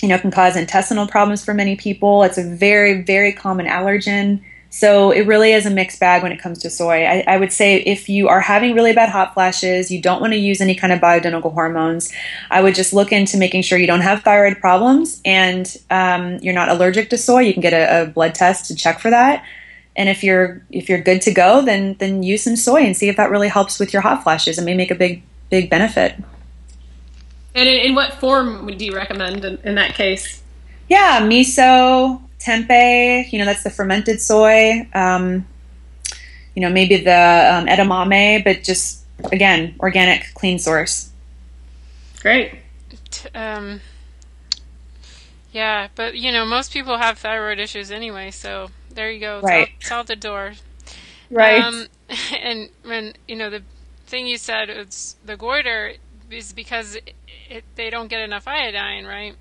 you 0.00 0.08
know, 0.08 0.18
can 0.18 0.30
cause 0.30 0.56
intestinal 0.56 1.06
problems 1.06 1.44
for 1.44 1.54
many 1.54 1.76
people. 1.76 2.22
It's 2.22 2.38
a 2.38 2.44
very 2.44 3.02
very 3.02 3.32
common 3.32 3.66
allergen. 3.66 4.42
So 4.77 5.11
it 5.11 5.27
really 5.27 5.55
is 5.55 5.64
a 5.64 5.70
mixed 5.70 5.99
bag 5.99 6.22
when 6.22 6.33
it 6.33 6.39
comes 6.39 6.59
to 6.59 6.68
soy. 6.68 7.07
I, 7.07 7.24
I, 7.27 7.39
would 7.39 7.51
say 7.51 7.77
if 7.77 8.11
you 8.11 8.29
are 8.29 8.43
having 8.43 8.74
really 8.74 8.93
bad 8.93 9.09
hot 9.09 9.33
flashes, 9.33 9.91
you 9.91 10.03
don't 10.03 10.20
want 10.20 10.35
to 10.35 10.39
use 10.39 10.61
any 10.61 10.74
kind 10.74 10.93
of 10.93 11.01
bioidentical 11.01 11.51
hormones. 11.51 12.12
I 12.51 12.61
would 12.61 12.74
just 12.74 12.93
look 12.93 13.11
into 13.11 13.39
making 13.39 13.62
sure 13.62 13.79
you 13.79 13.87
don't 13.87 14.03
have 14.03 14.22
thyroid 14.22 14.59
problems 14.59 15.22
and 15.24 15.74
um, 15.89 16.37
you're 16.43 16.53
not 16.53 16.68
allergic 16.68 17.09
to 17.09 17.16
soy. 17.16 17.41
You 17.41 17.55
can 17.55 17.62
get 17.62 17.72
a, 17.72 18.03
a, 18.03 18.07
blood 18.09 18.35
test 18.35 18.66
to 18.66 18.74
check 18.74 19.01
for 19.01 19.09
that. 19.09 19.43
And 19.97 20.11
if 20.11 20.22
you're 20.22 20.61
if 20.70 20.91
you're 20.91 21.01
good 21.01 21.22
to 21.22 21.33
go, 21.33 21.62
then 21.62 21.97
then 21.99 22.22
use 22.22 22.45
some 22.45 22.55
soy 22.55 22.83
and 22.83 22.95
see 22.95 23.09
if 23.09 23.16
that 23.16 23.31
really 23.31 23.49
helps 23.49 23.79
with 23.79 23.95
your 23.95 24.03
hot 24.03 24.24
flashes. 24.24 24.59
It 24.59 24.64
may 24.66 24.74
make 24.74 24.91
a 24.91 24.95
big 24.95 25.22
big 25.49 25.70
benefit. 25.70 26.16
And 27.55 27.66
in, 27.66 27.77
in 27.77 27.95
what 27.95 28.12
form 28.12 28.66
would 28.66 28.83
you 28.83 28.95
recommend 28.95 29.43
in, 29.43 29.57
in 29.64 29.74
that 29.77 29.95
case? 29.95 30.43
Yeah, 30.91 31.22
miso, 31.22 32.20
tempeh, 32.47 33.32
you 33.32 33.38
know, 33.38 33.44
that's 33.44 33.62
the 33.64 33.70
fermented 33.70 34.20
soy. 34.20 34.88
Um, 34.94 35.47
you 36.55 36.62
know, 36.62 36.70
maybe 36.70 36.97
the 36.97 37.11
um, 37.11 37.66
edamame, 37.66 38.42
but 38.44 38.62
just 38.62 39.05
again, 39.32 39.74
organic, 39.80 40.32
clean 40.34 40.59
source. 40.59 41.11
Great. 42.20 42.55
Um, 43.34 43.80
yeah, 45.53 45.88
but 45.94 46.16
you 46.16 46.32
know, 46.32 46.47
most 46.47 46.72
people 46.72 46.97
have 46.99 47.18
thyroid 47.18 47.59
issues 47.59 47.90
anyway, 47.90 48.30
so 48.30 48.70
there 48.90 49.11
you 49.11 49.20
go. 49.20 49.38
It's 49.38 49.44
right. 49.44 49.62
Out, 49.62 49.68
it's 49.80 49.92
out 49.92 50.07
the 50.07 50.16
door. 50.16 50.53
Right. 51.30 51.62
Um, 51.62 51.86
and 52.40 52.70
when 52.84 53.14
you 53.28 53.36
know 53.36 53.51
the 53.51 53.62
thing 54.07 54.26
you 54.28 54.38
said 54.38 54.70
it's 54.70 55.16
the 55.24 55.36
goiter 55.36 55.94
is 56.30 56.53
because 56.53 56.94
it, 56.94 57.14
it, 57.51 57.64
they 57.74 57.90
don't 57.90 58.09
get 58.09 58.20
enough 58.20 58.47
iodine, 58.47 59.05
right? 59.05 59.34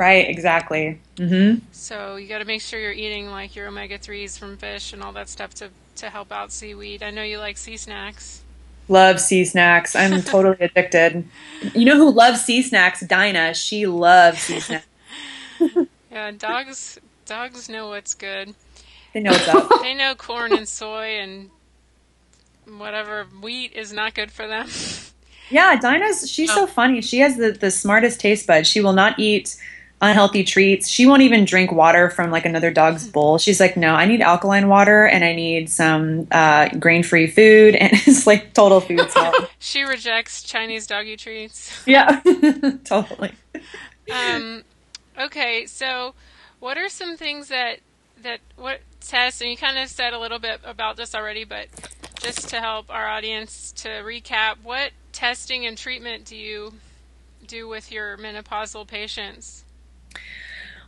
Right, 0.00 0.30
exactly. 0.30 0.98
Mm-hmm. 1.16 1.58
So 1.72 2.16
you 2.16 2.26
got 2.26 2.38
to 2.38 2.46
make 2.46 2.62
sure 2.62 2.80
you're 2.80 2.90
eating 2.90 3.26
like 3.30 3.54
your 3.54 3.68
omega 3.68 3.98
threes 3.98 4.38
from 4.38 4.56
fish 4.56 4.94
and 4.94 5.02
all 5.02 5.12
that 5.12 5.28
stuff 5.28 5.52
to 5.56 5.68
to 5.96 6.08
help 6.08 6.32
out 6.32 6.52
seaweed. 6.52 7.02
I 7.02 7.10
know 7.10 7.22
you 7.22 7.36
like 7.36 7.58
sea 7.58 7.76
snacks. 7.76 8.42
Love 8.88 9.20
sea 9.20 9.44
snacks. 9.44 9.94
I'm 9.94 10.22
totally 10.22 10.56
addicted. 10.58 11.28
You 11.74 11.84
know 11.84 11.96
who 11.96 12.10
loves 12.12 12.42
sea 12.42 12.62
snacks? 12.62 13.02
Dinah. 13.02 13.52
She 13.52 13.84
loves 13.84 14.40
sea 14.40 14.60
snacks. 14.60 14.86
yeah, 16.10 16.30
dogs 16.30 16.98
dogs 17.26 17.68
know 17.68 17.90
what's 17.90 18.14
good. 18.14 18.54
They 19.12 19.20
know 19.20 19.32
what's 19.32 19.48
up. 19.48 19.68
They 19.82 19.92
know 19.92 20.14
corn 20.14 20.54
and 20.54 20.66
soy 20.66 21.18
and 21.18 21.50
whatever 22.78 23.26
wheat 23.42 23.74
is 23.74 23.92
not 23.92 24.14
good 24.14 24.32
for 24.32 24.48
them. 24.48 24.66
Yeah, 25.50 25.78
Dinah's 25.78 26.30
she's 26.30 26.50
so 26.54 26.66
funny. 26.66 27.02
She 27.02 27.18
has 27.18 27.36
the, 27.36 27.52
the 27.52 27.70
smartest 27.70 28.18
taste 28.18 28.46
buds. 28.46 28.66
She 28.66 28.80
will 28.80 28.94
not 28.94 29.18
eat 29.18 29.58
unhealthy 30.00 30.44
treats. 30.44 30.88
She 30.88 31.06
won't 31.06 31.22
even 31.22 31.44
drink 31.44 31.72
water 31.72 32.08
from 32.08 32.30
like 32.30 32.44
another 32.46 32.70
dog's 32.70 33.06
bowl. 33.06 33.38
She's 33.38 33.60
like, 33.60 33.76
no, 33.76 33.94
I 33.94 34.06
need 34.06 34.22
alkaline 34.22 34.68
water 34.68 35.04
and 35.04 35.24
I 35.24 35.34
need 35.34 35.68
some 35.68 36.26
uh, 36.30 36.68
grain 36.78 37.02
free 37.02 37.26
food, 37.26 37.74
and 37.80 37.92
it's 37.92 38.26
like 38.26 38.54
total 38.54 38.80
food 38.80 39.00
she 39.58 39.82
rejects 39.82 40.42
Chinese 40.42 40.86
doggy 40.86 41.16
treats. 41.16 41.86
yeah, 41.86 42.20
totally. 42.84 43.32
Um, 44.12 44.62
okay, 45.18 45.66
so 45.66 46.14
what 46.58 46.78
are 46.78 46.88
some 46.88 47.16
things 47.16 47.48
that 47.48 47.80
that 48.22 48.40
what 48.56 48.80
tests? 49.00 49.40
And 49.40 49.50
you 49.50 49.56
kind 49.56 49.78
of 49.78 49.88
said 49.88 50.12
a 50.12 50.18
little 50.18 50.38
bit 50.38 50.60
about 50.64 50.96
this 50.96 51.14
already, 51.14 51.44
but 51.44 51.68
just 52.20 52.48
to 52.50 52.60
help 52.60 52.90
our 52.90 53.08
audience 53.08 53.72
to 53.72 53.88
recap, 53.88 54.56
what 54.62 54.92
testing 55.12 55.66
and 55.66 55.76
treatment 55.76 56.24
do 56.24 56.36
you 56.36 56.74
do 57.46 57.66
with 57.68 57.90
your 57.90 58.16
menopausal 58.16 58.86
patients? 58.86 59.64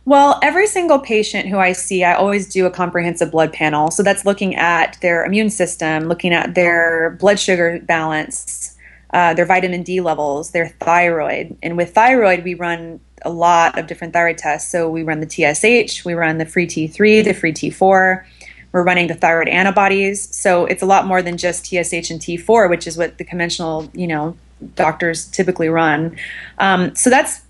Well, 0.05 0.37
every 0.43 0.67
single 0.67 0.99
patient 0.99 1.47
who 1.47 1.59
I 1.59 1.71
see, 1.71 2.03
I 2.03 2.13
always 2.13 2.49
do 2.49 2.65
a 2.65 2.71
comprehensive 2.71 3.31
blood 3.31 3.53
panel. 3.53 3.89
So 3.89 4.03
that's 4.03 4.25
looking 4.25 4.53
at 4.55 4.97
their 5.01 5.23
immune 5.23 5.49
system, 5.49 6.05
looking 6.05 6.33
at 6.33 6.55
their 6.55 7.11
blood 7.21 7.39
sugar 7.39 7.79
balance, 7.79 8.75
uh, 9.13 9.33
their 9.33 9.45
vitamin 9.45 9.81
D 9.81 10.01
levels, 10.01 10.51
their 10.51 10.67
thyroid. 10.67 11.55
And 11.63 11.77
with 11.77 11.93
thyroid, 11.93 12.43
we 12.43 12.53
run 12.53 12.99
a 13.21 13.29
lot 13.29 13.79
of 13.79 13.87
different 13.87 14.11
thyroid 14.11 14.37
tests. 14.37 14.69
So 14.69 14.89
we 14.89 15.03
run 15.03 15.21
the 15.21 15.29
TSH, 15.29 16.03
we 16.03 16.13
run 16.15 16.37
the 16.37 16.45
free 16.45 16.67
T3, 16.67 17.23
the 17.23 17.33
free 17.33 17.53
T4. 17.53 18.25
We're 18.73 18.83
running 18.83 19.07
the 19.07 19.13
thyroid 19.13 19.47
antibodies. 19.47 20.35
So 20.35 20.65
it's 20.65 20.81
a 20.81 20.85
lot 20.85 21.05
more 21.05 21.21
than 21.21 21.37
just 21.37 21.65
TSH 21.65 22.09
and 22.09 22.19
T4, 22.19 22.69
which 22.69 22.87
is 22.87 22.97
what 22.97 23.19
the 23.19 23.23
conventional, 23.23 23.89
you 23.93 24.07
know, 24.07 24.35
doctors 24.75 25.27
typically 25.27 25.69
run. 25.69 26.17
Um, 26.57 26.95
so 26.95 27.09
that's 27.09 27.42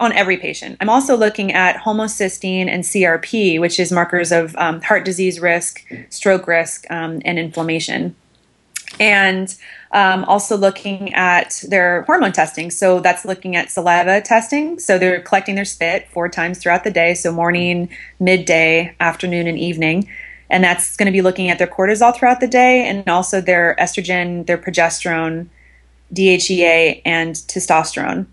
on 0.00 0.12
every 0.12 0.36
patient. 0.36 0.76
I'm 0.80 0.88
also 0.88 1.16
looking 1.16 1.52
at 1.52 1.76
homocysteine 1.76 2.68
and 2.68 2.84
CRP, 2.84 3.60
which 3.60 3.80
is 3.80 3.90
markers 3.90 4.30
of 4.30 4.54
um, 4.56 4.80
heart 4.80 5.04
disease 5.04 5.40
risk, 5.40 5.84
stroke 6.08 6.46
risk, 6.46 6.86
um, 6.90 7.20
and 7.24 7.38
inflammation. 7.38 8.14
And 9.00 9.54
um, 9.92 10.24
also 10.24 10.56
looking 10.56 11.14
at 11.14 11.62
their 11.68 12.02
hormone 12.02 12.32
testing. 12.32 12.70
So 12.70 13.00
that's 13.00 13.24
looking 13.24 13.56
at 13.56 13.70
saliva 13.70 14.20
testing. 14.20 14.78
So 14.78 14.98
they're 14.98 15.20
collecting 15.20 15.54
their 15.54 15.64
spit 15.64 16.08
four 16.10 16.28
times 16.28 16.58
throughout 16.58 16.84
the 16.84 16.90
day. 16.90 17.14
So 17.14 17.32
morning, 17.32 17.88
midday, 18.20 18.94
afternoon, 19.00 19.46
and 19.46 19.58
evening. 19.58 20.08
And 20.50 20.64
that's 20.64 20.96
going 20.96 21.06
to 21.06 21.12
be 21.12 21.22
looking 21.22 21.50
at 21.50 21.58
their 21.58 21.66
cortisol 21.66 22.14
throughout 22.14 22.40
the 22.40 22.46
day 22.46 22.86
and 22.86 23.08
also 23.08 23.40
their 23.40 23.76
estrogen, 23.78 24.46
their 24.46 24.58
progesterone, 24.58 25.48
DHEA, 26.12 27.02
and 27.04 27.34
testosterone. 27.34 28.26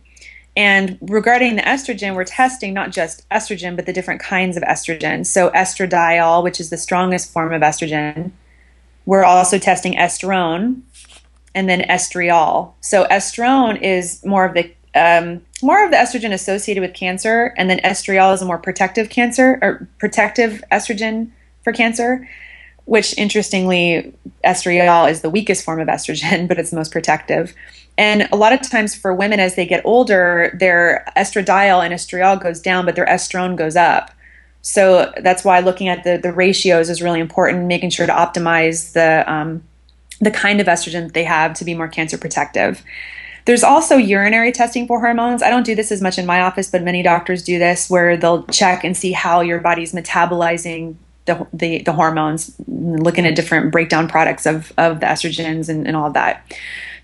And 0.56 0.98
regarding 1.02 1.58
the 1.58 1.62
estrogen, 1.64 2.16
we're 2.16 2.24
testing 2.24 2.74
not 2.74 2.92
just 2.92 3.28
estrogen, 3.30 3.76
but 3.76 3.86
the 3.86 3.94
different 3.94 4.22
kinds 4.22 4.56
of 4.56 4.64
estrogen. 4.64 5.26
So, 5.26 5.50
estradiol, 5.50 6.44
which 6.44 6.60
is 6.60 6.70
the 6.70 6.78
strongest 6.78 7.32
form 7.32 7.52
of 7.52 7.62
estrogen. 7.62 8.32
We're 9.06 9.26
also 9.26 9.60
testing 9.60 9.96
estrone 9.96 10.82
and 11.54 11.68
then 11.68 11.82
estriol. 11.82 12.72
So, 12.80 13.06
estrone 13.06 13.82
is 13.82 14.24
more 14.24 14.46
of 14.46 14.54
the 14.54 14.72
um, 14.96 15.42
more 15.62 15.84
of 15.84 15.92
the 15.92 15.98
estrogen 15.98 16.32
associated 16.32 16.80
with 16.80 16.94
cancer, 16.94 17.54
and 17.58 17.70
then 17.70 17.80
estriol 17.80 18.34
is 18.34 18.42
a 18.42 18.46
more 18.46 18.58
protective 18.58 19.10
cancer 19.10 19.60
or 19.62 19.90
protective 20.00 20.64
estrogen 20.72 21.32
for 21.64 21.74
cancer. 21.74 22.28
Which 22.86 23.18
interestingly, 23.18 24.14
estriol 24.46 25.10
is 25.10 25.22
the 25.22 25.30
weakest 25.30 25.66
form 25.66 25.82
of 25.82 25.88
estrogen, 25.90 26.48
but 26.48 26.58
it's 26.60 26.70
the 26.70 26.78
most 26.78 26.94
protective. 26.94 27.54
And 27.98 28.28
a 28.32 28.36
lot 28.36 28.54
of 28.54 28.70
times 28.70 28.94
for 28.94 29.14
women 29.14 29.40
as 29.40 29.56
they 29.56 29.66
get 29.66 29.82
older, 29.86 30.56
their 30.60 31.06
estradiol 31.16 31.84
and 31.84 31.94
estriol 31.94 32.42
goes 32.42 32.60
down, 32.60 32.86
but 32.86 32.96
their 32.96 33.06
estrone 33.06 33.56
goes 33.56 33.76
up. 33.76 34.12
So 34.62 35.14
that's 35.22 35.46
why 35.46 35.60
looking 35.60 35.88
at 35.88 36.04
the, 36.04 36.18
the 36.18 36.34
ratios 36.34 36.90
is 36.90 37.02
really 37.02 37.20
important, 37.20 37.68
making 37.68 37.92
sure 37.92 38.08
to 38.08 38.12
optimize 38.12 38.94
the, 38.94 39.24
um, 39.32 39.64
the 40.20 40.32
kind 40.32 40.60
of 40.60 40.68
estrogen 40.68 41.04
that 41.04 41.14
they 41.14 41.24
have 41.24 41.54
to 41.56 41.66
be 41.66 41.74
more 41.74 41.88
cancer 41.88 42.18
protective. 42.18 42.84
There's 43.46 43.64
also 43.64 43.96
urinary 43.96 44.52
testing 44.52 44.88
for 44.88 45.00
hormones. 45.00 45.44
I 45.44 45.52
don't 45.52 45.66
do 45.66 45.76
this 45.76 45.92
as 45.92 46.02
much 46.02 46.18
in 46.18 46.26
my 46.26 46.42
office, 46.42 46.70
but 46.70 46.82
many 46.82 47.04
doctors 47.04 47.44
do 47.44 47.60
this 47.60 47.90
where 47.90 48.18
they'll 48.18 48.44
check 48.48 48.84
and 48.84 48.98
see 48.98 49.12
how 49.12 49.42
your 49.42 49.60
body's 49.60 49.94
metabolizing 49.94 50.96
the, 51.26 51.46
the, 51.54 51.84
the 51.84 51.94
hormones, 51.94 52.56
looking 52.68 53.26
at 53.26 53.36
different 53.36 53.72
breakdown 53.72 54.08
products 54.08 54.48
of, 54.48 54.74
of 54.78 55.00
the 55.00 55.06
estrogens 55.06 55.70
and, 55.70 55.86
and 55.88 55.96
all 55.96 56.08
of 56.08 56.14
that. 56.14 56.44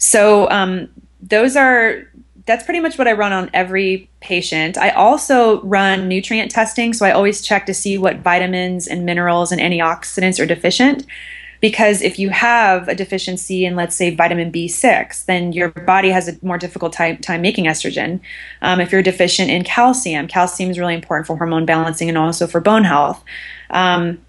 So 0.02 0.50
um, 0.50 0.90
those 1.22 1.56
are 1.56 2.08
that's 2.48 2.64
pretty 2.64 2.80
much 2.80 2.98
what 2.98 3.08
I 3.08 3.14
run 3.14 3.32
on 3.32 3.52
every 3.54 4.10
patient. 4.20 4.76
I 4.76 4.90
also 4.90 5.62
run 5.62 6.08
nutrient 6.08 6.50
testing, 6.50 6.92
so 6.92 7.06
I 7.06 7.12
always 7.12 7.42
check 7.42 7.68
to 7.68 7.74
see 7.74 8.00
what 8.00 8.18
vitamins 8.18 8.88
and 8.88 9.06
minerals 9.06 9.52
and 9.52 9.62
antioxidants 9.62 10.42
are 10.42 10.48
deficient. 10.48 11.06
Because 11.60 12.02
if 12.02 12.18
you 12.18 12.32
have 12.32 12.88
a 12.88 12.96
deficiency 12.96 13.64
in, 13.64 13.76
let's 13.76 13.96
say, 13.96 14.14
vitamin 14.16 14.52
B6, 14.52 15.26
then 15.26 15.54
your 15.54 15.70
body 15.70 16.10
has 16.10 16.28
a 16.28 16.36
more 16.42 16.58
difficult 16.58 16.92
time, 16.92 17.20
time 17.20 17.44
making 17.44 17.66
estrogen. 17.66 18.20
Um, 18.64 18.82
if 18.82 18.92
you're 18.92 19.04
deficient 19.04 19.52
in 19.52 19.64
calcium, 19.64 20.28
calcium 20.28 20.72
is 20.72 20.80
really 20.80 20.96
important 20.96 21.28
for 21.28 21.38
hormone 21.38 21.68
balancing 21.68 22.10
and 22.10 22.18
also 22.18 22.48
for 22.48 22.60
bone 22.60 22.86
health. 22.86 23.24
Um, 23.70 24.20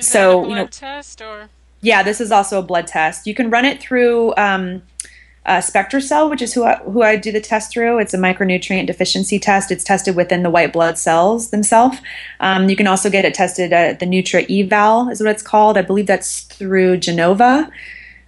so, 0.00 0.48
you 0.48 0.56
know, 0.56 0.66
test 0.66 1.22
or 1.22 1.48
yeah, 1.82 2.02
this 2.02 2.20
is 2.20 2.32
also 2.32 2.58
a 2.58 2.62
blood 2.62 2.88
test. 2.88 3.26
You 3.26 3.34
can 3.34 3.50
run 3.50 3.64
it 3.64 3.80
through 3.80 4.34
um, 4.36 4.82
uh, 5.46 5.58
SpectraCell, 5.58 6.28
which 6.28 6.42
is 6.42 6.52
who 6.52 6.64
I, 6.64 6.76
who 6.76 7.02
I 7.02 7.16
do 7.16 7.32
the 7.32 7.40
test 7.40 7.72
through. 7.72 7.98
It's 7.98 8.14
a 8.14 8.18
micronutrient 8.18 8.86
deficiency 8.86 9.38
test. 9.38 9.70
It's 9.70 9.84
tested 9.84 10.14
within 10.14 10.42
the 10.42 10.50
white 10.50 10.72
blood 10.72 10.98
cells 10.98 11.50
themselves. 11.50 11.98
Um, 12.40 12.68
you 12.68 12.76
can 12.76 12.86
also 12.86 13.08
get 13.10 13.24
it 13.24 13.34
tested 13.34 13.72
at 13.72 14.00
the 14.00 14.06
NutrEval, 14.06 15.10
is 15.10 15.20
what 15.20 15.30
it's 15.30 15.42
called. 15.42 15.78
I 15.78 15.82
believe 15.82 16.06
that's 16.06 16.42
through 16.42 16.98
Genova. 16.98 17.70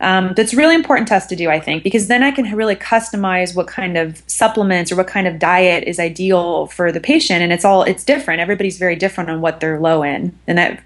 Um, 0.00 0.32
that's 0.34 0.52
really 0.52 0.74
important 0.74 1.06
test 1.06 1.28
to 1.28 1.36
do, 1.36 1.48
I 1.48 1.60
think, 1.60 1.84
because 1.84 2.08
then 2.08 2.24
I 2.24 2.32
can 2.32 2.56
really 2.56 2.74
customize 2.74 3.54
what 3.54 3.68
kind 3.68 3.96
of 3.96 4.20
supplements 4.26 4.90
or 4.90 4.96
what 4.96 5.06
kind 5.06 5.28
of 5.28 5.38
diet 5.38 5.84
is 5.84 6.00
ideal 6.00 6.66
for 6.66 6.90
the 6.90 6.98
patient, 6.98 7.40
and 7.40 7.52
it's 7.52 7.64
all 7.64 7.84
it's 7.84 8.02
different. 8.02 8.40
Everybody's 8.40 8.78
very 8.78 8.96
different 8.96 9.30
on 9.30 9.40
what 9.40 9.60
they're 9.60 9.78
low 9.78 10.02
in, 10.02 10.36
and 10.48 10.58
that 10.58 10.82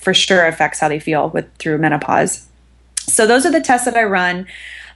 for 0.00 0.14
sure 0.14 0.46
affects 0.46 0.78
how 0.78 0.88
they 0.88 1.00
feel 1.00 1.30
with 1.30 1.52
through 1.56 1.78
menopause. 1.78 2.46
So 3.00 3.26
those 3.26 3.44
are 3.44 3.50
the 3.50 3.60
tests 3.60 3.86
that 3.86 3.96
I 3.96 4.04
run. 4.04 4.46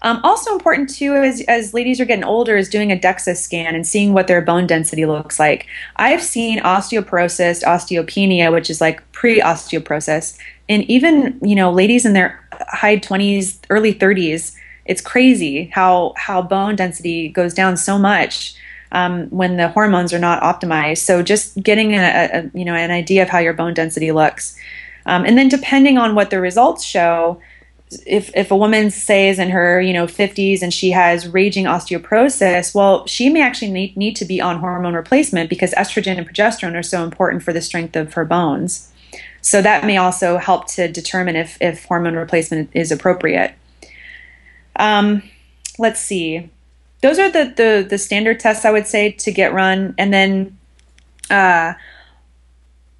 Um, 0.05 0.21
also 0.23 0.53
important 0.53 0.91
too, 0.91 1.15
as, 1.15 1.41
as 1.49 1.73
ladies 1.73 1.99
are 1.99 2.05
getting 2.05 2.25
older, 2.25 2.59
is 2.59 2.69
doing 2.69 2.93
a 2.93 2.97
DEXA 2.97 3.39
scan 3.39 3.75
and 3.75 3.87
seeing 3.87 4.13
what 4.13 4.27
their 4.27 4.43
bone 4.43 4.67
density 4.67 5.07
looks 5.07 5.41
like. 5.41 5.67
I've 5.97 6.23
seen 6.23 6.61
osteoporosis, 6.61 7.65
osteopenia, 7.65 8.53
which 8.53 8.69
is 8.69 8.83
like 8.83 9.01
pre-osteoporosis, 9.13 10.39
and 10.69 10.85
even 10.85 11.41
you 11.43 11.55
know 11.55 11.73
ladies 11.73 12.05
in 12.05 12.13
their 12.13 12.47
high 12.69 12.99
20s, 12.99 13.59
early 13.71 13.95
30s. 13.95 14.55
It's 14.85 15.01
crazy 15.01 15.71
how 15.73 16.13
how 16.19 16.43
bone 16.43 16.77
density 16.77 17.31
goes 17.31 17.55
down 17.55 17.79
so 17.79 17.99
much. 17.99 18.55
Um, 18.93 19.27
when 19.31 19.57
the 19.57 19.71
hormones 19.71 20.13
are 20.13 20.21
not 20.21 20.41
optimized. 20.41 20.99
So 20.99 21.21
just 21.21 21.61
getting 21.61 21.95
a, 21.95 22.31
a, 22.33 22.51
you 22.57 22.65
know 22.65 22.75
an 22.75 22.93
idea 22.93 23.23
of 23.23 23.29
how 23.29 23.41
your 23.41 23.55
bone 23.55 23.75
density 23.75 24.13
looks, 24.13 24.57
um, 25.07 25.25
and 25.25 25.37
then 25.37 25.49
depending 25.49 25.99
on 25.99 26.15
what 26.15 26.31
the 26.31 26.41
results 26.41 26.85
show, 26.85 27.41
if 28.07 28.31
if 28.35 28.51
a 28.51 28.57
woman 28.57 28.91
says 28.91 29.39
in 29.39 29.51
her 29.51 29.81
you 29.81 29.93
know 29.93 30.07
50s 30.07 30.63
and 30.63 30.73
she 30.73 30.91
has 30.91 31.29
raging 31.29 31.65
osteoporosis 31.65 32.75
well 32.75 33.07
she 33.07 33.29
may 33.29 33.43
actually 33.43 33.71
need, 33.71 33.97
need 33.97 34.17
to 34.17 34.25
be 34.25 34.41
on 34.41 34.59
hormone 34.59 34.95
replacement 34.95 35.51
because 35.51 35.73
estrogen 35.73 36.19
and 36.19 36.29
progesterone 36.29 36.77
are 36.77 36.83
so 36.83 37.03
important 37.05 37.43
for 37.43 37.53
the 37.53 37.61
strength 37.61 37.97
of 37.97 38.15
her 38.15 38.25
bones. 38.25 38.91
So 39.41 39.61
that 39.61 39.85
may 39.85 39.97
also 39.97 40.39
help 40.39 40.67
to 40.69 40.89
determine 40.89 41.37
if 41.37 41.59
if 41.61 41.85
hormone 41.85 42.17
replacement 42.17 42.71
is 42.73 42.91
appropriate. 42.91 43.55
Um, 44.77 45.23
let's 45.79 46.01
see. 46.01 46.51
Those 47.03 47.19
are 47.19 47.31
the, 47.31 47.53
the 47.57 47.87
the 47.89 47.99
standard 47.99 48.41
tests 48.41 48.65
i 48.65 48.71
would 48.71 48.87
say 48.87 49.13
to 49.13 49.31
get 49.31 49.53
run. 49.53 49.95
And 49.99 50.13
then 50.13 50.59
uh, 51.31 51.75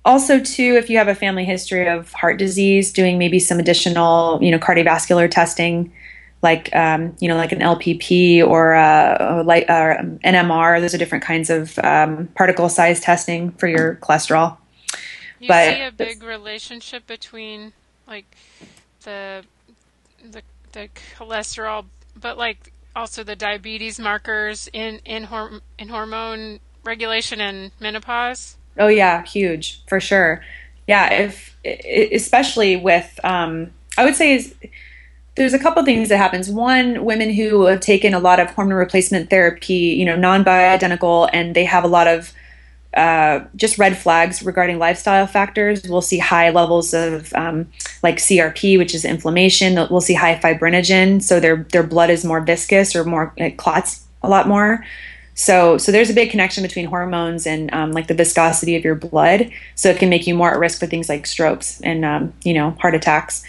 also 0.05 0.41
too 0.41 0.77
if 0.77 0.91
you 0.91 0.99
have 0.99 1.09
a 1.09 1.15
family 1.15 1.45
history 1.45 1.89
of 1.89 2.13
heart 2.13 2.39
disease 2.39 2.93
doing 2.93 3.19
maybe 3.19 3.39
some 3.39 3.59
additional 3.59 4.39
you 4.43 4.51
know 4.51 4.59
cardiovascular 4.59 5.31
testing 5.31 5.93
like 6.43 6.75
um, 6.77 7.17
you 7.21 7.29
know 7.29 7.37
like 7.37 7.53
an 7.53 7.61
lpp 7.61 8.47
or 8.47 8.75
uh, 8.75 9.43
like 9.45 9.69
uh, 9.69 9.97
nmr 10.25 10.81
those 10.81 10.95
are 10.95 10.99
different 10.99 11.25
kinds 11.25 11.49
of 11.51 11.79
um, 11.79 12.29
particle 12.35 12.69
size 12.69 13.01
testing 13.01 13.51
for 13.53 13.67
your 13.67 13.97
cholesterol. 13.97 14.57
You 15.41 15.49
but 15.49 15.75
see 15.75 15.83
a 15.83 15.93
big 15.93 16.23
relationship 16.23 17.07
between 17.07 17.73
like 18.07 18.27
the 19.03 19.45
the 20.23 20.43
the 20.73 20.89
cholesterol 21.17 21.87
but 22.21 22.37
like 22.37 22.73
also 22.95 23.25
the 23.25 23.37
diabetes 23.37 23.99
markers 23.99 24.69
in 24.73 25.01
in, 25.05 25.27
horm- 25.27 25.61
in 25.79 25.89
hormone 25.89 26.61
regulation 26.85 27.41
and 27.41 27.73
menopause 27.81 28.57
Oh 28.79 28.89
yeah, 28.89 29.25
huge 29.25 29.83
for 29.87 30.01
sure. 30.01 30.43
yeah, 30.87 31.13
if 31.13 31.57
especially 31.65 32.77
with, 32.77 33.19
um, 33.25 33.71
I 33.97 34.05
would 34.05 34.17
say 34.17 34.35
is 34.35 34.55
there's 35.37 35.55
a 35.55 35.59
couple 35.59 35.85
things 35.85 36.09
that 36.11 36.19
happens. 36.19 36.51
One, 36.51 37.05
women 37.05 37.33
who 37.33 37.65
have 37.65 37.81
taken 37.81 38.15
a 38.15 38.21
lot 38.21 38.39
of 38.39 38.51
hormone 38.51 38.75
replacement 38.75 39.31
therapy, 39.31 39.75
you 39.75 40.05
know, 40.05 40.17
non-bioidentical, 40.17 41.31
and 41.33 41.57
they 41.57 41.65
have 41.65 41.85
a 41.85 41.89
lot 41.89 42.07
of 42.07 42.33
uh, 42.95 43.41
just 43.57 43.77
red 43.77 43.99
flags 43.99 44.43
regarding 44.45 44.79
lifestyle 44.79 45.27
factors. 45.27 45.83
We'll 45.89 46.01
see 46.01 46.19
high 46.19 46.51
levels 46.51 46.95
of 46.95 47.33
um, 47.35 47.69
like 48.03 48.19
CRP, 48.19 48.79
which 48.79 48.95
is 48.95 49.05
inflammation. 49.05 49.75
We'll 49.91 50.01
see 50.01 50.15
high 50.15 50.37
fibrinogen, 50.37 51.21
so 51.21 51.41
their 51.41 51.67
their 51.73 51.83
blood 51.83 52.11
is 52.11 52.25
more 52.25 52.41
viscous 52.41 52.95
or 52.95 53.05
more 53.05 53.33
it 53.37 53.57
clots 53.57 54.05
a 54.23 54.29
lot 54.29 54.47
more. 54.47 54.85
So 55.35 55.79
so 55.79 55.93
there's 55.93 56.11
a 56.11 56.15
big 56.15 56.31
connection 56.31 56.63
between 56.63 56.87
hormones 56.87 57.47
and 57.47 57.73
um, 57.75 57.93
like 57.93 58.07
the 58.07 58.15
viscosity 58.15 58.77
of 58.77 58.85
your 58.85 58.95
blood. 58.95 59.51
So 59.75 59.91
it 59.91 59.99
can 59.99 60.09
make 60.09 60.27
you 60.27 60.35
more 60.35 60.53
at 60.53 60.59
risk 60.59 60.79
for 60.79 60.87
things 60.87 61.09
like 61.09 61.27
strokes 61.27 61.81
and 61.83 62.05
um, 62.05 62.33
you 62.43 62.55
know 62.55 62.71
heart 62.81 62.95
attacks. 62.95 63.45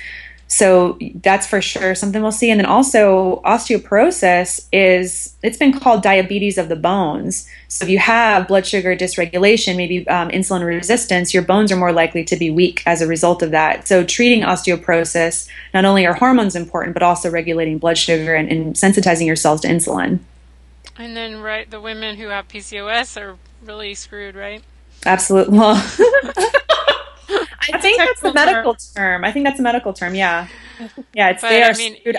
So 0.48 1.00
that's 1.16 1.48
for 1.48 1.60
sure 1.60 1.96
something 1.96 2.22
we'll 2.22 2.32
see. 2.32 2.52
And 2.52 2.60
then 2.60 2.68
also 2.68 3.42
osteoporosis 3.44 4.68
is 4.72 5.36
it's 5.42 5.58
been 5.58 5.78
called 5.78 6.04
diabetes 6.04 6.58
of 6.58 6.70
the 6.70 6.76
bones. 6.76 7.50
So 7.68 7.84
if 7.84 7.90
you 7.90 7.98
have 7.98 8.48
blood 8.48 8.66
sugar 8.66 8.96
dysregulation, 8.96 9.76
maybe 9.76 10.08
um, 10.08 10.30
insulin 10.30 10.66
resistance, 10.66 11.34
your 11.34 11.44
bones 11.44 11.72
are 11.72 11.76
more 11.76 11.92
likely 11.92 12.24
to 12.26 12.36
be 12.36 12.52
weak 12.52 12.84
as 12.86 13.02
a 13.02 13.08
result 13.08 13.42
of 13.42 13.52
that. 13.52 13.88
So 13.88 14.04
treating 14.04 14.44
osteoporosis, 14.44 15.50
not 15.74 15.84
only 15.84 16.06
are 16.06 16.14
hormones 16.14 16.56
important, 16.56 16.94
but 16.94 17.04
also 17.04 17.30
regulating 17.32 17.80
blood 17.80 17.98
sugar 17.98 18.36
and, 18.36 18.50
and 18.50 18.76
sensitizing 18.76 19.26
your 19.26 19.36
cells 19.36 19.62
to 19.62 19.68
insulin. 19.68 20.20
And 20.98 21.16
then 21.16 21.42
right, 21.42 21.70
the 21.70 21.82
women 21.82 22.18
who 22.18 22.30
have 22.30 22.48
PCOS 22.48 23.20
are 23.22 23.38
really 23.64 23.94
screwed, 23.94 24.36
right? 24.36 24.64
Absolutely. 25.06 25.58
Well, 25.58 25.76
I 27.74 27.80
think 27.80 27.98
that's 27.98 28.24
a 28.24 28.34
medical 28.34 28.74
term. 28.76 28.94
term. 28.96 29.26
I 29.26 29.32
think 29.32 29.46
that's 29.46 29.60
a 29.60 29.64
medical 29.64 29.94
term. 29.94 30.16
Yeah, 30.16 30.48
yeah. 31.14 31.30
It's 31.30 31.42
but, 31.42 31.50
they 31.50 31.64
are 31.64 31.72
I 31.72 31.78
mean, 31.78 31.98
your, 32.06 32.16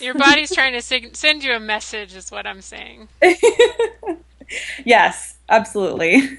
your 0.00 0.14
body's 0.14 0.50
trying 0.54 0.72
to 0.72 0.82
sig- 0.82 1.14
send 1.16 1.44
you 1.44 1.54
a 1.54 1.60
message, 1.60 2.14
is 2.14 2.30
what 2.30 2.46
I'm 2.46 2.62
saying. 2.62 3.08
yes, 4.84 5.36
absolutely. 5.48 6.38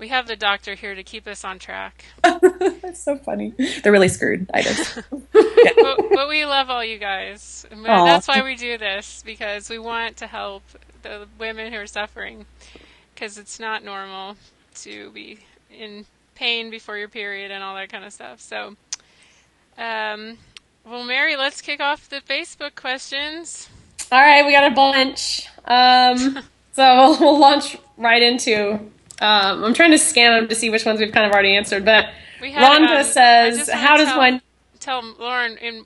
We 0.00 0.08
have 0.08 0.26
the 0.26 0.34
doctor 0.34 0.74
here 0.74 0.94
to 0.94 1.04
keep 1.04 1.26
us 1.26 1.44
on 1.44 1.58
track. 1.58 2.06
that's 2.22 3.02
so 3.04 3.16
funny. 3.16 3.52
They're 3.82 3.92
really 3.92 4.08
screwed. 4.08 4.50
I 4.52 4.62
just. 4.62 4.96
yeah. 4.96 5.02
but, 5.76 5.98
but, 6.10 6.28
we 6.28 6.46
love 6.46 6.70
all 6.70 6.82
you 6.82 6.98
guys. 6.98 7.66
Aww. 7.70 7.84
That's 7.84 8.26
why 8.26 8.42
we 8.42 8.56
do 8.56 8.78
this 8.78 9.22
because 9.24 9.68
we 9.68 9.78
want 9.78 10.16
to 10.16 10.26
help 10.26 10.62
the 11.02 11.28
women 11.38 11.70
who 11.70 11.78
are 11.78 11.86
suffering 11.86 12.46
because 13.14 13.36
it's 13.36 13.60
not 13.60 13.84
normal 13.84 14.36
to 14.76 15.10
be 15.10 15.40
in 15.70 16.06
pain 16.34 16.70
before 16.70 16.96
your 16.96 17.08
period 17.08 17.50
and 17.50 17.62
all 17.62 17.74
that 17.74 17.90
kind 17.90 18.04
of 18.04 18.12
stuff. 18.14 18.40
So, 18.40 18.76
um, 19.76 20.38
well, 20.86 21.04
Mary, 21.04 21.36
let's 21.36 21.60
kick 21.60 21.80
off 21.80 22.08
the 22.08 22.22
Facebook 22.22 22.74
questions. 22.74 23.68
All 24.10 24.18
right, 24.18 24.46
we 24.46 24.52
got 24.52 24.72
a 24.72 24.74
bunch. 24.74 25.46
Um, 25.66 26.38
so 26.72 26.96
we'll, 26.96 27.20
we'll, 27.20 27.38
launch 27.38 27.76
right 27.98 28.22
into. 28.22 28.80
Um, 29.20 29.64
I'm 29.64 29.74
trying 29.74 29.90
to 29.90 29.98
scan 29.98 30.32
them 30.32 30.48
to 30.48 30.54
see 30.54 30.70
which 30.70 30.84
ones 30.84 31.00
we've 31.00 31.12
kind 31.12 31.26
of 31.26 31.32
already 31.32 31.56
answered, 31.56 31.84
but 31.84 32.06
Rhonda 32.40 32.98
um, 32.98 33.04
says, 33.04 33.68
"How 33.68 33.96
does 33.96 34.08
tell, 34.08 34.18
one?" 34.18 34.42
Tell 34.78 35.02
Lauren 35.18 35.58
in 35.58 35.84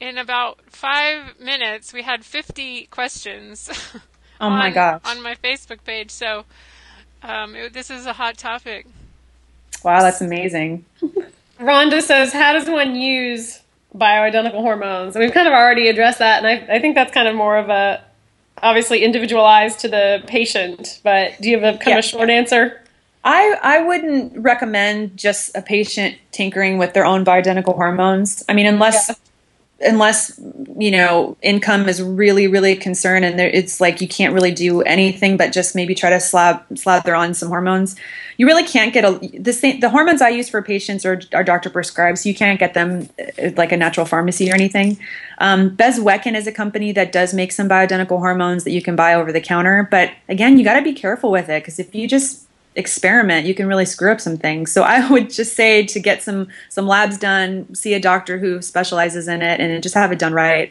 in 0.00 0.18
about 0.18 0.58
five 0.66 1.38
minutes 1.40 1.92
we 1.92 2.02
had 2.02 2.24
50 2.24 2.86
questions. 2.86 3.70
Oh 4.40 4.48
on, 4.48 4.58
my 4.58 4.70
gosh! 4.72 5.00
On 5.04 5.22
my 5.22 5.36
Facebook 5.36 5.84
page, 5.84 6.10
so 6.10 6.44
um, 7.22 7.54
it, 7.54 7.72
this 7.72 7.88
is 7.88 8.04
a 8.04 8.14
hot 8.14 8.36
topic. 8.36 8.84
Wow, 9.84 10.00
that's 10.00 10.20
amazing. 10.20 10.84
Rhonda 11.60 12.02
says, 12.02 12.32
How 12.32 12.52
does 12.52 12.68
one 12.68 12.96
use 12.96 13.60
bioidentical 13.94 14.60
hormones? 14.60 15.14
And 15.14 15.24
we've 15.24 15.32
kind 15.32 15.46
of 15.46 15.54
already 15.54 15.88
addressed 15.88 16.18
that, 16.18 16.44
and 16.44 16.46
I, 16.46 16.76
I 16.76 16.80
think 16.80 16.94
that's 16.94 17.12
kind 17.12 17.28
of 17.28 17.36
more 17.36 17.56
of 17.56 17.68
a 17.68 18.02
obviously 18.62 19.04
individualized 19.04 19.80
to 19.80 19.88
the 19.88 20.22
patient. 20.26 21.00
But 21.02 21.32
do 21.40 21.50
you 21.50 21.58
have 21.58 21.74
a 21.74 21.78
kind 21.78 21.90
yeah. 21.90 21.98
of 21.98 22.04
a 22.04 22.08
short 22.08 22.30
answer? 22.30 22.80
I, 23.24 23.56
I 23.62 23.82
wouldn't 23.82 24.36
recommend 24.36 25.16
just 25.16 25.56
a 25.56 25.62
patient 25.62 26.16
tinkering 26.30 26.76
with 26.76 26.92
their 26.92 27.06
own 27.06 27.24
bioidentical 27.24 27.74
hormones. 27.74 28.44
I 28.48 28.52
mean, 28.52 28.66
unless 28.66 29.08
yeah 29.08 29.14
unless 29.80 30.40
you 30.78 30.90
know 30.90 31.36
income 31.42 31.88
is 31.88 32.02
really 32.02 32.46
really 32.46 32.72
a 32.72 32.76
concern 32.76 33.24
and 33.24 33.38
there, 33.38 33.48
it's 33.48 33.80
like 33.80 34.00
you 34.00 34.08
can't 34.08 34.32
really 34.32 34.52
do 34.52 34.82
anything 34.82 35.36
but 35.36 35.52
just 35.52 35.74
maybe 35.74 35.94
try 35.94 36.10
to 36.10 36.20
slab 36.20 36.62
slather 36.78 37.14
on 37.14 37.34
some 37.34 37.48
hormones 37.48 37.96
you 38.36 38.46
really 38.46 38.64
can't 38.64 38.92
get 38.92 39.04
a 39.04 39.18
the 39.38 39.52
same 39.52 39.80
the 39.80 39.90
hormones 39.90 40.22
i 40.22 40.28
use 40.28 40.48
for 40.48 40.62
patients 40.62 41.04
or 41.04 41.20
our 41.32 41.44
doctor 41.44 41.70
prescribes. 41.70 42.26
You 42.26 42.34
can't 42.34 42.58
get 42.58 42.74
them 42.74 43.08
uh, 43.18 43.50
like 43.56 43.72
a 43.72 43.76
natural 43.76 44.06
pharmacy 44.06 44.50
or 44.50 44.54
anything. 44.54 44.98
Um, 45.38 45.76
bezwecken 45.76 46.34
is 46.34 46.46
a 46.46 46.52
company 46.52 46.92
that 46.92 47.12
does 47.12 47.34
make 47.34 47.52
some 47.52 47.68
bioidentical 47.68 48.18
hormones 48.18 48.64
that 48.64 48.70
you 48.70 48.82
can 48.82 48.96
buy 48.96 49.14
over 49.14 49.32
the 49.32 49.40
counter 49.40 49.88
but 49.90 50.12
again 50.28 50.58
you 50.58 50.64
got 50.64 50.74
to 50.74 50.82
be 50.82 50.92
careful 50.92 51.30
with 51.30 51.48
it 51.48 51.62
because 51.62 51.78
if 51.78 51.94
you 51.94 52.06
just 52.06 52.46
experiment 52.76 53.46
you 53.46 53.54
can 53.54 53.66
really 53.66 53.84
screw 53.84 54.10
up 54.10 54.20
some 54.20 54.36
things 54.36 54.72
so 54.72 54.82
i 54.82 55.08
would 55.12 55.30
just 55.30 55.54
say 55.54 55.84
to 55.84 56.00
get 56.00 56.22
some 56.22 56.48
some 56.68 56.86
labs 56.86 57.16
done 57.16 57.72
see 57.74 57.94
a 57.94 58.00
doctor 58.00 58.38
who 58.38 58.60
specializes 58.60 59.28
in 59.28 59.42
it 59.42 59.60
and 59.60 59.82
just 59.82 59.94
have 59.94 60.12
it 60.12 60.18
done 60.18 60.32
right 60.32 60.70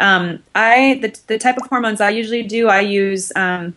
um, 0.00 0.42
i 0.54 0.98
the, 1.02 1.18
the 1.26 1.38
type 1.38 1.56
of 1.58 1.66
hormones 1.68 2.00
i 2.00 2.08
usually 2.08 2.42
do 2.42 2.68
i 2.68 2.80
use 2.80 3.32
um, 3.36 3.74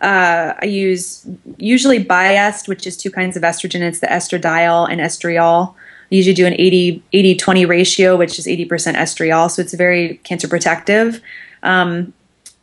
uh, 0.00 0.54
I 0.62 0.66
use 0.66 1.26
usually 1.56 1.98
Biest 1.98 2.68
which 2.68 2.86
is 2.86 2.96
two 2.96 3.10
kinds 3.10 3.36
of 3.36 3.42
estrogen. 3.42 3.80
It's 3.80 3.98
the 3.98 4.06
estradiol 4.06 4.88
and 4.88 5.00
estriol. 5.00 5.74
I 5.74 6.14
usually 6.14 6.34
do 6.34 6.46
an 6.46 6.54
80 6.54 7.02
80 7.12 7.34
20 7.34 7.64
ratio, 7.64 8.16
which 8.16 8.38
is 8.38 8.46
80% 8.46 8.94
estriol. 8.94 9.50
So 9.50 9.60
it's 9.60 9.74
very 9.74 10.18
cancer 10.18 10.46
protective. 10.46 11.20
Um, 11.62 12.12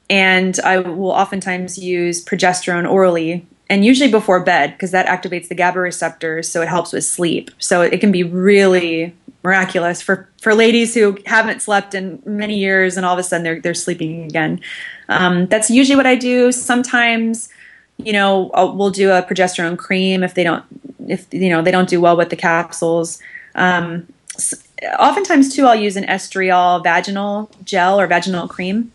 and 0.09 0.59
I 0.61 0.79
will 0.79 1.11
oftentimes 1.11 1.77
use 1.77 2.23
progesterone 2.23 2.89
orally, 2.89 3.45
and 3.70 3.84
usually 3.84 4.11
before 4.11 4.39
bed 4.39 4.72
because 4.74 4.91
that 4.91 5.07
activates 5.07 5.47
the 5.47 5.55
GABA 5.55 5.80
receptors, 5.80 6.49
so 6.49 6.61
it 6.61 6.68
helps 6.68 6.93
with 6.93 7.03
sleep. 7.03 7.51
So 7.57 7.82
it 7.82 7.99
can 7.99 8.11
be 8.11 8.24
really 8.24 9.16
miraculous 9.43 10.01
for 10.01 10.28
for 10.41 10.55
ladies 10.55 10.93
who 10.93 11.18
haven't 11.26 11.61
slept 11.61 11.93
in 11.93 12.22
many 12.26 12.57
years 12.57 12.97
and 12.97 13.05
all 13.05 13.13
of 13.13 13.20
a 13.20 13.24
sudden 13.24 13.43
they're 13.43 13.59
they're 13.59 13.74
sleeping 13.74 14.24
again. 14.24 14.59
Um, 15.09 15.47
that's 15.47 15.70
usually 15.70 15.95
what 15.95 16.07
I 16.07 16.16
do. 16.16 16.51
Sometimes, 16.51 17.49
you 17.97 18.11
know, 18.11 18.49
I'll, 18.53 18.76
we'll 18.76 18.89
do 18.89 19.11
a 19.11 19.22
progesterone 19.22 19.78
cream 19.78 20.24
if 20.24 20.34
they 20.34 20.43
don't 20.43 20.63
if 21.07 21.32
you 21.32 21.49
know 21.49 21.61
they 21.61 21.72
don't 21.72 21.89
do 21.89 22.01
well 22.01 22.18
with 22.18 22.30
the 22.30 22.36
capsules. 22.36 23.20
Um, 23.55 24.07
oftentimes 24.99 25.55
too, 25.55 25.66
I'll 25.66 25.76
use 25.76 25.95
an 25.95 26.05
estriol 26.05 26.84
vaginal 26.84 27.49
gel 27.63 27.99
or 27.99 28.07
vaginal 28.07 28.47
cream 28.47 28.91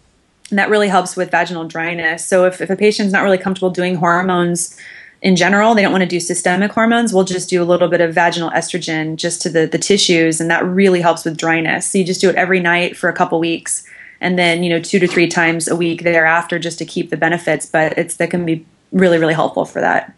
and 0.50 0.58
that 0.58 0.68
really 0.68 0.88
helps 0.88 1.16
with 1.16 1.30
vaginal 1.30 1.64
dryness. 1.64 2.24
So 2.24 2.44
if, 2.44 2.60
if 2.60 2.70
a 2.70 2.76
patient's 2.76 3.12
not 3.12 3.22
really 3.22 3.38
comfortable 3.38 3.70
doing 3.70 3.96
hormones 3.96 4.76
in 5.22 5.36
general, 5.36 5.74
they 5.74 5.82
don't 5.82 5.92
want 5.92 6.02
to 6.02 6.08
do 6.08 6.18
systemic 6.18 6.72
hormones, 6.72 7.12
we'll 7.12 7.24
just 7.24 7.50
do 7.50 7.62
a 7.62 7.64
little 7.64 7.88
bit 7.88 8.00
of 8.00 8.14
vaginal 8.14 8.50
estrogen 8.50 9.16
just 9.16 9.42
to 9.42 9.50
the, 9.50 9.66
the 9.66 9.78
tissues, 9.78 10.40
and 10.40 10.50
that 10.50 10.64
really 10.64 11.00
helps 11.00 11.24
with 11.24 11.36
dryness. 11.36 11.90
So 11.90 11.98
you 11.98 12.04
just 12.04 12.20
do 12.20 12.30
it 12.30 12.36
every 12.36 12.60
night 12.60 12.96
for 12.96 13.08
a 13.08 13.12
couple 13.12 13.38
weeks, 13.38 13.84
and 14.20 14.38
then 14.38 14.62
you 14.62 14.70
know 14.70 14.80
two 14.80 14.98
to 14.98 15.06
three 15.06 15.28
times 15.28 15.68
a 15.68 15.76
week 15.76 16.02
thereafter 16.04 16.58
just 16.58 16.78
to 16.78 16.86
keep 16.86 17.10
the 17.10 17.18
benefits. 17.18 17.66
But 17.66 17.98
it's 17.98 18.16
that 18.16 18.30
can 18.30 18.46
be 18.46 18.64
really 18.92 19.18
really 19.18 19.34
helpful 19.34 19.66
for 19.66 19.80
that. 19.80 20.14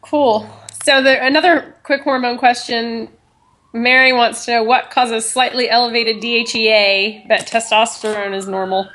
Cool. 0.00 0.48
So 0.84 1.02
the, 1.02 1.22
another 1.22 1.74
quick 1.82 2.02
hormone 2.02 2.38
question 2.38 3.08
Mary 3.74 4.12
wants 4.12 4.44
to 4.44 4.52
know 4.52 4.62
what 4.62 4.92
causes 4.92 5.28
slightly 5.28 5.68
elevated 5.68 6.22
DHEA, 6.22 7.26
but 7.26 7.40
testosterone 7.40 8.32
is 8.32 8.46
normal. 8.46 8.88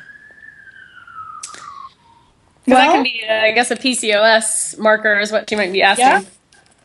Well, 2.66 2.78
that 2.78 2.94
can 2.94 3.04
be, 3.04 3.22
uh, 3.28 3.34
I 3.34 3.52
guess, 3.52 3.72
a 3.72 3.76
PCOS 3.76 4.80
marker 4.80 5.20
is 5.20 5.34
what 5.34 5.52
you 5.52 5.58
might 5.58 5.74
be 5.74 5.82
asking. 5.82 6.06
Yeah, 6.06 6.24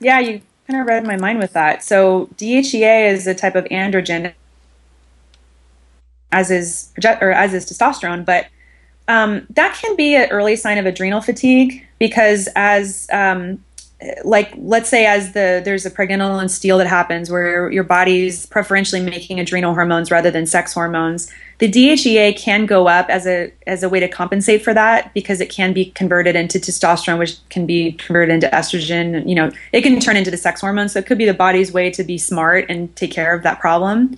yeah, 0.00 0.18
you 0.18 0.40
kind 0.66 0.80
of 0.80 0.88
read 0.88 1.06
my 1.06 1.16
mind 1.16 1.38
with 1.38 1.52
that. 1.52 1.84
So 1.84 2.28
DHEA 2.36 3.12
is 3.12 3.28
a 3.28 3.34
type 3.34 3.54
of 3.54 3.64
androgen, 3.66 4.34
as 6.32 6.50
is 6.50 6.92
or 7.04 7.30
as 7.30 7.54
is 7.54 7.64
testosterone, 7.64 8.24
but 8.24 8.46
um, 9.06 9.46
that 9.50 9.78
can 9.80 9.94
be 9.94 10.16
an 10.16 10.30
early 10.30 10.56
sign 10.56 10.78
of 10.78 10.86
adrenal 10.86 11.20
fatigue 11.20 11.86
because 12.00 12.48
as 12.56 13.06
um, 13.12 13.62
like 14.24 14.52
let's 14.56 14.88
say 14.88 15.06
as 15.06 15.32
the 15.32 15.62
there's 15.64 15.86
a 15.86 15.90
pregnenolone 15.90 16.50
steal 16.50 16.78
that 16.78 16.86
happens 16.86 17.30
where 17.30 17.70
your 17.70 17.84
body's 17.84 18.46
preferentially 18.46 19.00
making 19.00 19.40
adrenal 19.40 19.72
hormones 19.72 20.10
rather 20.10 20.30
than 20.30 20.46
sex 20.46 20.74
hormones 20.74 21.32
the 21.58 21.70
DHEA 21.70 22.36
can 22.36 22.66
go 22.66 22.88
up 22.88 23.08
as 23.08 23.26
a 23.26 23.52
as 23.66 23.82
a 23.82 23.88
way 23.88 24.00
to 24.00 24.08
compensate 24.08 24.62
for 24.62 24.74
that 24.74 25.14
because 25.14 25.40
it 25.40 25.48
can 25.48 25.72
be 25.72 25.86
converted 25.86 26.34
into 26.34 26.58
testosterone 26.58 27.18
which 27.18 27.36
can 27.48 27.64
be 27.64 27.92
converted 27.92 28.34
into 28.34 28.48
estrogen. 28.48 29.26
You 29.28 29.34
know 29.36 29.50
it 29.72 29.82
can 29.82 30.00
turn 30.00 30.16
into 30.16 30.30
the 30.30 30.36
sex 30.36 30.60
hormone 30.60 30.88
so 30.88 30.98
it 30.98 31.06
could 31.06 31.18
be 31.18 31.26
the 31.26 31.34
body's 31.34 31.72
way 31.72 31.90
to 31.90 32.02
be 32.02 32.18
smart 32.18 32.66
and 32.68 32.94
take 32.96 33.12
care 33.12 33.34
of 33.34 33.44
that 33.44 33.60
problem. 33.60 34.16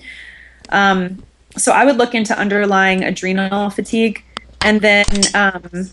Um, 0.70 1.22
so 1.56 1.72
I 1.72 1.84
would 1.84 1.96
look 1.96 2.14
into 2.14 2.36
underlying 2.36 3.04
adrenal 3.04 3.70
fatigue. 3.70 4.22
And 4.62 4.80
then 4.80 5.04
um, 5.34 5.90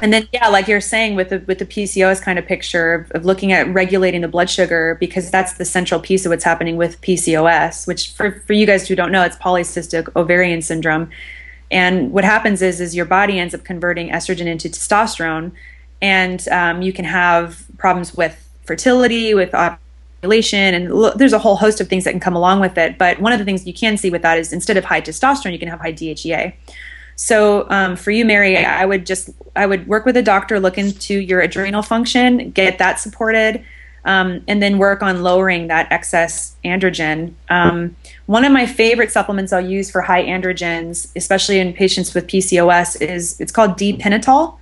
And 0.00 0.12
then, 0.12 0.28
yeah, 0.32 0.48
like 0.48 0.68
you're 0.68 0.80
saying 0.80 1.16
with 1.16 1.30
the 1.30 1.40
with 1.46 1.58
the 1.58 1.66
PCOS 1.66 2.22
kind 2.22 2.38
of 2.38 2.46
picture 2.46 2.94
of, 2.94 3.10
of, 3.12 3.24
looking 3.24 3.52
at 3.52 3.66
regulating 3.72 4.20
the 4.20 4.28
blood 4.28 4.48
sugar 4.48 4.96
because 5.00 5.30
that's 5.30 5.54
the 5.54 5.64
central 5.64 6.00
piece 6.00 6.24
of 6.24 6.30
what's 6.30 6.44
happening 6.44 6.76
with 6.76 7.00
PCOS, 7.00 7.86
which 7.86 8.12
for, 8.12 8.40
for 8.46 8.52
you 8.52 8.64
guys 8.64 8.86
who 8.86 8.94
don't 8.94 9.10
know, 9.10 9.22
it's 9.22 9.36
polycystic 9.36 10.14
ovarian 10.14 10.62
syndrome. 10.62 11.10
And 11.70 12.12
what 12.12 12.24
happens 12.24 12.62
is 12.62 12.80
is 12.80 12.94
your 12.94 13.06
body 13.06 13.38
ends 13.38 13.54
up 13.54 13.64
converting 13.64 14.10
estrogen 14.10 14.46
into 14.46 14.68
testosterone, 14.68 15.52
and 16.00 16.46
um, 16.48 16.80
you 16.82 16.92
can 16.92 17.04
have 17.04 17.64
problems 17.76 18.14
with 18.14 18.48
fertility, 18.64 19.34
with 19.34 19.52
ovulation, 19.54 20.74
and 20.74 20.92
lo- 20.92 21.12
there's 21.14 21.32
a 21.32 21.38
whole 21.38 21.56
host 21.56 21.80
of 21.80 21.88
things 21.88 22.04
that 22.04 22.12
can 22.12 22.20
come 22.20 22.36
along 22.36 22.60
with 22.60 22.78
it. 22.78 22.98
But 22.98 23.20
one 23.20 23.32
of 23.32 23.38
the 23.38 23.44
things 23.44 23.66
you 23.66 23.74
can 23.74 23.96
see 23.96 24.10
with 24.10 24.22
that 24.22 24.38
is 24.38 24.52
instead 24.52 24.76
of 24.76 24.84
high 24.84 25.00
testosterone, 25.00 25.52
you 25.52 25.58
can 25.58 25.68
have 25.68 25.80
high 25.80 25.92
DHEA. 25.92 26.54
So 27.18 27.68
um, 27.68 27.96
for 27.96 28.12
you, 28.12 28.24
Mary, 28.24 28.56
I 28.56 28.84
would 28.84 29.04
just 29.04 29.30
I 29.56 29.66
would 29.66 29.88
work 29.88 30.06
with 30.06 30.16
a 30.16 30.22
doctor, 30.22 30.60
look 30.60 30.78
into 30.78 31.18
your 31.18 31.40
adrenal 31.40 31.82
function, 31.82 32.52
get 32.52 32.78
that 32.78 33.00
supported, 33.00 33.64
um, 34.04 34.44
and 34.46 34.62
then 34.62 34.78
work 34.78 35.02
on 35.02 35.24
lowering 35.24 35.66
that 35.66 35.90
excess 35.90 36.54
androgen. 36.64 37.32
Um, 37.50 37.96
one 38.26 38.44
of 38.44 38.52
my 38.52 38.66
favorite 38.66 39.10
supplements 39.10 39.52
I'll 39.52 39.68
use 39.68 39.90
for 39.90 40.00
high 40.00 40.22
androgens, 40.22 41.10
especially 41.16 41.58
in 41.58 41.72
patients 41.72 42.14
with 42.14 42.28
PCOS, 42.28 43.02
is 43.02 43.40
it's 43.40 43.50
called 43.50 43.76
D-pinitol. 43.76 44.56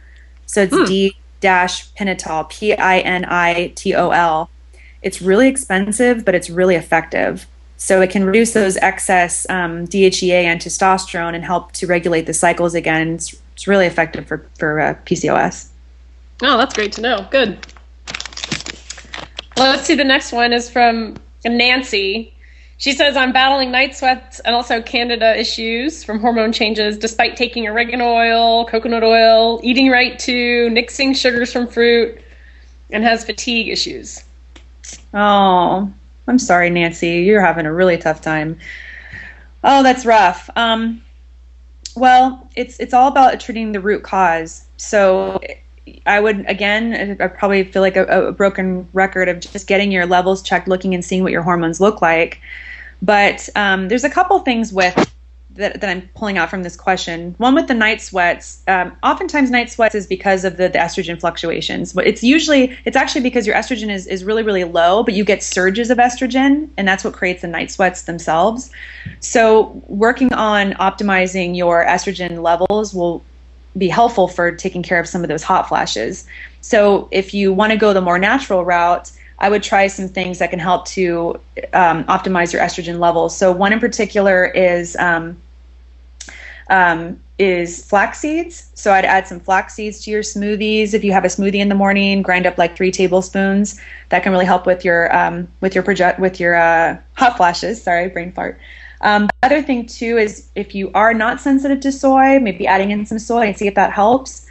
So 0.47 0.63
it's 0.63 0.75
hmm. 0.75 0.85
D 0.85 1.17
dash 1.43 1.93
pinitol, 1.93 2.49
P 2.49 2.73
I 2.73 3.01
N 3.01 3.27
I 3.27 3.73
T 3.75 3.95
O 3.95 4.11
L. 4.11 4.49
It's 5.03 5.21
really 5.21 5.49
expensive, 5.49 6.25
but 6.25 6.35
it's 6.35 6.49
really 6.49 6.75
effective. 6.75 7.47
So 7.77 8.01
it 8.01 8.11
can 8.11 8.25
reduce 8.25 8.53
those 8.53 8.77
excess 8.79 9.47
um, 9.51 9.87
DHEA 9.87 10.45
and 10.45 10.61
testosterone 10.61 11.35
and 11.35 11.45
help 11.45 11.73
to 11.73 11.87
regulate 11.87 12.27
the 12.27 12.33
cycles 12.33 12.75
again. 12.75 13.15
It's, 13.15 13.37
it's 13.55 13.67
really 13.67 13.87
effective 13.87 14.27
for, 14.27 14.47
for 14.59 14.81
uh, 14.81 14.95
PCOS. 15.05 15.69
Oh, 16.43 16.59
that's 16.59 16.75
great 16.75 16.93
to 16.93 17.01
know. 17.03 17.27
Good. 17.31 17.59
Well, 19.57 19.71
let's 19.71 19.85
see. 19.85 19.95
The 19.95 20.05
next 20.05 20.33
one 20.33 20.53
is 20.53 20.71
from 20.71 21.17
Nancy. 21.45 22.33
She 22.79 22.93
says, 22.93 23.17
I'm 23.17 23.33
battling 23.33 23.71
night 23.71 23.97
sweats 23.97 24.39
and 24.41 24.55
also 24.55 24.83
candida 24.83 25.39
issues 25.39 26.05
from 26.05 26.21
hormone 26.21 26.53
changes 26.53 26.99
despite 26.99 27.37
taking 27.37 27.67
oregano 27.67 28.13
oil, 28.13 28.67
coconut 28.67 29.03
oil, 29.03 29.61
eating 29.63 29.91
right 29.91 30.19
too, 30.19 30.69
mixing 30.71 31.15
sugars 31.15 31.53
from 31.53 31.69
fruit, 31.69 32.21
and 32.91 33.03
has 33.03 33.25
fatigue 33.25 33.69
issues. 33.69 34.23
Oh, 35.15 35.91
I'm 36.29 36.39
sorry, 36.39 36.71
Nancy. 36.71 37.23
You're 37.23 37.41
having 37.41 37.67
a 37.67 37.73
really 37.73 37.99
tough 37.99 38.21
time. 38.21 38.59
Oh, 39.63 39.83
that's 39.83 40.05
rough. 40.05 40.51
Um, 40.57 41.03
well, 41.97 42.49
it's 42.55 42.79
it's 42.79 42.93
all 42.93 43.09
about 43.09 43.41
treating 43.41 43.73
the 43.73 43.81
root 43.81 44.03
cause. 44.03 44.67
So 44.77 45.41
I 46.05 46.21
would 46.21 46.45
again, 46.49 47.17
I 47.21 47.29
probably 47.29 47.65
feel 47.65 47.83
like 47.83 47.97
a, 47.97 48.29
a, 48.29 48.33
broken 48.33 48.89
record 48.93 49.29
of 49.29 49.41
just 49.41 49.67
getting 49.67 49.91
your 49.93 50.07
levels 50.07 50.43
checked, 50.43 50.69
looking 50.69 50.95
and 50.95 51.05
seeing 51.05 51.23
what 51.23 51.33
your 51.33 51.43
hormones 51.43 51.81
look 51.81 52.03
like. 52.03 52.41
But 53.03 53.49
um, 53.57 53.89
there's 53.89 54.05
a 54.05 54.11
couple 54.11 54.39
things 54.41 54.73
with 54.73 55.16
that, 55.57 55.81
that 55.81 55.91
I'm 55.91 56.09
pulling 56.15 56.39
out 56.39 56.51
from 56.51 56.63
this 56.63 56.77
question. 56.77 57.35
One 57.39 57.55
with 57.55 57.69
the 57.69 57.75
night 57.75 58.01
sweats. 58.01 58.63
Um, 58.69 58.97
oftentimes, 59.03 59.51
night 59.51 59.71
sweats 59.71 59.95
is 59.95 60.07
because 60.07 60.45
of 60.45 60.57
the, 60.57 60.69
the 60.69 60.79
estrogen 60.79 61.19
fluctuations. 61.19 61.93
But 61.93 62.07
it's 62.07 62.23
usually 62.23 62.77
it's 62.85 62.97
actually 62.97 63.23
because 63.23 63.47
your 63.47 63.57
estrogen 63.57 63.91
is 63.91 64.07
is 64.07 64.25
really 64.25 64.43
really 64.43 64.65
low, 64.65 65.03
but 65.03 65.15
you 65.15 65.25
get 65.25 65.43
surges 65.43 65.91
of 65.91 65.99
estrogen, 65.99 66.69
and 66.77 66.87
that's 66.87 67.05
what 67.05 67.13
creates 67.13 67.43
the 67.43 67.49
night 67.49 67.71
sweats 67.71 68.03
themselves. 68.03 68.71
So, 69.21 69.83
working 69.89 70.33
on 70.33 70.73
optimizing 70.75 71.57
your 71.57 71.85
estrogen 71.85 72.43
levels 72.43 72.95
will 72.95 73.23
be 73.77 73.89
helpful 73.89 74.29
for 74.29 74.53
taking 74.53 74.83
care 74.83 74.99
of 74.99 75.07
some 75.07 75.23
of 75.23 75.29
those 75.29 75.43
hot 75.43 75.69
flashes. 75.69 76.27
So, 76.61 77.09
if 77.11 77.35
you 77.35 77.53
want 77.53 77.73
to 77.73 77.79
go 77.79 77.93
the 77.93 78.01
more 78.01 78.19
natural 78.19 78.65
route. 78.65 79.13
I 79.39 79.51
would 79.51 79.63
try 79.63 79.87
some 79.89 80.09
things 80.09 80.39
that 80.39 80.51
can 80.51 80.59
help 80.59 80.87
to 80.89 81.39
um, 81.75 82.05
optimize 82.05 82.53
your 82.53 82.63
estrogen 82.63 82.99
levels. 82.99 83.37
So 83.37 83.53
one 83.53 83.73
in 83.73 83.81
particular 83.81 84.47
is 84.47 84.97
um, 84.97 85.37
um, 86.69 87.21
is 87.39 87.85
flax 87.85 88.21
seeds. 88.21 88.71
So 88.75 88.93
I'd 88.93 89.05
add 89.05 89.27
some 89.27 89.41
flax 89.41 89.75
seeds 89.75 90.03
to 90.05 90.11
your 90.11 90.23
smoothies. 90.23 90.95
If 90.95 91.05
you 91.05 91.13
have 91.13 91.25
a 91.25 91.29
smoothie 91.29 91.61
in 91.61 91.69
the 91.69 91.75
morning, 91.75 92.23
grind 92.23 92.47
up 92.47 92.59
like 92.59 92.77
three 92.77 92.91
tablespoons. 92.91 93.81
That 94.09 94.23
can 94.23 94.33
really 94.33 94.47
help 94.47 94.67
with 94.67 94.85
your 94.85 95.15
um, 95.17 95.49
with 95.61 95.75
your 95.75 95.85
project 95.85 96.19
with 96.19 96.41
your 96.41 96.55
uh, 96.55 96.99
hot 97.15 97.37
flashes. 97.37 97.83
Sorry, 97.83 98.09
brain 98.09 98.33
fart. 98.33 98.59
Um, 99.03 99.27
the 99.27 99.47
other 99.47 99.63
thing 99.63 99.87
too 99.87 100.17
is 100.17 100.49
if 100.55 100.75
you 100.75 100.91
are 100.95 101.13
not 101.13 101.41
sensitive 101.41 101.81
to 101.81 101.93
soy, 101.93 102.39
maybe 102.39 102.67
adding 102.67 102.91
in 102.91 103.05
some 103.05 103.19
soy 103.19 103.49
and 103.49 103.57
see 103.57 103.67
if 103.67 103.75
that 103.75 103.93
helps. 103.93 104.47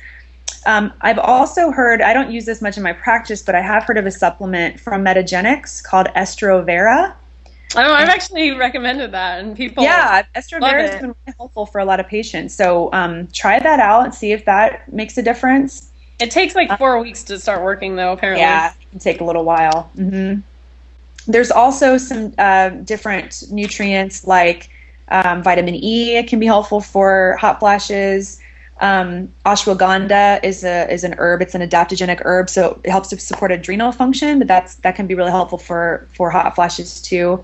Um, 0.67 0.93
I've 1.01 1.19
also 1.19 1.71
heard, 1.71 2.01
I 2.01 2.13
don't 2.13 2.31
use 2.31 2.45
this 2.45 2.61
much 2.61 2.77
in 2.77 2.83
my 2.83 2.93
practice, 2.93 3.41
but 3.43 3.53
I 3.53 3.61
have 3.61 3.83
heard 3.83 3.97
of 3.97 4.05
a 4.05 4.11
supplement 4.11 4.79
from 4.79 5.03
Metagenics 5.03 5.83
called 5.83 6.07
Estrovera. 6.15 7.13
Oh, 7.75 7.93
I've 7.93 8.09
actually 8.09 8.51
recommended 8.51 9.11
that, 9.11 9.39
and 9.39 9.55
people. 9.55 9.83
Yeah, 9.83 10.23
Estrovera 10.35 10.81
has 10.81 11.01
been 11.01 11.15
really 11.25 11.35
helpful 11.37 11.65
for 11.65 11.79
a 11.79 11.85
lot 11.85 11.99
of 11.99 12.07
patients. 12.07 12.53
So 12.53 12.91
um, 12.93 13.27
try 13.27 13.59
that 13.59 13.79
out 13.79 14.05
and 14.05 14.13
see 14.13 14.31
if 14.31 14.45
that 14.45 14.91
makes 14.91 15.17
a 15.17 15.21
difference. 15.21 15.91
It 16.19 16.31
takes 16.31 16.55
like 16.55 16.77
four 16.77 16.97
uh, 16.97 17.01
weeks 17.01 17.23
to 17.23 17.39
start 17.39 17.63
working, 17.63 17.95
though. 17.95 18.13
Apparently, 18.13 18.41
yeah, 18.41 18.71
it 18.71 18.89
can 18.91 18.99
take 18.99 19.19
a 19.19 19.23
little 19.23 19.43
while. 19.43 19.91
Mm-hmm. 19.97 20.41
There's 21.31 21.51
also 21.51 21.97
some 21.97 22.33
uh, 22.37 22.69
different 22.69 23.43
nutrients 23.51 24.27
like 24.27 24.69
um, 25.09 25.43
vitamin 25.43 25.75
E. 25.75 26.15
It 26.15 26.27
can 26.27 26.39
be 26.39 26.45
helpful 26.45 26.81
for 26.81 27.35
hot 27.37 27.59
flashes. 27.59 28.39
Um, 28.81 29.33
ashwagandha 29.45 30.43
is 30.43 30.63
a 30.63 30.91
is 30.91 31.03
an 31.03 31.15
herb. 31.17 31.41
It's 31.41 31.55
an 31.55 31.61
adaptogenic 31.61 32.21
herb, 32.25 32.49
so 32.49 32.79
it 32.83 32.89
helps 32.89 33.09
to 33.09 33.19
support 33.19 33.51
adrenal 33.51 33.91
function. 33.91 34.39
But 34.39 34.47
that's 34.47 34.75
that 34.75 34.95
can 34.95 35.07
be 35.07 35.15
really 35.15 35.31
helpful 35.31 35.57
for 35.57 36.07
for 36.13 36.29
hot 36.29 36.55
flashes 36.55 37.01
too. 37.01 37.43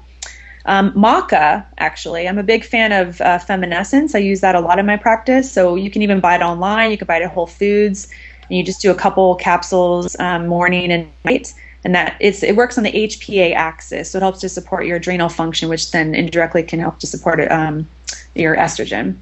Um, 0.65 0.93
maca, 0.93 1.65
actually, 1.77 2.27
I'm 2.27 2.37
a 2.37 2.43
big 2.43 2.63
fan 2.63 2.91
of 2.91 3.19
uh, 3.21 3.39
Femenessence. 3.39 4.15
I 4.15 4.19
use 4.19 4.41
that 4.41 4.55
a 4.55 4.59
lot 4.59 4.79
in 4.79 4.85
my 4.85 4.97
practice. 4.97 5.51
So 5.51 5.75
you 5.75 5.89
can 5.89 6.01
even 6.01 6.19
buy 6.19 6.35
it 6.35 6.41
online. 6.41 6.91
You 6.91 6.97
can 6.97 7.07
buy 7.07 7.17
it 7.17 7.23
at 7.23 7.31
Whole 7.31 7.47
Foods, 7.47 8.09
and 8.43 8.57
you 8.57 8.63
just 8.63 8.81
do 8.81 8.91
a 8.91 8.95
couple 8.95 9.35
capsules 9.35 10.17
um, 10.19 10.47
morning 10.47 10.91
and 10.91 11.09
night. 11.25 11.53
And 11.83 11.95
that 11.95 12.15
it's 12.19 12.43
it 12.43 12.55
works 12.55 12.77
on 12.77 12.83
the 12.83 12.91
HPA 12.91 13.55
axis, 13.55 14.11
so 14.11 14.19
it 14.19 14.21
helps 14.21 14.39
to 14.41 14.49
support 14.49 14.85
your 14.85 14.97
adrenal 14.97 15.29
function, 15.29 15.67
which 15.67 15.89
then 15.89 16.13
indirectly 16.13 16.61
can 16.61 16.79
help 16.79 16.99
to 16.99 17.07
support 17.07 17.39
um, 17.51 17.89
your 18.35 18.55
estrogen. 18.55 19.15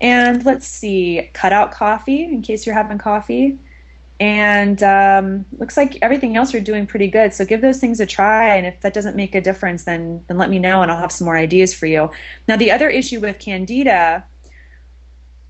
And 0.00 0.42
let's 0.46 0.66
see, 0.66 1.28
cut 1.34 1.52
out 1.52 1.72
coffee 1.72 2.24
in 2.24 2.40
case 2.40 2.64
you're 2.64 2.74
having 2.74 2.96
coffee 2.96 3.58
and 4.18 4.82
um, 4.82 5.44
looks 5.58 5.76
like 5.76 5.98
everything 6.00 6.36
else 6.36 6.52
you're 6.52 6.62
doing 6.62 6.86
pretty 6.86 7.08
good. 7.08 7.34
So 7.34 7.44
give 7.44 7.60
those 7.60 7.80
things 7.80 8.00
a 8.00 8.06
try, 8.06 8.56
and 8.56 8.66
if 8.66 8.80
that 8.80 8.94
doesn't 8.94 9.16
make 9.16 9.34
a 9.34 9.40
difference, 9.40 9.84
then 9.84 10.24
then 10.28 10.38
let 10.38 10.48
me 10.48 10.58
know, 10.58 10.82
and 10.82 10.90
I'll 10.90 10.98
have 10.98 11.12
some 11.12 11.26
more 11.26 11.36
ideas 11.36 11.74
for 11.74 11.86
you. 11.86 12.10
Now, 12.48 12.56
the 12.56 12.70
other 12.70 12.88
issue 12.88 13.20
with 13.20 13.38
candida. 13.38 14.24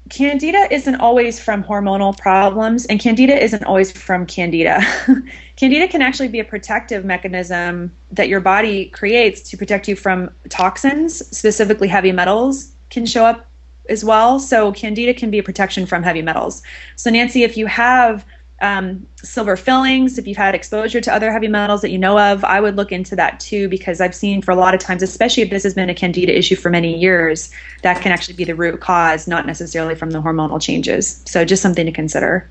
Candida 0.09 0.73
isn't 0.73 0.95
always 1.01 1.41
from 1.41 1.64
hormonal 1.64 2.17
problems, 2.17 2.87
and 2.87 3.01
candida 3.01 3.43
isn't 3.43 3.64
always 3.64 3.91
from 3.91 4.25
candida. 4.25 4.81
candida 5.57 5.89
can 5.89 6.01
actually 6.01 6.29
be 6.29 6.39
a 6.39 6.45
protective 6.45 7.05
mechanism 7.05 7.93
that 8.12 8.29
your 8.29 8.39
body 8.39 8.87
creates 8.91 9.41
to 9.51 9.57
protect 9.57 9.89
you 9.89 9.97
from 9.97 10.31
toxins, 10.49 11.27
specifically 11.37 11.89
heavy 11.89 12.12
metals, 12.12 12.73
can 12.91 13.05
show 13.05 13.25
up 13.25 13.49
as 13.89 14.05
well. 14.05 14.39
So, 14.39 14.73
candida 14.73 15.12
can 15.12 15.29
be 15.29 15.41
a 15.41 15.43
protection 15.43 15.87
from 15.87 16.05
heavy 16.05 16.23
metals. 16.23 16.62
So, 16.95 17.11
Nancy, 17.11 17.43
if 17.43 17.57
you 17.57 17.67
have 17.67 18.25
um, 18.61 19.07
silver 19.22 19.57
fillings, 19.57 20.18
if 20.18 20.26
you've 20.26 20.36
had 20.36 20.54
exposure 20.54 21.00
to 21.00 21.12
other 21.12 21.30
heavy 21.30 21.48
metals 21.48 21.82
that 21.82 21.90
you 21.90 21.98
know 21.98 22.18
of, 22.18 22.42
I 22.44 22.61
would 22.61 22.76
look 22.76 22.90
into 22.90 23.14
that 23.16 23.38
too 23.38 23.68
because 23.68 24.00
I've 24.00 24.14
seen 24.14 24.40
for 24.40 24.50
a 24.50 24.57
lot 24.57 24.74
of 24.74 24.80
times, 24.80 25.02
especially 25.02 25.42
if 25.42 25.50
this 25.50 25.62
has 25.64 25.74
been 25.74 25.90
a 25.90 25.94
candida 25.94 26.36
issue 26.36 26.57
for 26.57 26.70
many 26.70 26.98
years, 26.98 27.52
that 27.82 28.00
can 28.00 28.12
actually 28.12 28.34
be 28.34 28.44
the 28.44 28.54
root 28.54 28.80
cause, 28.80 29.28
not 29.28 29.46
necessarily 29.46 29.94
from 29.94 30.11
the 30.11 30.22
hormonal 30.22 30.61
changes. 30.61 31.22
So 31.26 31.44
just 31.44 31.62
something 31.62 31.84
to 31.84 31.92
consider. 31.92 32.48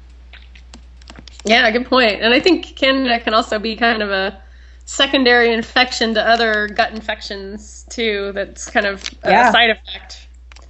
Yeah, 1.43 1.69
good 1.71 1.87
point. 1.87 2.21
And 2.21 2.33
I 2.33 2.39
think 2.39 2.75
candida 2.75 3.19
can 3.19 3.33
also 3.33 3.57
be 3.57 3.75
kind 3.75 4.03
of 4.03 4.11
a 4.11 4.39
secondary 4.85 5.51
infection 5.51 6.13
to 6.13 6.21
other 6.23 6.67
gut 6.67 6.91
infections 6.91 7.85
too. 7.89 8.31
That's 8.33 8.69
kind 8.69 8.85
of 8.85 9.03
a 9.23 9.31
yeah. 9.31 9.51
side 9.51 9.71
effect 9.71 10.24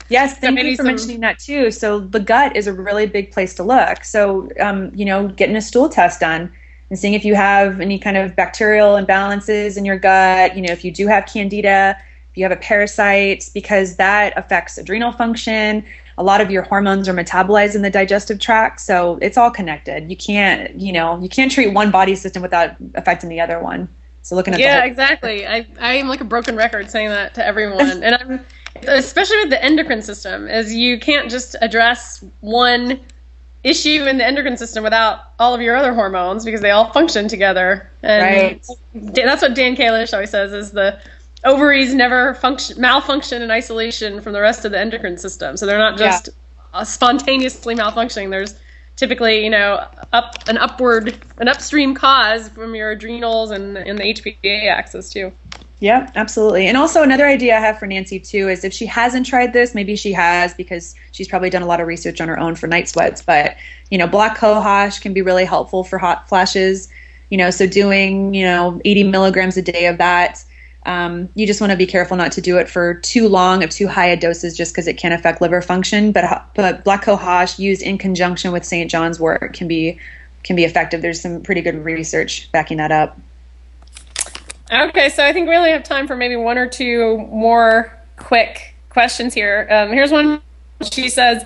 Yes, 0.09 0.37
thank 0.37 0.59
you 0.59 0.71
for 0.73 0.77
some... 0.77 0.85
mentioning 0.85 1.19
that 1.21 1.39
too. 1.39 1.71
So 1.71 1.99
the 1.99 2.19
gut 2.19 2.55
is 2.55 2.67
a 2.67 2.73
really 2.73 3.07
big 3.07 3.31
place 3.31 3.53
to 3.55 3.63
look. 3.63 4.03
So 4.03 4.49
um, 4.59 4.91
you 4.95 5.05
know, 5.05 5.27
getting 5.27 5.55
a 5.55 5.61
stool 5.61 5.89
test 5.89 6.19
done 6.19 6.51
and 6.89 6.99
seeing 6.99 7.13
if 7.13 7.25
you 7.25 7.35
have 7.35 7.81
any 7.81 7.97
kind 7.97 8.17
of 8.17 8.35
bacterial 8.35 8.95
imbalances 8.95 9.77
in 9.77 9.85
your 9.85 9.97
gut. 9.97 10.55
You 10.55 10.61
know, 10.61 10.71
if 10.71 10.85
you 10.85 10.91
do 10.91 11.07
have 11.07 11.25
candida, 11.25 11.97
if 12.31 12.37
you 12.37 12.43
have 12.43 12.51
a 12.51 12.61
parasite, 12.61 13.49
because 13.53 13.95
that 13.95 14.37
affects 14.37 14.77
adrenal 14.77 15.11
function. 15.11 15.83
A 16.17 16.23
lot 16.23 16.39
of 16.39 16.49
your 16.49 16.63
hormones 16.63 17.09
are 17.09 17.13
metabolized 17.13 17.75
in 17.75 17.81
the 17.81 17.89
digestive 17.89 18.39
tract, 18.39 18.79
so 18.79 19.17
it's 19.21 19.37
all 19.37 19.51
connected. 19.51 20.09
You 20.09 20.15
can't, 20.15 20.79
you 20.79 20.93
know, 20.93 21.19
you 21.21 21.27
can't 21.27 21.51
treat 21.51 21.73
one 21.73 21.91
body 21.91 22.15
system 22.15 22.41
without 22.41 22.75
affecting 22.93 23.29
the 23.29 23.41
other 23.41 23.59
one. 23.59 23.89
So 24.25 24.35
looking 24.35 24.55
at 24.55 24.61
yeah, 24.61 24.81
whole- 24.81 24.85
exactly. 24.85 25.45
I 25.47 25.67
I 25.79 25.93
am 25.95 26.07
like 26.07 26.21
a 26.21 26.25
broken 26.25 26.55
record 26.55 26.89
saying 26.89 27.09
that 27.09 27.35
to 27.35 27.45
everyone, 27.45 28.03
and 28.03 28.15
I'm 28.15 28.45
especially 28.87 29.37
with 29.37 29.51
the 29.51 29.63
endocrine 29.63 30.01
system, 30.01 30.47
is 30.47 30.73
you 30.73 30.99
can't 30.99 31.29
just 31.29 31.55
address 31.61 32.23
one 32.41 33.01
issue 33.63 34.05
in 34.05 34.17
the 34.17 34.25
endocrine 34.25 34.57
system 34.57 34.83
without 34.83 35.19
all 35.39 35.53
of 35.53 35.61
your 35.61 35.75
other 35.75 35.93
hormones 35.93 36.43
because 36.45 36.61
they 36.61 36.71
all 36.71 36.91
function 36.91 37.27
together. 37.27 37.91
And 38.03 38.59
Right. 38.63 38.65
that's 38.93 39.43
what 39.43 39.55
Dan 39.55 39.75
Kalish 39.75 40.13
always 40.13 40.31
says 40.31 40.53
is 40.53 40.71
the 40.71 40.99
ovaries 41.43 41.93
never 41.93 42.33
function 42.35 42.81
malfunction 42.81 43.43
in 43.43 43.51
isolation 43.51 44.21
from 44.21 44.33
the 44.33 44.41
rest 44.41 44.65
of 44.65 44.71
the 44.71 44.79
endocrine 44.79 45.17
system. 45.17 45.57
So 45.57 45.67
they're 45.67 45.77
not 45.77 45.97
just 45.99 46.29
uh, 46.73 46.83
spontaneously 46.83 47.75
malfunctioning. 47.75 48.31
There's 48.31 48.55
typically, 48.95 49.43
you 49.43 49.49
know, 49.49 49.87
up 50.13 50.35
an 50.47 50.57
upward 50.57 51.17
an 51.37 51.47
upstream 51.47 51.93
cause 51.93 52.49
from 52.49 52.75
your 52.75 52.91
adrenals 52.91 53.51
and, 53.51 53.77
and 53.77 53.97
the 53.97 54.03
HPA 54.03 54.69
axis 54.69 55.09
too. 55.09 55.31
Yeah, 55.79 56.09
absolutely. 56.15 56.67
And 56.67 56.77
also 56.77 57.03
another 57.03 57.27
idea 57.27 57.57
I 57.57 57.59
have 57.59 57.77
for 57.77 57.85
Nancy 57.85 58.19
too 58.19 58.47
is 58.47 58.63
if 58.63 58.73
she 58.73 58.85
hasn't 58.85 59.25
tried 59.25 59.51
this, 59.51 59.75
maybe 59.75 59.95
she 59.95 60.13
has 60.13 60.53
because 60.53 60.95
she's 61.11 61.27
probably 61.27 61.49
done 61.49 61.61
a 61.61 61.67
lot 61.67 61.81
of 61.81 61.87
research 61.87 62.21
on 62.21 62.29
her 62.29 62.39
own 62.39 62.55
for 62.55 62.67
night 62.67 62.87
sweats. 62.87 63.21
But 63.21 63.57
you 63.91 63.97
know, 63.97 64.07
black 64.07 64.37
cohosh 64.37 65.01
can 65.01 65.13
be 65.13 65.21
really 65.21 65.45
helpful 65.45 65.83
for 65.83 65.97
hot 65.97 66.29
flashes. 66.29 66.89
You 67.29 67.37
know, 67.37 67.49
so 67.49 67.67
doing 67.67 68.33
you 68.33 68.45
know 68.45 68.81
80 68.85 69.03
milligrams 69.03 69.57
a 69.57 69.61
day 69.61 69.87
of 69.87 69.97
that. 69.97 70.43
Um, 70.85 71.29
you 71.33 71.47
just 71.47 71.61
want 71.61 71.71
to 71.71 71.77
be 71.77 71.87
careful 71.87 72.15
not 72.15 72.31
to 72.33 72.41
do 72.41 72.57
it 72.57 72.69
for 72.69 72.93
too 72.95 73.27
long 73.27 73.63
of 73.63 73.71
too 73.71 73.87
high 73.87 74.05
a 74.05 74.15
doses, 74.15 74.55
just 74.55 74.73
because 74.73 74.87
it 74.87 74.97
can 74.97 75.11
affect 75.11 75.41
liver 75.41 75.61
function. 75.61 76.11
But 76.11 76.45
but 76.53 76.83
black 76.83 77.03
cohosh 77.03 77.57
used 77.57 77.81
in 77.81 77.97
conjunction 77.97 78.51
with 78.51 78.63
St. 78.63 78.89
John's 78.89 79.19
wort 79.19 79.53
can 79.53 79.67
be 79.67 79.99
can 80.43 80.55
be 80.55 80.63
effective. 80.63 81.01
There's 81.01 81.19
some 81.19 81.41
pretty 81.41 81.61
good 81.61 81.83
research 81.83 82.51
backing 82.51 82.77
that 82.77 82.91
up. 82.91 83.19
Okay, 84.71 85.09
so 85.09 85.25
I 85.25 85.33
think 85.33 85.49
we 85.49 85.55
only 85.55 85.71
have 85.71 85.83
time 85.83 86.07
for 86.07 86.15
maybe 86.15 86.35
one 86.35 86.57
or 86.57 86.67
two 86.67 87.17
more 87.31 87.91
quick 88.17 88.75
questions 88.89 89.33
here. 89.33 89.67
Um, 89.71 89.91
here's 89.91 90.11
one. 90.11 90.41
She 90.91 91.09
says, 91.09 91.43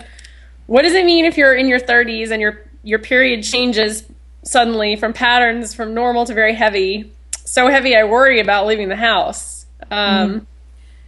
"What 0.67 0.81
does 0.81 0.93
it 0.93 1.05
mean 1.05 1.23
if 1.23 1.37
you're 1.37 1.55
in 1.55 1.67
your 1.67 1.79
30s 1.79 2.31
and 2.31 2.41
your 2.41 2.61
your 2.83 2.99
period 2.99 3.43
changes 3.43 4.03
suddenly 4.43 4.95
from 4.97 5.13
patterns 5.13 5.73
from 5.73 5.93
normal 5.93 6.25
to 6.25 6.33
very 6.33 6.53
heavy? 6.53 7.13
So 7.49 7.67
heavy, 7.67 7.95
I 7.95 8.03
worry 8.03 8.39
about 8.39 8.67
leaving 8.67 8.89
the 8.89 8.95
house 8.95 9.65
um, 9.89 10.45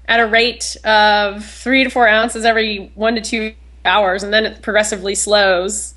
at 0.08 0.20
a 0.20 0.26
rate 0.26 0.76
of 0.84 1.46
three 1.46 1.84
to 1.84 1.92
four 1.92 2.08
ounces 2.08 2.46
every 2.46 2.92
one 2.96 3.14
to 3.14 3.22
two 3.22 3.54
hours, 3.86 4.24
and 4.24 4.34
then 4.34 4.48
it 4.48 4.64
progressively 4.64 5.14
slows. 5.14 5.94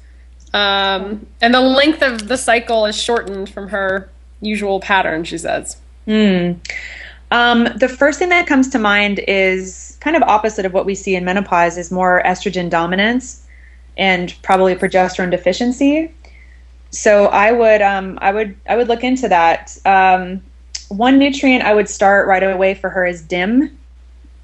Um, 0.53 1.27
and 1.41 1.55
the 1.55 1.63
length 1.63 2.03
of 2.03 2.29
the 2.29 2.37
cycle 2.37 2.85
is 2.85 2.95
shortened 2.95 3.49
from 3.49 3.69
her 3.69 4.11
usual 4.43 4.81
pattern." 4.81 5.25
She 5.25 5.39
says. 5.39 5.79
Um, 7.31 7.65
the 7.79 7.89
first 7.89 8.19
thing 8.19 8.29
that 8.29 8.47
comes 8.47 8.69
to 8.69 8.79
mind 8.79 9.21
is 9.27 9.97
kind 10.01 10.15
of 10.15 10.23
opposite 10.25 10.67
of 10.67 10.75
what 10.75 10.85
we 10.85 10.95
see 10.95 11.17
in 11.17 11.25
menopause 11.25 11.79
is 11.79 11.91
more 11.91 12.23
estrogen 12.23 12.69
dominance 12.69 13.47
and 13.97 14.35
probably 14.43 14.75
progesterone 14.75 15.31
deficiency. 15.31 16.13
So 16.95 17.27
I 17.27 17.51
would 17.51 17.83
um, 17.83 18.19
I 18.23 18.33
would 18.33 18.57
I 18.69 18.77
would 18.77 18.89
look 18.89 19.03
into 19.03 19.29
that. 19.29 19.77
Um, 19.85 20.43
one 20.89 21.19
nutrient 21.19 21.65
I 21.65 21.75
would 21.75 21.89
start 21.89 22.29
right 22.29 22.43
away 22.43 22.75
for 22.75 22.89
her 22.89 23.05
is 23.05 23.21
DIM. 23.21 23.77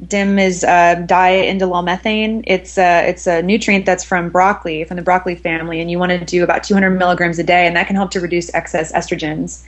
DIM 0.09 0.39
is 0.39 0.65
uh, 0.65 0.97
diindolylmethane. 1.07 2.43
It's 2.47 2.77
a 2.77 3.09
it's 3.09 3.27
a 3.27 3.43
nutrient 3.43 3.87
that's 3.87 4.03
from 4.03 4.31
broccoli, 4.31 4.83
from 4.85 4.97
the 4.97 5.03
broccoli 5.03 5.37
family, 5.37 5.81
and 5.81 5.91
you 5.91 5.99
want 5.99 6.11
to 6.11 6.25
do 6.25 6.43
about 6.43 6.65
200 6.65 6.91
milligrams 6.91 7.39
a 7.39 7.45
day, 7.45 7.67
and 7.67 7.77
that 7.77 7.87
can 7.87 7.97
help 7.97 8.11
to 8.13 8.21
reduce 8.21 8.53
excess 8.53 8.91
estrogens. 8.93 9.65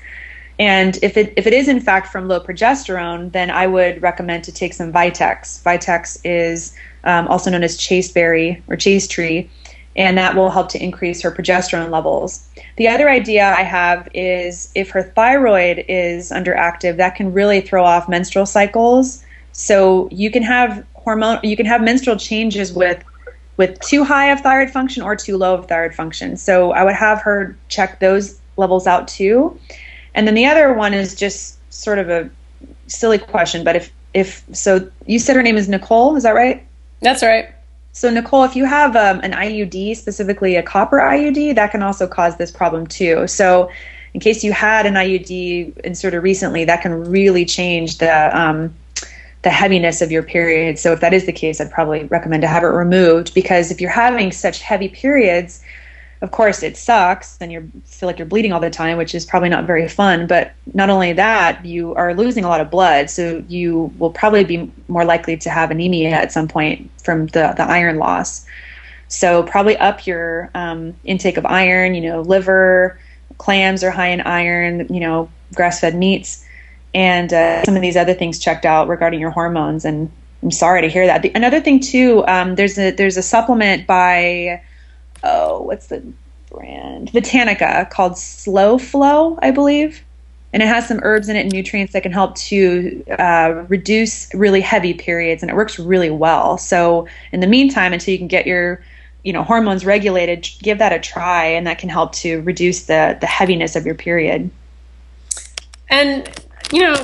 And 0.58 0.98
if 1.02 1.16
it 1.16 1.32
if 1.36 1.46
it 1.46 1.52
is 1.52 1.68
in 1.68 1.80
fact 1.80 2.08
from 2.08 2.26
low 2.26 2.40
progesterone, 2.40 3.30
then 3.30 3.50
I 3.50 3.66
would 3.66 4.02
recommend 4.02 4.42
to 4.44 4.52
take 4.52 4.72
some 4.72 4.92
Vitex. 4.92 5.62
Vitex 5.62 6.20
is 6.24 6.74
um, 7.04 7.28
also 7.28 7.50
known 7.50 7.62
as 7.62 7.76
chasteberry 7.76 8.62
or 8.68 8.76
chaste 8.76 9.10
tree, 9.10 9.50
and 9.96 10.16
that 10.16 10.34
will 10.34 10.50
help 10.50 10.68
to 10.70 10.82
increase 10.82 11.20
her 11.22 11.30
progesterone 11.30 11.90
levels. 11.90 12.46
The 12.76 12.88
other 12.88 13.08
idea 13.08 13.44
I 13.44 13.62
have 13.62 14.08
is 14.14 14.70
if 14.74 14.90
her 14.90 15.02
thyroid 15.02 15.84
is 15.88 16.30
underactive, 16.30 16.96
that 16.96 17.14
can 17.14 17.32
really 17.32 17.60
throw 17.60 17.84
off 17.84 18.08
menstrual 18.08 18.46
cycles. 18.46 19.24
So 19.52 20.08
you 20.10 20.30
can 20.30 20.42
have 20.42 20.84
hormone, 20.94 21.40
you 21.42 21.56
can 21.56 21.66
have 21.66 21.82
menstrual 21.82 22.16
changes 22.16 22.72
with 22.72 23.02
with 23.58 23.78
too 23.80 24.02
high 24.02 24.30
of 24.30 24.40
thyroid 24.40 24.70
function 24.70 25.02
or 25.02 25.14
too 25.14 25.36
low 25.36 25.54
of 25.54 25.68
thyroid 25.68 25.94
function. 25.94 26.36
So 26.36 26.72
I 26.72 26.84
would 26.84 26.94
have 26.94 27.20
her 27.20 27.54
check 27.68 28.00
those 28.00 28.40
levels 28.56 28.86
out 28.86 29.08
too. 29.08 29.58
And 30.14 30.26
then 30.26 30.34
the 30.34 30.46
other 30.46 30.72
one 30.72 30.94
is 30.94 31.14
just 31.14 31.58
sort 31.72 31.98
of 31.98 32.08
a 32.08 32.30
silly 32.86 33.18
question, 33.18 33.62
but 33.64 33.76
if 33.76 33.92
if 34.14 34.44
so, 34.52 34.90
you 35.06 35.18
said 35.18 35.36
her 35.36 35.42
name 35.42 35.56
is 35.56 35.68
Nicole, 35.68 36.16
is 36.16 36.22
that 36.22 36.34
right? 36.34 36.66
That's 37.00 37.22
right. 37.22 37.48
So 37.92 38.10
Nicole, 38.10 38.44
if 38.44 38.56
you 38.56 38.64
have 38.64 38.96
um, 38.96 39.20
an 39.22 39.32
IUD, 39.32 39.96
specifically 39.96 40.56
a 40.56 40.62
copper 40.62 40.98
IUD, 40.98 41.54
that 41.54 41.70
can 41.70 41.82
also 41.82 42.06
cause 42.06 42.36
this 42.36 42.50
problem 42.50 42.86
too. 42.86 43.26
So 43.26 43.70
in 44.14 44.20
case 44.20 44.42
you 44.42 44.52
had 44.52 44.86
an 44.86 44.94
IUD 44.94 45.78
inserted 45.80 46.22
recently, 46.22 46.64
that 46.64 46.80
can 46.80 47.10
really 47.10 47.44
change 47.44 47.98
the 47.98 48.38
um, 48.38 48.74
the 49.42 49.50
heaviness 49.50 50.00
of 50.00 50.12
your 50.12 50.22
period. 50.22 50.78
So 50.78 50.92
if 50.92 51.00
that 51.00 51.12
is 51.12 51.26
the 51.26 51.32
case, 51.32 51.60
I'd 51.60 51.70
probably 51.70 52.04
recommend 52.04 52.42
to 52.42 52.48
have 52.48 52.62
it 52.62 52.68
removed 52.68 53.34
because 53.34 53.70
if 53.70 53.80
you're 53.80 53.90
having 53.90 54.30
such 54.30 54.60
heavy 54.60 54.88
periods, 54.88 55.62
of 56.22 56.30
course 56.30 56.62
it 56.62 56.76
sucks 56.76 57.36
and 57.40 57.52
you 57.52 57.70
feel 57.84 58.06
like 58.06 58.18
you're 58.18 58.26
bleeding 58.26 58.52
all 58.52 58.60
the 58.60 58.70
time 58.70 58.96
which 58.96 59.14
is 59.14 59.26
probably 59.26 59.48
not 59.48 59.64
very 59.64 59.88
fun 59.88 60.26
but 60.26 60.52
not 60.72 60.88
only 60.88 61.12
that 61.12 61.62
you 61.66 61.94
are 61.96 62.14
losing 62.14 62.44
a 62.44 62.48
lot 62.48 62.60
of 62.60 62.70
blood 62.70 63.10
so 63.10 63.44
you 63.48 63.92
will 63.98 64.10
probably 64.10 64.44
be 64.44 64.70
more 64.88 65.04
likely 65.04 65.36
to 65.36 65.50
have 65.50 65.70
anemia 65.70 66.10
at 66.10 66.32
some 66.32 66.46
point 66.48 66.88
from 67.02 67.26
the, 67.28 67.52
the 67.56 67.64
iron 67.64 67.98
loss. 67.98 68.46
So 69.08 69.42
probably 69.42 69.76
up 69.76 70.06
your 70.06 70.50
um, 70.54 70.94
intake 71.04 71.36
of 71.36 71.44
iron 71.44 71.94
you 71.94 72.00
know 72.00 72.22
liver 72.22 72.98
clams 73.38 73.82
are 73.82 73.90
high 73.90 74.08
in 74.08 74.20
iron 74.20 74.86
you 74.94 75.00
know 75.00 75.28
grass-fed 75.54 75.94
meats 75.94 76.46
and 76.94 77.32
uh, 77.32 77.64
some 77.64 77.74
of 77.74 77.82
these 77.82 77.96
other 77.96 78.14
things 78.14 78.38
checked 78.38 78.64
out 78.64 78.86
regarding 78.88 79.18
your 79.18 79.30
hormones 79.30 79.84
and 79.84 80.10
i'm 80.42 80.50
sorry 80.50 80.80
to 80.82 80.88
hear 80.88 81.06
that. 81.06 81.22
The, 81.22 81.32
another 81.34 81.60
thing 81.60 81.80
too 81.80 82.24
um, 82.28 82.54
there's 82.54 82.78
a 82.78 82.92
there's 82.92 83.16
a 83.16 83.22
supplement 83.22 83.86
by 83.86 84.62
oh, 85.22 85.62
what's 85.62 85.88
the 85.88 86.02
brand? 86.50 87.10
Vitanica 87.12 87.88
called 87.90 88.18
Slow 88.18 88.78
Flow, 88.78 89.38
I 89.42 89.50
believe. 89.50 90.02
And 90.52 90.62
it 90.62 90.66
has 90.66 90.86
some 90.86 91.00
herbs 91.02 91.30
in 91.30 91.36
it 91.36 91.40
and 91.40 91.52
nutrients 91.52 91.94
that 91.94 92.02
can 92.02 92.12
help 92.12 92.34
to 92.36 93.02
uh, 93.18 93.64
reduce 93.68 94.32
really 94.34 94.60
heavy 94.60 94.92
periods, 94.92 95.42
and 95.42 95.50
it 95.50 95.54
works 95.54 95.78
really 95.78 96.10
well. 96.10 96.58
So, 96.58 97.08
in 97.32 97.40
the 97.40 97.46
meantime, 97.46 97.94
until 97.94 98.12
you 98.12 98.18
can 98.18 98.28
get 98.28 98.46
your, 98.46 98.84
you 99.24 99.32
know, 99.32 99.42
hormones 99.42 99.86
regulated, 99.86 100.46
give 100.60 100.76
that 100.76 100.92
a 100.92 100.98
try, 100.98 101.46
and 101.46 101.66
that 101.66 101.78
can 101.78 101.88
help 101.88 102.12
to 102.16 102.42
reduce 102.42 102.84
the 102.84 103.16
the 103.18 103.26
heaviness 103.26 103.76
of 103.76 103.86
your 103.86 103.94
period. 103.94 104.50
And 105.88 106.28
you 106.72 106.80
know, 106.80 106.94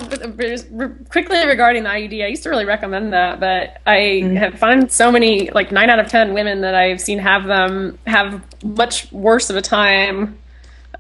quickly 1.10 1.46
regarding 1.46 1.82
the 1.82 1.90
IUD, 1.90 2.24
I 2.24 2.28
used 2.28 2.42
to 2.44 2.50
really 2.50 2.64
recommend 2.64 3.12
that, 3.12 3.38
but 3.38 3.80
I 3.86 3.96
mm-hmm. 3.96 4.36
have 4.36 4.58
found 4.58 4.90
so 4.90 5.12
many, 5.12 5.50
like 5.50 5.70
nine 5.70 5.90
out 5.90 5.98
of 5.98 6.08
ten 6.08 6.32
women 6.32 6.62
that 6.62 6.74
I've 6.74 7.00
seen 7.00 7.18
have 7.18 7.44
them 7.44 7.98
have 8.06 8.42
much 8.64 9.12
worse 9.12 9.50
of 9.50 9.56
a 9.56 9.62
time 9.62 10.38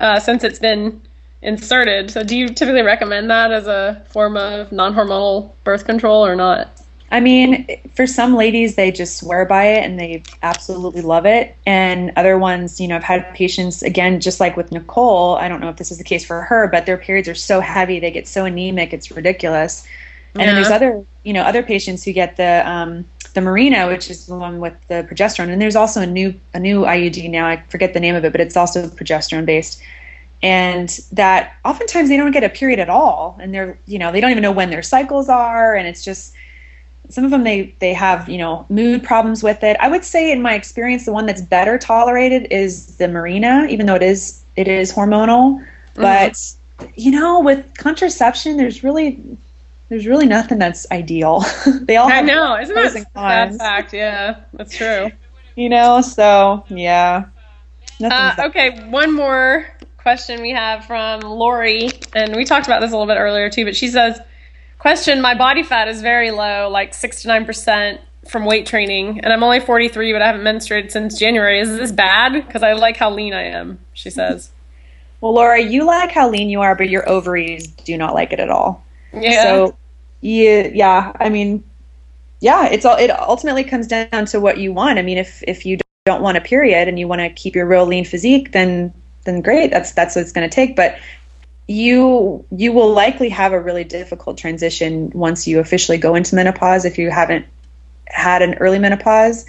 uh, 0.00 0.20
since 0.20 0.44
it's 0.44 0.58
been 0.58 1.00
inserted. 1.40 2.10
So, 2.10 2.22
do 2.22 2.36
you 2.36 2.48
typically 2.48 2.82
recommend 2.82 3.30
that 3.30 3.52
as 3.52 3.66
a 3.66 4.04
form 4.10 4.36
of 4.36 4.70
non-hormonal 4.70 5.52
birth 5.64 5.84
control 5.84 6.24
or 6.24 6.36
not? 6.36 6.77
I 7.10 7.20
mean, 7.20 7.66
for 7.94 8.06
some 8.06 8.36
ladies, 8.36 8.74
they 8.74 8.92
just 8.92 9.16
swear 9.16 9.46
by 9.46 9.64
it 9.64 9.84
and 9.84 9.98
they 9.98 10.22
absolutely 10.42 11.00
love 11.00 11.24
it. 11.24 11.56
And 11.64 12.12
other 12.16 12.36
ones, 12.36 12.80
you 12.80 12.86
know, 12.86 12.96
I've 12.96 13.02
had 13.02 13.34
patients, 13.34 13.82
again, 13.82 14.20
just 14.20 14.40
like 14.40 14.58
with 14.58 14.70
Nicole, 14.72 15.36
I 15.36 15.48
don't 15.48 15.60
know 15.60 15.70
if 15.70 15.76
this 15.76 15.90
is 15.90 15.96
the 15.96 16.04
case 16.04 16.24
for 16.24 16.42
her, 16.42 16.68
but 16.68 16.84
their 16.84 16.98
periods 16.98 17.26
are 17.26 17.34
so 17.34 17.60
heavy, 17.60 17.98
they 17.98 18.10
get 18.10 18.28
so 18.28 18.44
anemic, 18.44 18.92
it's 18.92 19.10
ridiculous. 19.10 19.86
And 20.34 20.42
yeah. 20.42 20.46
then 20.46 20.54
there's 20.56 20.70
other, 20.70 21.02
you 21.24 21.32
know, 21.32 21.42
other 21.42 21.62
patients 21.62 22.04
who 22.04 22.12
get 22.12 22.36
the, 22.36 22.68
um, 22.68 23.06
the 23.32 23.40
Mirena, 23.40 23.88
which 23.88 24.10
is 24.10 24.26
the 24.26 24.36
one 24.36 24.60
with 24.60 24.74
the 24.88 25.06
progesterone. 25.10 25.48
And 25.48 25.62
there's 25.62 25.76
also 25.76 26.02
a 26.02 26.06
new, 26.06 26.38
a 26.52 26.60
new 26.60 26.82
IUD 26.82 27.30
now, 27.30 27.46
I 27.46 27.62
forget 27.70 27.94
the 27.94 28.00
name 28.00 28.16
of 28.16 28.24
it, 28.26 28.32
but 28.32 28.42
it's 28.42 28.56
also 28.56 28.86
progesterone 28.86 29.46
based. 29.46 29.82
And 30.42 30.90
that 31.12 31.56
oftentimes 31.64 32.10
they 32.10 32.18
don't 32.18 32.32
get 32.32 32.44
a 32.44 32.50
period 32.50 32.78
at 32.78 32.90
all. 32.90 33.38
And 33.40 33.54
they're, 33.54 33.78
you 33.86 33.98
know, 33.98 34.12
they 34.12 34.20
don't 34.20 34.30
even 34.30 34.42
know 34.42 34.52
when 34.52 34.68
their 34.68 34.82
cycles 34.82 35.30
are. 35.30 35.74
And 35.74 35.88
it's 35.88 36.04
just, 36.04 36.34
some 37.10 37.24
of 37.24 37.30
them 37.30 37.44
they 37.44 37.74
they 37.78 37.92
have 37.92 38.28
you 38.28 38.38
know 38.38 38.66
mood 38.68 39.02
problems 39.02 39.42
with 39.42 39.62
it. 39.62 39.76
I 39.80 39.88
would 39.88 40.04
say 40.04 40.30
in 40.30 40.42
my 40.42 40.54
experience 40.54 41.04
the 41.04 41.12
one 41.12 41.26
that's 41.26 41.40
better 41.40 41.78
tolerated 41.78 42.48
is 42.50 42.96
the 42.96 43.06
Mirena 43.06 43.68
even 43.68 43.86
though 43.86 43.94
it 43.94 44.02
is 44.02 44.42
it 44.56 44.68
is 44.68 44.92
hormonal. 44.92 45.64
Mm-hmm. 45.94 46.02
but 46.02 46.92
you 46.96 47.10
know 47.10 47.40
with 47.40 47.76
contraception 47.76 48.56
there's 48.56 48.84
really 48.84 49.20
there's 49.88 50.06
really 50.06 50.26
nothing 50.26 50.58
that's 50.58 50.86
ideal. 50.92 51.44
They 51.82 51.96
all 51.96 52.12
i 52.12 52.20
know. 52.20 52.56
isn't 52.58 52.74
that 53.14 53.54
fact? 53.54 53.92
Yeah 53.92 54.40
that's 54.52 54.76
true. 54.76 55.10
You 55.56 55.68
know 55.68 56.00
so 56.02 56.64
yeah. 56.68 57.26
Uh, 58.02 58.34
okay 58.38 58.86
one 58.90 59.14
more 59.14 59.66
question 59.96 60.40
we 60.40 60.50
have 60.50 60.84
from 60.84 61.20
lori 61.20 61.90
and 62.14 62.36
we 62.36 62.44
talked 62.44 62.66
about 62.66 62.80
this 62.80 62.92
a 62.92 62.96
little 62.96 63.12
bit 63.12 63.18
earlier 63.18 63.50
too 63.50 63.64
but 63.64 63.74
she 63.74 63.88
says 63.88 64.20
Question 64.78 65.20
My 65.20 65.34
body 65.34 65.62
fat 65.62 65.88
is 65.88 66.00
very 66.00 66.30
low, 66.30 66.68
like 66.68 66.94
6 66.94 67.22
to 67.22 67.28
9%. 67.28 67.98
from 68.28 68.44
weight 68.44 68.66
training, 68.66 69.20
and 69.20 69.32
I'm 69.32 69.42
only 69.42 69.58
43, 69.58 70.12
but 70.12 70.20
I 70.20 70.26
haven't 70.26 70.42
menstruated 70.42 70.90
since 70.90 71.18
January. 71.18 71.60
Is 71.60 71.78
this 71.78 71.90
bad? 71.90 72.32
Because 72.46 72.62
I 72.62 72.74
like 72.74 72.96
how 72.98 73.10
lean 73.10 73.32
I 73.32 73.44
am, 73.44 73.78
she 73.94 74.10
says. 74.10 74.50
well, 75.20 75.32
Laura, 75.32 75.60
you 75.60 75.84
like 75.84 76.10
how 76.12 76.28
lean 76.28 76.50
you 76.50 76.60
are, 76.60 76.74
but 76.74 76.90
your 76.90 77.08
ovaries 77.08 77.66
do 77.68 77.96
not 77.96 78.12
like 78.14 78.32
it 78.32 78.38
at 78.38 78.50
all. 78.50 78.84
Yeah. 79.14 79.42
So, 79.42 79.76
yeah, 80.20 80.68
yeah. 80.74 81.12
I 81.18 81.30
mean, 81.30 81.64
yeah. 82.40 82.68
It's 82.68 82.84
all. 82.84 82.96
It 82.96 83.10
ultimately 83.10 83.64
comes 83.64 83.86
down 83.86 84.26
to 84.26 84.40
what 84.40 84.58
you 84.58 84.72
want. 84.72 84.98
I 84.98 85.02
mean, 85.02 85.16
if 85.16 85.42
if 85.46 85.64
you 85.64 85.78
don't 86.04 86.22
want 86.22 86.36
a 86.36 86.40
period 86.40 86.88
and 86.88 86.98
you 86.98 87.08
want 87.08 87.20
to 87.20 87.30
keep 87.30 87.54
your 87.54 87.66
real 87.66 87.86
lean 87.86 88.04
physique, 88.04 88.52
then 88.52 88.92
then 89.24 89.40
great. 89.40 89.70
That's 89.70 89.92
that's 89.92 90.14
what 90.14 90.22
it's 90.22 90.32
going 90.32 90.48
to 90.48 90.54
take. 90.54 90.76
But 90.76 90.98
you 91.68 92.44
you 92.50 92.72
will 92.72 92.92
likely 92.92 93.28
have 93.28 93.52
a 93.52 93.60
really 93.60 93.84
difficult 93.84 94.38
transition 94.38 95.10
once 95.14 95.46
you 95.46 95.60
officially 95.60 95.98
go 95.98 96.14
into 96.14 96.34
menopause 96.34 96.86
if 96.86 96.98
you 96.98 97.10
haven't 97.10 97.46
had 98.06 98.40
an 98.42 98.54
early 98.54 98.78
menopause. 98.78 99.44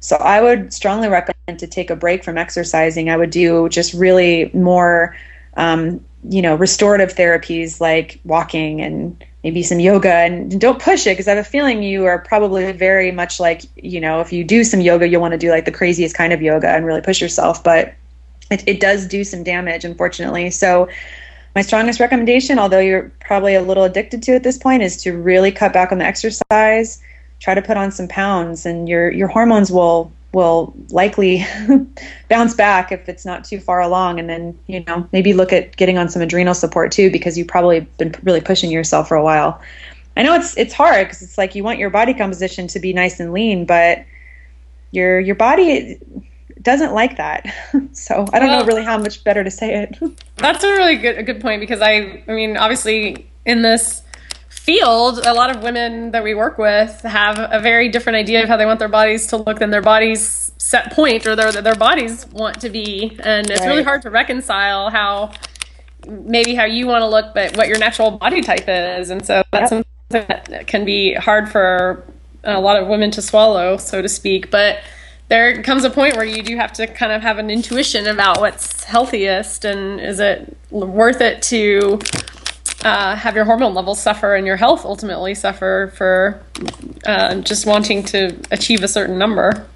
So 0.00 0.16
I 0.16 0.42
would 0.42 0.72
strongly 0.72 1.08
recommend 1.08 1.60
to 1.60 1.66
take 1.66 1.90
a 1.90 1.96
break 1.96 2.24
from 2.24 2.36
exercising. 2.36 3.08
I 3.08 3.16
would 3.16 3.30
do 3.30 3.68
just 3.68 3.94
really 3.94 4.50
more, 4.52 5.14
um, 5.56 6.04
you 6.28 6.42
know, 6.42 6.56
restorative 6.56 7.14
therapies 7.14 7.80
like 7.80 8.18
walking 8.24 8.80
and 8.80 9.24
maybe 9.44 9.62
some 9.62 9.78
yoga. 9.78 10.12
And 10.12 10.60
don't 10.60 10.82
push 10.82 11.06
it 11.06 11.10
because 11.10 11.28
I 11.28 11.34
have 11.34 11.46
a 11.46 11.48
feeling 11.48 11.82
you 11.82 12.06
are 12.06 12.18
probably 12.18 12.72
very 12.72 13.12
much 13.12 13.38
like, 13.38 13.62
you 13.76 14.00
know, 14.00 14.20
if 14.20 14.32
you 14.32 14.42
do 14.42 14.64
some 14.64 14.80
yoga, 14.80 15.06
you'll 15.06 15.20
want 15.20 15.32
to 15.32 15.38
do 15.38 15.50
like 15.50 15.66
the 15.66 15.72
craziest 15.72 16.16
kind 16.16 16.32
of 16.32 16.42
yoga 16.42 16.68
and 16.68 16.84
really 16.84 17.02
push 17.02 17.20
yourself. 17.20 17.62
But 17.62 17.94
it, 18.50 18.64
it 18.66 18.80
does 18.80 19.06
do 19.06 19.22
some 19.22 19.44
damage, 19.44 19.84
unfortunately. 19.84 20.50
So 20.50 20.88
my 21.54 21.62
strongest 21.62 21.98
recommendation, 21.98 22.58
although 22.58 22.78
you're 22.78 23.10
probably 23.20 23.54
a 23.54 23.62
little 23.62 23.84
addicted 23.84 24.22
to 24.24 24.32
at 24.32 24.42
this 24.42 24.56
point, 24.56 24.82
is 24.82 25.02
to 25.02 25.16
really 25.16 25.50
cut 25.50 25.72
back 25.72 25.90
on 25.90 25.98
the 25.98 26.04
exercise. 26.04 27.02
Try 27.40 27.54
to 27.54 27.62
put 27.62 27.76
on 27.76 27.90
some 27.90 28.06
pounds, 28.08 28.66
and 28.66 28.88
your 28.88 29.10
your 29.10 29.28
hormones 29.28 29.70
will 29.70 30.12
will 30.32 30.72
likely 30.90 31.44
bounce 32.28 32.54
back 32.54 32.92
if 32.92 33.08
it's 33.08 33.24
not 33.24 33.44
too 33.44 33.58
far 33.58 33.80
along. 33.80 34.20
And 34.20 34.28
then 34.28 34.58
you 34.66 34.84
know 34.84 35.08
maybe 35.12 35.32
look 35.32 35.52
at 35.52 35.76
getting 35.76 35.98
on 35.98 36.08
some 36.08 36.22
adrenal 36.22 36.54
support 36.54 36.92
too, 36.92 37.10
because 37.10 37.36
you've 37.36 37.48
probably 37.48 37.80
been 37.98 38.14
really 38.22 38.40
pushing 38.40 38.70
yourself 38.70 39.08
for 39.08 39.16
a 39.16 39.24
while. 39.24 39.60
I 40.16 40.22
know 40.22 40.34
it's 40.34 40.56
it's 40.56 40.74
hard 40.74 41.06
because 41.06 41.22
it's 41.22 41.38
like 41.38 41.54
you 41.54 41.64
want 41.64 41.78
your 41.78 41.90
body 41.90 42.14
composition 42.14 42.68
to 42.68 42.78
be 42.78 42.92
nice 42.92 43.18
and 43.18 43.32
lean, 43.32 43.64
but 43.64 44.04
your 44.92 45.18
your 45.18 45.34
body 45.34 45.98
doesn't 46.62 46.92
like 46.92 47.16
that. 47.16 47.46
so 47.92 48.26
I 48.32 48.38
don't 48.38 48.48
well, 48.48 48.60
know 48.60 48.66
really 48.66 48.84
how 48.84 48.98
much 48.98 49.24
better 49.24 49.44
to 49.44 49.50
say 49.50 49.82
it. 49.82 49.98
that's 50.36 50.64
a 50.64 50.68
really 50.68 50.96
good 50.96 51.18
a 51.18 51.22
good 51.22 51.40
point 51.40 51.60
because 51.60 51.80
I 51.80 52.22
I 52.26 52.32
mean 52.32 52.56
obviously 52.56 53.30
in 53.44 53.62
this 53.62 54.02
field 54.48 55.24
a 55.24 55.32
lot 55.32 55.54
of 55.54 55.62
women 55.62 56.10
that 56.10 56.22
we 56.22 56.34
work 56.34 56.58
with 56.58 57.00
have 57.02 57.38
a 57.38 57.60
very 57.60 57.88
different 57.88 58.16
idea 58.16 58.42
of 58.42 58.48
how 58.48 58.56
they 58.56 58.66
want 58.66 58.78
their 58.78 58.88
bodies 58.88 59.26
to 59.28 59.36
look 59.36 59.58
than 59.58 59.70
their 59.70 59.80
bodies 59.80 60.52
set 60.58 60.92
point 60.92 61.26
or 61.26 61.34
their 61.34 61.50
their 61.52 61.74
bodies 61.74 62.26
want 62.26 62.60
to 62.60 62.68
be 62.68 63.16
and 63.20 63.48
it's 63.48 63.60
right. 63.60 63.68
really 63.68 63.82
hard 63.82 64.02
to 64.02 64.10
reconcile 64.10 64.90
how 64.90 65.32
maybe 66.06 66.54
how 66.54 66.64
you 66.64 66.86
want 66.86 67.00
to 67.00 67.06
look 67.06 67.32
but 67.34 67.56
what 67.56 67.68
your 67.68 67.78
natural 67.78 68.10
body 68.10 68.42
type 68.42 68.64
is 68.68 69.08
and 69.10 69.24
so 69.24 69.42
that's 69.50 69.72
yep. 69.72 69.86
something 70.10 70.42
that 70.48 70.66
can 70.66 70.84
be 70.84 71.14
hard 71.14 71.48
for 71.48 72.04
a 72.44 72.60
lot 72.60 72.80
of 72.80 72.88
women 72.88 73.10
to 73.10 73.22
swallow 73.22 73.76
so 73.76 74.02
to 74.02 74.08
speak 74.08 74.50
but 74.50 74.80
there 75.30 75.62
comes 75.62 75.84
a 75.84 75.90
point 75.90 76.16
where 76.16 76.24
you 76.24 76.42
do 76.42 76.56
have 76.56 76.72
to 76.72 76.88
kind 76.88 77.12
of 77.12 77.22
have 77.22 77.38
an 77.38 77.50
intuition 77.50 78.08
about 78.08 78.40
what's 78.40 78.82
healthiest 78.82 79.64
and 79.64 80.00
is 80.00 80.18
it 80.18 80.56
worth 80.70 81.20
it 81.20 81.40
to 81.40 82.00
uh, 82.84 83.14
have 83.14 83.36
your 83.36 83.44
hormone 83.44 83.72
levels 83.72 84.02
suffer 84.02 84.34
and 84.34 84.44
your 84.44 84.56
health 84.56 84.84
ultimately 84.84 85.34
suffer 85.34 85.92
for 85.94 86.42
uh, 87.06 87.36
just 87.36 87.64
wanting 87.64 88.02
to 88.02 88.36
achieve 88.50 88.82
a 88.82 88.88
certain 88.88 89.18
number. 89.18 89.68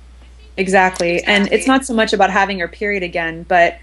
Exactly. 0.56 1.22
And 1.22 1.50
it's 1.52 1.68
not 1.68 1.84
so 1.86 1.94
much 1.94 2.12
about 2.12 2.30
having 2.30 2.58
your 2.58 2.68
period 2.68 3.04
again, 3.04 3.44
but 3.44 3.78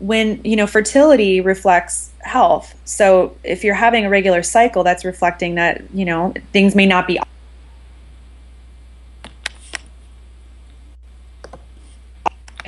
when, 0.00 0.40
you 0.44 0.56
know, 0.56 0.66
fertility 0.66 1.40
reflects 1.40 2.10
health. 2.18 2.74
So 2.84 3.36
if 3.44 3.62
you're 3.62 3.74
having 3.74 4.06
a 4.06 4.10
regular 4.10 4.42
cycle, 4.42 4.82
that's 4.82 5.04
reflecting 5.04 5.54
that, 5.54 5.82
you 5.94 6.04
know, 6.04 6.34
things 6.52 6.74
may 6.74 6.86
not 6.86 7.06
be 7.06 7.20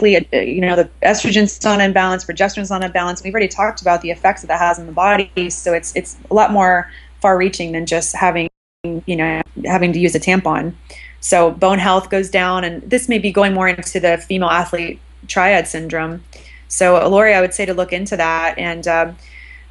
you 0.03 0.61
know, 0.61 0.77
the 0.77 0.89
estrogen's 1.03 1.65
on 1.65 1.81
imbalance, 1.81 2.25
progesterone's 2.25 2.71
on 2.71 2.83
imbalance. 2.83 3.23
We've 3.23 3.33
already 3.33 3.49
talked 3.49 3.81
about 3.81 4.03
the 4.03 4.11
effects 4.11 4.43
that 4.43 4.49
that 4.49 4.59
has 4.59 4.79
on 4.79 4.87
the 4.87 4.93
body. 4.93 5.51
So 5.51 5.73
it's 5.73 5.95
it's 5.97 6.17
a 6.31 6.35
lot 6.35 6.53
more 6.53 6.91
far-reaching 7.21 7.73
than 7.73 7.87
just 7.87 8.15
having, 8.15 8.49
you 8.85 9.17
know, 9.17 9.43
having 9.65 9.93
to 9.93 9.99
use 9.99 10.15
a 10.15 10.21
tampon. 10.21 10.75
So 11.21 11.51
bone 11.51 11.79
health 11.79 12.11
goes 12.11 12.31
down, 12.31 12.65
and 12.65 12.83
this 12.89 13.09
may 13.09 13.19
be 13.19 13.33
going 13.33 13.55
more 13.55 13.69
into 13.69 14.01
the 14.01 14.19
female 14.19 14.51
athlete 14.51 15.01
triad 15.27 15.67
syndrome. 15.67 16.23
So 16.69 17.09
Lori, 17.09 17.35
I 17.35 17.41
would 17.41 17.55
say 17.55 17.67
to 17.67 17.75
look 17.75 17.93
into 17.93 18.17
that 18.17 18.59
and. 18.59 18.87
Um, 18.87 19.17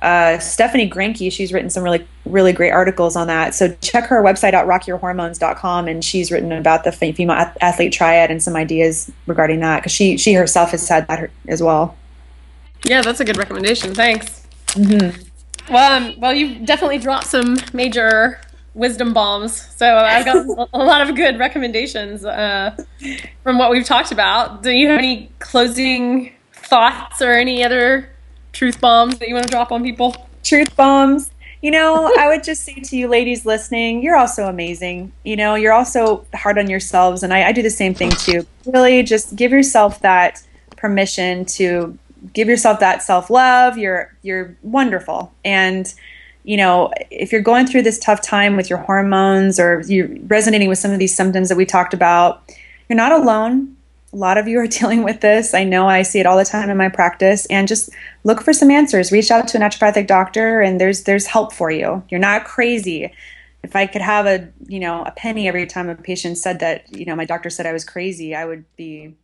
uh, 0.02 0.38
Stephanie 0.40 0.90
Granke, 0.90 1.32
she's 1.32 1.52
written 1.52 1.70
some 1.70 1.84
really, 1.84 2.06
really 2.26 2.54
great 2.54 2.72
articles 2.72 3.16
on 3.16 3.28
that. 3.28 3.56
So 3.56 3.74
check 3.82 4.06
her 4.06 4.22
website 4.22 4.54
out, 4.54 4.68
rockyourhormones.com, 4.68 5.88
and 5.88 6.04
she's 6.04 6.32
written 6.32 6.52
about 6.52 6.84
the 6.84 6.92
female 6.92 7.52
athlete 7.62 7.94
triad 7.94 8.30
and 8.30 8.42
some 8.42 8.56
ideas 8.56 9.12
regarding 9.26 9.60
that 9.62 9.80
because 9.80 9.92
she, 9.92 10.18
she 10.18 10.34
herself 10.34 10.72
has 10.72 10.88
had 10.88 11.08
that 11.08 11.32
as 11.48 11.64
well. 11.64 11.96
Yeah, 12.84 13.02
that's 13.02 13.20
a 13.20 13.26
good 13.26 13.38
recommendation. 13.38 13.96
Thanks. 13.96 14.46
Mm-hmm. 14.68 15.74
Well, 15.74 16.04
um, 16.04 16.20
well, 16.20 16.34
you've 16.34 16.66
definitely 16.66 17.00
dropped 17.00 17.28
some 17.28 17.58
major 17.74 18.40
wisdom 18.78 19.14
bombs. 19.14 19.54
So 19.76 19.98
I've 19.98 20.24
got 20.24 20.70
a 20.74 20.78
lot 20.78 21.08
of 21.08 21.16
good 21.16 21.40
recommendations 21.40 22.24
uh, 22.24 22.78
from 23.44 23.58
what 23.58 23.72
we've 23.72 23.86
talked 23.86 24.12
about. 24.12 24.64
Do 24.64 24.72
you 24.72 24.88
have 24.90 25.00
any 25.00 25.32
closing 25.40 26.34
thoughts 26.54 27.22
or 27.22 27.34
any 27.34 27.64
other 27.64 28.10
truth 28.58 28.82
bombs 28.82 29.20
that 29.20 29.28
you 29.28 29.36
want 29.36 29.46
to 29.46 29.52
drop 29.52 29.72
on 29.72 29.84
people? 29.84 30.16
Truth 30.44 30.76
bombs. 30.76 31.30
You 31.62 31.72
know, 31.72 32.12
I 32.18 32.28
would 32.28 32.44
just 32.44 32.64
say 32.64 32.74
to 32.76 32.98
you 32.98 33.08
ladies 33.08 33.46
listening, 33.46 34.02
you're 34.02 34.16
also 34.16 34.48
amazing. 34.48 35.12
You 35.24 35.36
know, 35.36 35.56
you're 35.56 35.74
also 35.74 36.26
hard 36.34 36.58
on 36.58 36.70
yourselves. 36.70 37.24
And 37.24 37.34
I, 37.34 37.50
I 37.50 37.52
do 37.52 37.62
the 37.62 37.70
same 37.70 37.94
thing 37.94 38.10
too. 38.12 38.46
Really 38.66 39.04
just 39.04 39.36
give 39.36 39.52
yourself 39.52 40.00
that 40.02 40.42
permission 40.76 41.46
to 41.46 41.98
give 42.34 42.48
yourself 42.48 42.80
that 42.80 43.04
self 43.04 43.30
love. 43.30 43.78
You're, 43.78 44.16
you're 44.24 44.56
wonderful. 44.64 45.32
And, 45.46 45.92
you 46.44 46.58
know, 46.58 46.92
if 47.12 47.32
you're 47.32 47.42
going 47.42 47.68
through 47.68 47.84
this 47.84 48.00
tough 48.00 48.22
time 48.22 48.56
with 48.56 48.70
your 48.70 48.80
hormones 48.80 49.60
or 49.60 49.82
you're 49.88 50.10
resonating 50.28 50.70
with 50.70 50.80
some 50.80 50.92
of 50.92 51.00
these 51.00 51.16
symptoms 51.16 51.50
that 51.50 51.58
we 51.58 51.66
talked 51.66 51.94
about, 51.94 52.44
you're 52.90 52.98
not 52.98 53.12
alone 53.12 53.77
a 54.14 54.16
lot 54.16 54.38
of 54.38 54.48
you 54.48 54.60
are 54.60 54.68
dealing 54.80 55.04
with 55.04 55.22
this. 55.22 55.54
I 55.54 55.64
know 55.64 55.88
I 55.88 56.02
see 56.02 56.20
it 56.20 56.26
all 56.26 56.38
the 56.38 56.46
time 56.46 56.70
in 56.70 56.78
my 56.78 56.90
practice 56.90 57.46
and 57.48 57.68
just 57.68 57.90
look 58.24 58.42
for 58.42 58.54
some 58.54 58.72
answers. 58.72 59.12
Reach 59.12 59.32
out 59.32 59.48
to 59.50 59.58
a 59.58 59.62
naturopathic 59.62 60.08
doctor 60.08 60.62
and 60.62 60.80
there's 60.80 61.04
there's 61.04 61.28
help 61.28 61.54
for 61.54 61.72
you. 61.72 62.04
You're 62.10 62.20
not 62.20 62.46
crazy. 62.46 63.14
If 63.64 63.76
I 63.76 63.88
could 63.88 64.02
have 64.02 64.26
a, 64.26 64.50
you 64.68 64.80
know, 64.80 65.04
a 65.04 65.12
penny 65.12 65.48
every 65.48 65.66
time 65.66 65.90
a 65.90 65.96
patient 65.96 66.38
said 66.38 66.60
that, 66.60 66.94
you 66.96 67.06
know, 67.06 67.16
my 67.16 67.26
doctor 67.26 67.50
said 67.50 67.66
I 67.66 67.74
was 67.74 67.84
crazy, 67.84 68.36
I 68.36 68.46
would 68.46 68.66
be 68.76 69.16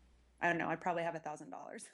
I 0.41 0.49
don't 0.49 0.57
know, 0.57 0.67
I'd 0.67 0.81
probably 0.81 1.03
have 1.03 1.15
a 1.15 1.19
thousand 1.19 1.51
dollars. 1.51 1.85